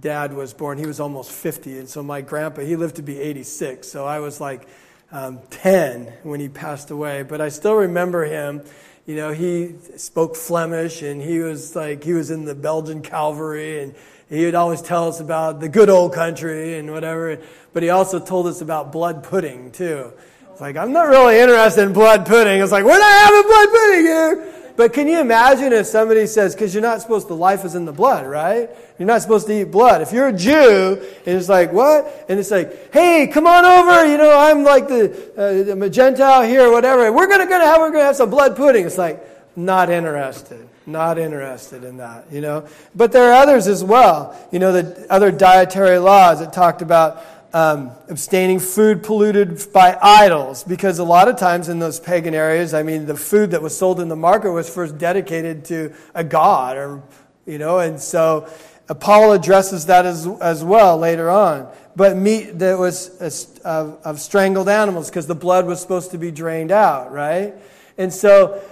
dad 0.00 0.32
was 0.32 0.52
born. 0.52 0.78
He 0.78 0.86
was 0.86 1.00
almost 1.00 1.30
50, 1.30 1.78
and 1.78 1.88
so 1.88 2.02
my 2.02 2.22
grandpa, 2.22 2.62
he 2.62 2.76
lived 2.76 2.96
to 2.96 3.02
be 3.02 3.20
86. 3.20 3.86
So 3.86 4.04
I 4.04 4.18
was 4.18 4.40
like, 4.40 4.66
um, 5.12 5.40
10 5.50 6.12
when 6.22 6.40
he 6.40 6.48
passed 6.48 6.90
away, 6.90 7.22
but 7.22 7.40
I 7.40 7.48
still 7.48 7.74
remember 7.74 8.24
him. 8.24 8.62
You 9.06 9.16
know, 9.16 9.32
he 9.32 9.74
spoke 9.96 10.36
Flemish 10.36 11.02
and 11.02 11.20
he 11.20 11.40
was 11.40 11.74
like, 11.74 12.04
he 12.04 12.12
was 12.12 12.30
in 12.30 12.44
the 12.44 12.54
Belgian 12.54 13.02
cavalry 13.02 13.82
and 13.82 13.94
he 14.28 14.44
would 14.44 14.54
always 14.54 14.80
tell 14.82 15.08
us 15.08 15.18
about 15.18 15.58
the 15.58 15.68
good 15.68 15.90
old 15.90 16.14
country 16.14 16.78
and 16.78 16.92
whatever. 16.92 17.38
But 17.72 17.82
he 17.82 17.90
also 17.90 18.20
told 18.20 18.46
us 18.46 18.60
about 18.60 18.92
blood 18.92 19.24
pudding 19.24 19.72
too. 19.72 20.12
It's 20.52 20.60
like, 20.60 20.76
I'm 20.76 20.92
not 20.92 21.08
really 21.08 21.40
interested 21.40 21.82
in 21.82 21.92
blood 21.92 22.26
pudding. 22.26 22.60
It's 22.62 22.70
like, 22.70 22.84
we're 22.84 22.98
not 22.98 23.20
having 23.24 23.48
blood 23.48 23.68
pudding 23.70 24.00
here. 24.02 24.59
But 24.80 24.94
can 24.94 25.08
you 25.08 25.20
imagine 25.20 25.74
if 25.74 25.84
somebody 25.84 26.26
says, 26.26 26.54
because 26.54 26.72
you're 26.72 26.80
not 26.80 27.02
supposed 27.02 27.26
to, 27.26 27.34
life 27.34 27.66
is 27.66 27.74
in 27.74 27.84
the 27.84 27.92
blood, 27.92 28.26
right? 28.26 28.70
You're 28.98 29.06
not 29.06 29.20
supposed 29.20 29.46
to 29.48 29.60
eat 29.60 29.64
blood. 29.64 30.00
If 30.00 30.10
you're 30.10 30.28
a 30.28 30.32
Jew, 30.32 31.06
and 31.26 31.36
it's 31.36 31.50
like, 31.50 31.70
what? 31.70 32.24
And 32.30 32.40
it's 32.40 32.50
like, 32.50 32.90
hey, 32.90 33.26
come 33.26 33.46
on 33.46 33.66
over, 33.66 34.06
you 34.06 34.16
know, 34.16 34.34
I'm 34.34 34.64
like 34.64 34.88
the, 34.88 35.12
uh, 35.36 35.72
I'm 35.72 35.92
Gentile 35.92 36.44
here 36.44 36.72
whatever. 36.72 37.12
We're 37.12 37.26
gonna, 37.26 37.46
gonna 37.46 37.66
have, 37.66 37.78
we're 37.78 37.90
gonna 37.90 38.04
have 38.04 38.16
some 38.16 38.30
blood 38.30 38.56
pudding. 38.56 38.86
It's 38.86 38.96
like, 38.96 39.22
not 39.54 39.90
interested. 39.90 40.66
Not 40.86 41.18
interested 41.18 41.84
in 41.84 41.98
that, 41.98 42.32
you 42.32 42.40
know. 42.40 42.66
But 42.94 43.12
there 43.12 43.34
are 43.34 43.42
others 43.42 43.66
as 43.66 43.84
well. 43.84 44.34
You 44.50 44.60
know, 44.60 44.72
the 44.72 45.06
other 45.10 45.30
dietary 45.30 45.98
laws 45.98 46.40
that 46.40 46.54
talked 46.54 46.80
about 46.80 47.22
um, 47.52 47.90
abstaining 48.08 48.60
food 48.60 49.02
polluted 49.02 49.60
by 49.72 49.98
idols 50.00 50.62
because 50.64 50.98
a 50.98 51.04
lot 51.04 51.28
of 51.28 51.36
times 51.36 51.68
in 51.68 51.78
those 51.78 51.98
pagan 51.98 52.34
areas 52.34 52.74
i 52.74 52.82
mean 52.82 53.06
the 53.06 53.16
food 53.16 53.50
that 53.50 53.60
was 53.60 53.76
sold 53.76 54.00
in 54.00 54.08
the 54.08 54.16
market 54.16 54.52
was 54.52 54.72
first 54.72 54.98
dedicated 54.98 55.64
to 55.64 55.92
a 56.14 56.22
god 56.22 56.76
or 56.76 57.02
you 57.46 57.58
know 57.58 57.80
and 57.80 58.00
so 58.00 58.48
paul 58.94 59.32
addresses 59.32 59.86
that 59.86 60.04
as, 60.04 60.26
as 60.40 60.64
well 60.64 60.98
later 60.98 61.30
on. 61.30 61.68
But 61.96 62.16
meat 62.16 62.58
that 62.58 62.78
was 62.78 63.20
uh, 63.20 63.68
of, 63.68 64.00
of 64.04 64.20
strangled 64.20 64.68
animals 64.68 65.10
because 65.10 65.26
the 65.26 65.34
blood 65.34 65.66
was 65.66 65.80
supposed 65.80 66.10
to 66.12 66.18
be 66.18 66.30
drained 66.30 66.72
out 66.72 67.12
right? 67.12 67.54
And 67.98 68.12
so 68.12 68.62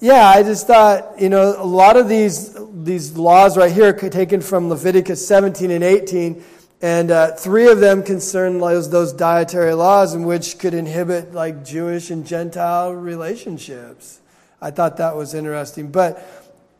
yeah 0.00 0.26
i 0.26 0.42
just 0.42 0.66
thought 0.66 1.20
you 1.20 1.28
know 1.28 1.54
a 1.56 1.64
lot 1.64 1.96
of 1.96 2.08
these 2.08 2.58
these 2.82 3.16
laws 3.16 3.56
right 3.56 3.70
here 3.70 3.92
taken 3.92 4.40
from 4.40 4.68
leviticus 4.68 5.26
17 5.26 5.70
and 5.70 5.84
18 5.84 6.42
and 6.84 7.10
uh, 7.10 7.30
three 7.32 7.70
of 7.70 7.80
them 7.80 8.02
concern 8.02 8.58
those, 8.58 8.90
those 8.90 9.14
dietary 9.14 9.72
laws 9.72 10.12
in 10.12 10.24
which 10.24 10.58
could 10.58 10.74
inhibit 10.74 11.32
like 11.32 11.64
Jewish 11.64 12.10
and 12.10 12.26
Gentile 12.26 12.92
relationships. 12.92 14.20
I 14.60 14.70
thought 14.70 14.98
that 14.98 15.16
was 15.16 15.32
interesting. 15.32 15.90
But 15.90 16.18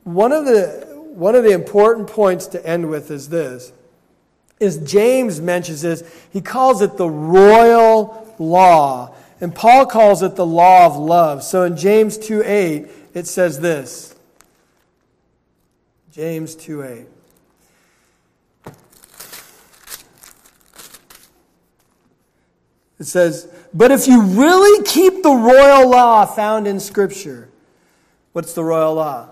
one 0.02 0.30
of 0.32 0.44
the 0.44 0.92
one 1.14 1.34
of 1.34 1.42
the 1.42 1.52
important 1.52 2.09
points 2.09 2.46
to 2.48 2.66
end 2.66 2.90
with 2.90 3.11
is 3.11 3.30
this 3.30 3.72
is 4.61 4.76
James 4.76 5.40
mentions 5.40 5.80
this. 5.80 6.05
He 6.30 6.42
calls 6.42 6.82
it 6.82 6.98
the 6.98 7.09
royal 7.09 8.30
law. 8.38 9.14
And 9.40 9.55
Paul 9.55 9.86
calls 9.86 10.22
it 10.22 10.36
the 10.36 10.44
law 10.44 10.84
of 10.84 10.96
love. 10.96 11.42
So 11.42 11.62
in 11.62 11.78
James 11.78 12.18
2 12.18 12.42
8, 12.44 12.88
it 13.14 13.26
says 13.26 13.59
this. 13.59 14.14
James 16.12 16.55
2 16.57 16.82
8. 16.82 17.07
It 23.05 23.09
says, 23.09 23.46
But 23.74 23.90
if 23.90 24.09
you 24.09 24.22
really 24.22 24.82
keep 24.82 25.22
the 25.22 25.28
royal 25.28 25.90
law 25.90 26.24
found 26.24 26.66
in 26.66 26.80
Scripture, 26.80 27.50
what's 28.32 28.55
the 28.55 28.64
royal 28.64 28.94
law? 28.94 29.28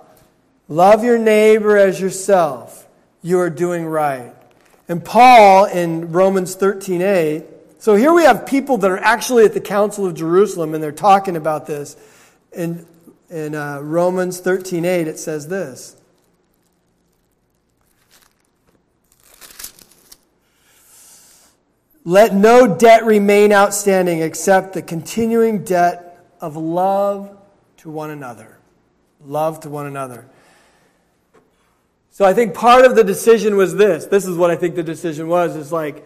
Love 0.69 1.03
your 1.03 1.17
neighbor 1.17 1.79
as 1.79 1.99
yourself. 1.99 2.87
You 3.23 3.39
are 3.39 3.49
doing 3.49 3.87
right. 3.87 4.35
And 4.91 5.03
Paul 5.03 5.65
in 5.65 6.13
Romans 6.13 6.55
13 6.55 7.01
8, 7.01 7.45
so 7.79 7.95
here 7.95 8.13
we 8.13 8.25
have 8.25 8.45
people 8.45 8.77
that 8.77 8.91
are 8.91 8.99
actually 8.99 9.47
at 9.47 9.55
the 9.55 9.61
Council 9.61 10.05
of 10.05 10.15
Jerusalem 10.15 10.75
and 10.75 10.83
they're 10.85 10.93
talking 10.93 11.35
about 11.35 11.67
this. 11.67 11.97
In, 12.53 12.85
in 13.31 13.55
uh, 13.55 13.81
Romans 13.81 14.39
13 14.39 14.85
8, 14.85 15.09
it 15.09 15.19
says 15.19 15.49
this. 15.49 15.97
Let 22.05 22.35
no 22.35 22.77
debt 22.77 23.05
remain 23.05 23.53
outstanding 23.53 24.21
except 24.21 24.73
the 24.73 24.83
continuing 24.83 25.65
debt 25.65 26.27
of 26.41 26.57
love 26.57 27.37
to 27.79 27.91
one 27.91 28.11
another. 28.11 28.59
Love 29.25 29.61
to 29.61 29.71
one 29.71 29.87
another. 29.87 30.27
So 32.11 32.25
I 32.25 32.35
think 32.35 32.55
part 32.55 32.85
of 32.85 32.97
the 32.97 33.05
decision 33.05 33.57
was 33.57 33.77
this. 33.77 34.07
This 34.07 34.27
is 34.27 34.37
what 34.37 34.51
I 34.51 34.57
think 34.57 34.75
the 34.75 34.83
decision 34.83 35.29
was. 35.29 35.55
Is 35.57 35.73
like 35.73 36.05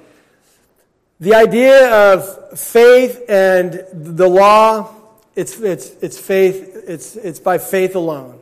the 1.19 1.35
idea 1.35 2.13
of 2.13 2.59
faith 2.59 3.23
and 3.29 3.85
the 3.93 4.29
law. 4.29 4.95
It's 5.35 5.59
it's 5.61 5.91
it's 6.03 6.19
faith. 6.19 6.85
It's 6.87 7.17
it's 7.17 7.41
by 7.41 7.59
faith 7.59 7.97
alone. 7.97 8.39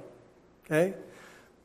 Okay. 0.66 0.94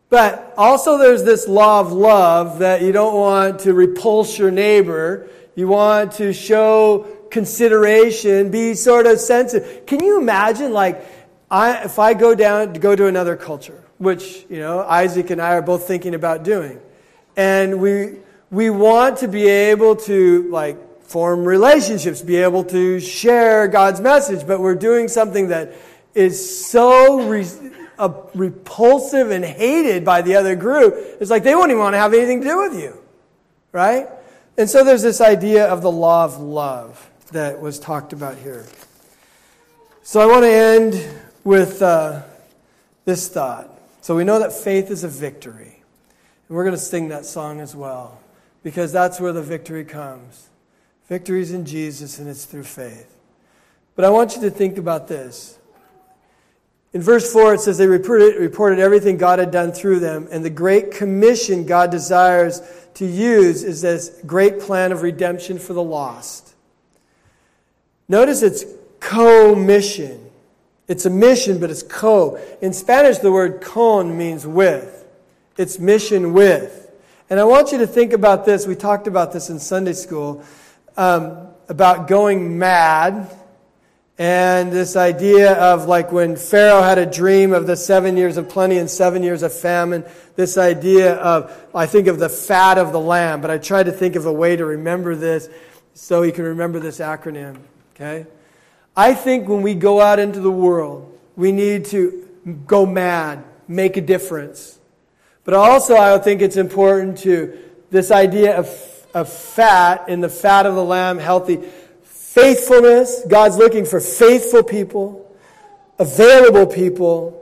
But 0.10 0.54
also 0.58 0.98
there's 0.98 1.24
this 1.24 1.48
law 1.48 1.80
of 1.82 1.92
love 1.92 2.60
that 2.60 2.82
you 2.82 2.92
don't 2.92 3.16
want 3.16 3.60
to 3.62 3.74
repulse 3.74 4.40
your 4.40 4.52
neighbor 4.52 5.30
you 5.60 5.68
want 5.68 6.14
to 6.14 6.32
show 6.32 7.06
consideration, 7.30 8.50
be 8.50 8.74
sort 8.74 9.06
of 9.06 9.20
sensitive. 9.20 9.86
Can 9.86 10.02
you 10.02 10.18
imagine, 10.20 10.72
like, 10.72 11.06
I, 11.52 11.84
if 11.84 12.00
I 12.00 12.14
go 12.14 12.34
down 12.34 12.74
to 12.76 12.80
go 12.80 12.96
to 12.96 13.08
another 13.08 13.36
culture, 13.36 13.84
which, 13.98 14.46
you 14.50 14.60
know, 14.60 14.80
Isaac 14.84 15.30
and 15.30 15.42
I 15.42 15.56
are 15.58 15.62
both 15.62 15.86
thinking 15.86 16.16
about 16.16 16.44
doing, 16.44 16.80
and 17.36 17.82
we, 17.82 18.20
we 18.50 18.70
want 18.70 19.18
to 19.18 19.28
be 19.28 19.48
able 19.48 19.98
to, 19.98 20.50
like, 20.50 20.78
form 21.04 21.44
relationships, 21.44 22.22
be 22.22 22.38
able 22.38 22.64
to 22.64 23.00
share 23.02 23.68
God's 23.68 24.00
message, 24.00 24.48
but 24.48 24.62
we're 24.62 24.76
doing 24.76 25.08
something 25.10 25.50
that 25.50 25.74
is 26.14 26.66
so 26.68 27.28
re- 27.28 27.72
uh, 27.98 28.14
repulsive 28.34 29.30
and 29.32 29.44
hated 29.44 30.06
by 30.06 30.22
the 30.22 30.36
other 30.36 30.56
group. 30.56 30.94
It's 31.20 31.30
like 31.30 31.44
they 31.44 31.56
won't 31.56 31.72
even 31.72 31.82
want 31.82 31.96
to 31.96 32.00
have 32.00 32.14
anything 32.14 32.42
to 32.42 32.48
do 32.48 32.58
with 32.60 32.80
you, 32.80 32.98
right? 33.74 34.08
And 34.60 34.70
so 34.70 34.84
there's 34.84 35.02
this 35.02 35.22
idea 35.22 35.66
of 35.68 35.82
the 35.82 35.90
law 35.90 36.26
of 36.26 36.38
love 36.38 37.10
that 37.32 37.62
was 37.62 37.80
talked 37.80 38.12
about 38.12 38.38
here. 38.38 38.66
So 40.04 40.20
I 40.20 40.26
want 40.26 40.44
to 40.44 40.52
end 40.52 41.22
with 41.46 41.82
uh, 41.82 42.24
this 43.06 43.30
thought. 43.30 43.70
So 44.02 44.18
we 44.18 44.26
know 44.26 44.38
that 44.40 44.52
faith 44.52 44.92
is 44.92 45.06
a 45.06 45.08
victory. 45.08 45.82
And 46.50 46.58
we're 46.58 46.66
going 46.66 46.76
to 46.76 46.82
sing 46.82 47.08
that 47.08 47.26
song 47.26 47.62
as 47.62 47.74
well 47.74 48.20
because 48.62 48.92
that's 48.92 49.18
where 49.22 49.32
the 49.32 49.42
victory 49.42 49.86
comes. 49.86 50.50
Victory 51.08 51.40
is 51.40 51.54
in 51.54 51.64
Jesus 51.64 52.20
and 52.20 52.28
it's 52.28 52.44
through 52.44 52.66
faith. 52.66 53.16
But 53.96 54.04
I 54.04 54.10
want 54.10 54.36
you 54.36 54.42
to 54.42 54.50
think 54.50 54.78
about 54.78 55.08
this. 55.08 55.58
In 56.92 57.02
verse 57.02 57.32
4, 57.32 57.56
it 57.56 57.62
says 57.62 57.78
they 57.78 57.88
reported, 57.88 58.36
reported 58.38 58.80
everything 58.80 59.18
God 59.18 59.40
had 59.40 59.52
done 59.52 59.72
through 59.72 60.00
them, 60.00 60.28
and 60.32 60.44
the 60.44 60.50
great 60.50 60.92
commission 60.92 61.66
God 61.66 61.92
desires 61.92 62.62
to 62.96 63.06
use 63.06 63.64
is 63.64 63.82
this 63.82 64.20
great 64.26 64.60
plan 64.60 64.92
of 64.92 65.04
redemption 65.04 65.60
for 65.60 65.74
the 65.74 65.84
lost. 65.84 66.56
Notice 68.08 68.42
it's 68.42 68.66
co 69.00 69.54
mission. 69.54 70.30
It's 70.88 71.06
a 71.06 71.12
mission, 71.12 71.60
but 71.60 71.70
it's 71.70 71.84
co. 71.84 72.40
In 72.62 72.74
Spanish, 72.74 73.20
the 73.20 73.32
word 73.32 73.62
con 73.62 74.18
means 74.18 74.48
with. 74.48 75.06
It's 75.58 75.78
mission 75.78 76.34
with. 76.34 76.92
And 77.30 77.40
I 77.40 77.44
want 77.44 77.72
you 77.72 77.78
to 77.78 77.88
think 77.88 78.14
about 78.14 78.46
this. 78.46 78.66
We 78.66 78.76
talked 78.76 79.06
about 79.06 79.32
this 79.32 79.52
in 79.52 79.60
Sunday 79.60 79.94
school 79.94 80.44
um, 80.98 81.50
about 81.68 82.08
going 82.08 82.58
mad 82.58 83.30
and 84.20 84.70
this 84.70 84.98
idea 84.98 85.54
of 85.54 85.86
like 85.86 86.12
when 86.12 86.36
Pharaoh 86.36 86.82
had 86.82 86.98
a 86.98 87.06
dream 87.06 87.54
of 87.54 87.66
the 87.66 87.78
seven 87.78 88.18
years 88.18 88.36
of 88.36 88.50
plenty 88.50 88.78
and 88.78 88.90
seven 88.90 89.24
years 89.24 89.44
of 89.44 89.54
famine, 89.54 90.04
this 90.36 90.58
idea 90.58 91.16
of, 91.16 91.58
I 91.74 91.86
think 91.86 92.08
of 92.08 92.20
the 92.20 92.28
fat 92.28 92.78
of 92.78 92.92
the 92.92 93.00
lamb, 93.00 93.40
but 93.40 93.50
I 93.50 93.58
tried 93.58 93.84
to 93.84 93.94
think 93.94 94.18
of 94.18 94.26
a 94.26 94.34
way 94.34 94.58
to 94.58 94.66
remember 94.66 95.16
this 95.16 95.48
so 95.94 96.24
you 96.24 96.34
can 96.34 96.44
remember 96.44 96.82
this 96.82 97.00
acronym, 97.00 97.60
okay? 97.96 98.28
I 98.96 99.14
think 99.14 99.48
when 99.48 99.62
we 99.62 99.74
go 99.74 100.02
out 100.02 100.20
into 100.20 100.42
the 100.42 100.52
world, 100.52 101.18
we 101.38 101.54
need 101.54 101.86
to 101.86 102.28
go 102.68 102.86
mad, 102.86 103.42
make 103.70 103.96
a 103.96 104.02
difference. 104.02 104.80
But 105.46 105.54
also, 105.54 105.96
I 105.96 106.18
think 106.18 106.42
it's 106.42 106.58
important 106.58 107.20
to 107.20 107.58
this 107.90 108.12
idea 108.12 108.58
of, 108.58 108.68
of 109.14 109.32
fat 109.32 110.10
in 110.10 110.20
the 110.20 110.28
fat 110.28 110.66
of 110.66 110.76
the 110.76 110.84
lamb, 110.84 111.20
healthy 111.20 111.64
faithfulness. 112.34 113.24
God's 113.28 113.58
looking 113.58 113.86
for 113.86 114.00
faithful 114.00 114.64
people, 114.64 115.36
available 115.98 116.68
people, 116.68 117.36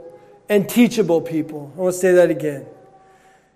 and 0.50 0.68
teachable 0.68 1.22
people. 1.22 1.74
I 1.76 1.82
want 1.82 1.94
to 1.94 2.00
say 2.00 2.14
that 2.14 2.30
again. 2.30 2.66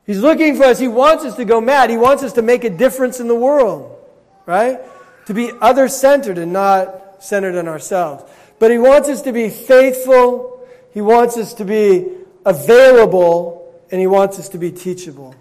He's 0.05 0.19
looking 0.19 0.57
for 0.57 0.65
us. 0.65 0.79
He 0.79 0.89
wants 0.89 1.23
us 1.23 1.35
to 1.37 1.45
go 1.45 1.61
mad. 1.61 1.89
He 1.89 1.97
wants 1.97 2.23
us 2.23 2.33
to 2.33 2.41
make 2.41 2.63
a 2.63 2.69
difference 2.69 3.19
in 3.19 3.27
the 3.27 3.35
world, 3.35 3.97
right? 4.45 4.79
To 5.27 5.33
be 5.33 5.51
other 5.61 5.87
centered 5.87 6.37
and 6.37 6.51
not 6.51 7.23
centered 7.23 7.55
on 7.55 7.67
ourselves. 7.67 8.23
But 8.59 8.71
He 8.71 8.77
wants 8.77 9.07
us 9.07 9.21
to 9.21 9.31
be 9.31 9.49
faithful. 9.49 10.67
He 10.93 11.01
wants 11.01 11.37
us 11.37 11.53
to 11.55 11.65
be 11.65 12.07
available. 12.45 13.83
And 13.89 14.01
He 14.01 14.07
wants 14.07 14.37
us 14.37 14.49
to 14.49 14.57
be 14.57 14.71
teachable. 14.71 15.35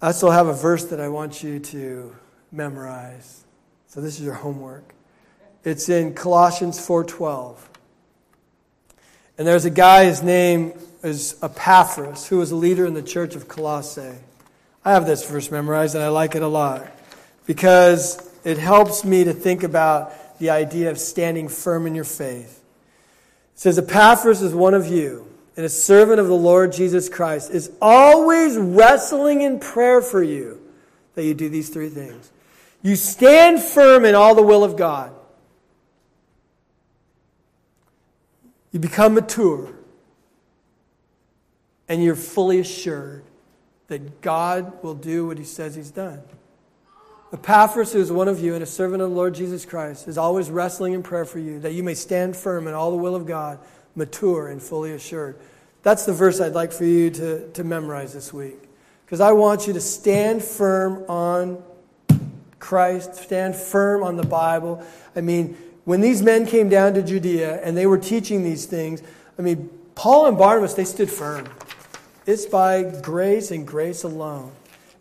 I 0.00 0.12
still 0.12 0.30
have 0.30 0.46
a 0.46 0.52
verse 0.52 0.84
that 0.86 1.00
I 1.00 1.08
want 1.08 1.42
you 1.42 1.58
to 1.58 2.14
memorize. 2.52 3.44
So 3.88 4.00
this 4.00 4.20
is 4.20 4.24
your 4.24 4.34
homework. 4.34 4.94
It's 5.64 5.88
in 5.88 6.14
Colossians 6.14 6.78
4:12. 6.78 7.56
And 9.36 9.46
there's 9.46 9.64
a 9.64 9.70
guy, 9.70 10.04
his 10.04 10.22
name 10.22 10.72
is 11.02 11.34
Epaphras, 11.42 12.28
who 12.28 12.38
was 12.38 12.52
a 12.52 12.56
leader 12.56 12.86
in 12.86 12.94
the 12.94 13.02
church 13.02 13.34
of 13.34 13.48
Colossae. 13.48 14.18
I 14.84 14.92
have 14.92 15.04
this 15.04 15.24
verse 15.28 15.50
memorized 15.50 15.96
and 15.96 16.04
I 16.04 16.08
like 16.08 16.36
it 16.36 16.42
a 16.42 16.48
lot 16.48 16.86
because 17.46 18.30
it 18.44 18.58
helps 18.58 19.04
me 19.04 19.24
to 19.24 19.32
think 19.32 19.64
about 19.64 20.38
the 20.38 20.50
idea 20.50 20.90
of 20.90 20.98
standing 21.00 21.48
firm 21.48 21.86
in 21.86 21.94
your 21.96 22.04
faith. 22.04 22.62
It 23.54 23.60
says, 23.60 23.78
Epaphras 23.78 24.42
is 24.42 24.54
one 24.54 24.74
of 24.74 24.86
you, 24.86 25.27
and 25.58 25.66
a 25.66 25.68
servant 25.68 26.20
of 26.20 26.28
the 26.28 26.36
Lord 26.36 26.70
Jesus 26.70 27.08
Christ, 27.08 27.50
is 27.50 27.72
always 27.82 28.56
wrestling 28.56 29.40
in 29.40 29.58
prayer 29.58 30.00
for 30.00 30.22
you 30.22 30.60
that 31.16 31.24
you 31.24 31.34
do 31.34 31.48
these 31.48 31.68
three 31.68 31.88
things. 31.88 32.30
You 32.80 32.94
stand 32.94 33.60
firm 33.60 34.04
in 34.04 34.14
all 34.14 34.36
the 34.36 34.42
will 34.42 34.62
of 34.62 34.76
God. 34.76 35.12
You 38.70 38.78
become 38.78 39.14
mature. 39.14 39.74
And 41.88 42.04
you're 42.04 42.14
fully 42.14 42.60
assured 42.60 43.24
that 43.88 44.20
God 44.20 44.80
will 44.84 44.94
do 44.94 45.26
what 45.26 45.38
he 45.38 45.44
says 45.44 45.74
he's 45.74 45.90
done. 45.90 46.22
Epaphras, 47.32 47.92
who 47.92 47.98
is 47.98 48.12
one 48.12 48.28
of 48.28 48.38
you 48.38 48.54
and 48.54 48.62
a 48.62 48.66
servant 48.66 49.02
of 49.02 49.10
the 49.10 49.16
Lord 49.16 49.34
Jesus 49.34 49.64
Christ, 49.64 50.06
is 50.06 50.18
always 50.18 50.50
wrestling 50.50 50.92
in 50.92 51.02
prayer 51.02 51.24
for 51.24 51.40
you, 51.40 51.58
that 51.58 51.72
you 51.72 51.82
may 51.82 51.94
stand 51.94 52.36
firm 52.36 52.68
in 52.68 52.74
all 52.74 52.92
the 52.92 52.96
will 52.96 53.16
of 53.16 53.26
God, 53.26 53.58
mature 53.94 54.48
and 54.48 54.62
fully 54.62 54.92
assured. 54.92 55.38
That's 55.82 56.04
the 56.04 56.12
verse 56.12 56.40
I'd 56.40 56.52
like 56.52 56.72
for 56.72 56.84
you 56.84 57.10
to, 57.10 57.48
to 57.52 57.64
memorize 57.64 58.12
this 58.12 58.32
week. 58.32 58.58
Because 59.04 59.20
I 59.20 59.32
want 59.32 59.66
you 59.66 59.72
to 59.72 59.80
stand 59.80 60.42
firm 60.42 61.04
on 61.08 61.62
Christ, 62.58 63.14
stand 63.14 63.56
firm 63.56 64.02
on 64.02 64.16
the 64.16 64.26
Bible. 64.26 64.84
I 65.16 65.20
mean, 65.20 65.56
when 65.84 66.00
these 66.00 66.22
men 66.22 66.46
came 66.46 66.68
down 66.68 66.94
to 66.94 67.02
Judea 67.02 67.62
and 67.62 67.76
they 67.76 67.86
were 67.86 67.98
teaching 67.98 68.44
these 68.44 68.66
things, 68.66 69.02
I 69.38 69.42
mean, 69.42 69.70
Paul 69.94 70.26
and 70.26 70.36
Barnabas, 70.36 70.74
they 70.74 70.84
stood 70.84 71.10
firm. 71.10 71.48
It's 72.26 72.44
by 72.44 72.82
grace 72.82 73.50
and 73.50 73.66
grace 73.66 74.02
alone. 74.02 74.52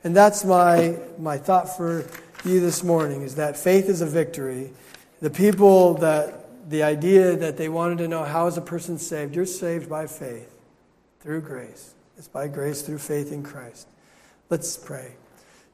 And 0.03 0.15
that's 0.15 0.45
my, 0.45 0.97
my 1.19 1.37
thought 1.37 1.75
for 1.75 2.05
you 2.45 2.61
this 2.61 2.83
morning 2.83 3.23
is 3.23 3.35
that 3.35 3.57
faith 3.57 3.89
is 3.89 3.99
a 3.99 4.05
victory. 4.05 4.71
The 5.19 5.29
people 5.29 5.95
that, 5.95 6.46
the 6.67 6.83
idea 6.83 7.35
that 7.37 7.57
they 7.57 7.69
wanted 7.69 7.97
to 7.99 8.07
know 8.07 8.23
how 8.23 8.47
is 8.47 8.57
a 8.57 8.61
person 8.61 8.97
saved, 8.97 9.35
you're 9.35 9.45
saved 9.45 9.89
by 9.89 10.05
faith 10.05 10.53
through 11.21 11.41
grace. 11.41 11.93
It's 12.17 12.27
by 12.27 12.47
grace 12.47 12.81
through 12.81 12.97
faith 12.97 13.31
in 13.31 13.41
Christ. 13.41 13.87
Let's 14.49 14.75
pray. 14.75 15.13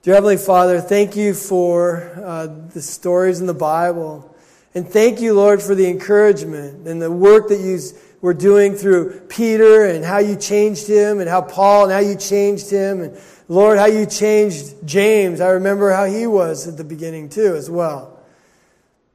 Dear 0.04 0.16
Heavenly 0.16 0.38
Father, 0.38 0.82
thank 0.82 1.16
you 1.16 1.34
for 1.34 2.12
uh, 2.24 2.48
the 2.74 2.82
stories 2.82 3.39
in 3.39 3.48
the 3.48 3.54
Bible. 3.54 4.36
And 4.76 4.88
thank 4.88 5.22
you, 5.22 5.34
Lord, 5.34 5.62
for 5.62 5.74
the 5.74 5.88
encouragement 5.88 6.88
and 6.88 7.02
the 7.02 7.12
work 7.12 7.48
that 7.50 7.60
you 7.60 7.80
were 8.22 8.34
doing 8.34 8.76
through 8.76 9.22
Peter 9.30 9.86
and 9.86 10.04
how 10.04 10.20
you 10.20 10.36
changed 10.36 10.88
him 10.88 11.20
and 11.20 11.30
how 11.30 11.41
Paul 11.41 11.86
and 11.86 11.91
how 11.91 12.00
you 12.00 12.16
changed 12.16 12.70
him. 12.70 13.02
And 13.02 13.18
Lord, 13.48 13.80
how 13.80 13.86
you 13.86 14.06
changed 14.06 14.76
James. 14.86 15.41
I 15.41 15.50
remember 15.50 15.91
how 15.91 16.06
he 16.06 16.28
was 16.28 16.68
at 16.68 16.78
the 16.78 16.84
beginning 16.84 17.30
too, 17.30 17.56
as 17.56 17.70
well. 17.70 18.20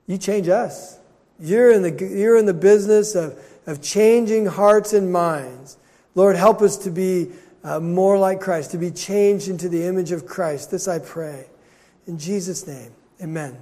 You 0.07 0.19
change 0.19 0.49
us. 0.49 0.98
You're 1.39 1.73
in 1.73 1.83
the, 1.83 1.93
you're 1.93 2.37
in 2.37 2.47
the 2.47 2.55
business 2.55 3.15
of, 3.15 3.39
of 3.67 3.81
changing 3.81 4.47
hearts 4.47 4.93
and 4.93 5.13
minds. 5.13 5.77
Lord, 6.15 6.37
help 6.37 6.63
us 6.63 6.77
to 6.79 6.91
be 6.91 7.31
uh, 7.63 7.81
more 7.81 8.19
like 8.19 8.41
Christ, 8.41 8.73
to 8.73 8.79
be 8.79 8.91
changed 8.91 9.49
into 9.49 9.69
the 9.69 9.85
image 9.85 10.11
of 10.11 10.27
Christ. 10.27 10.71
This 10.71 10.89
I 10.89 10.99
pray. 10.99 11.47
In 12.07 12.19
Jesus' 12.19 12.67
name, 12.67 12.93
amen. 13.23 13.57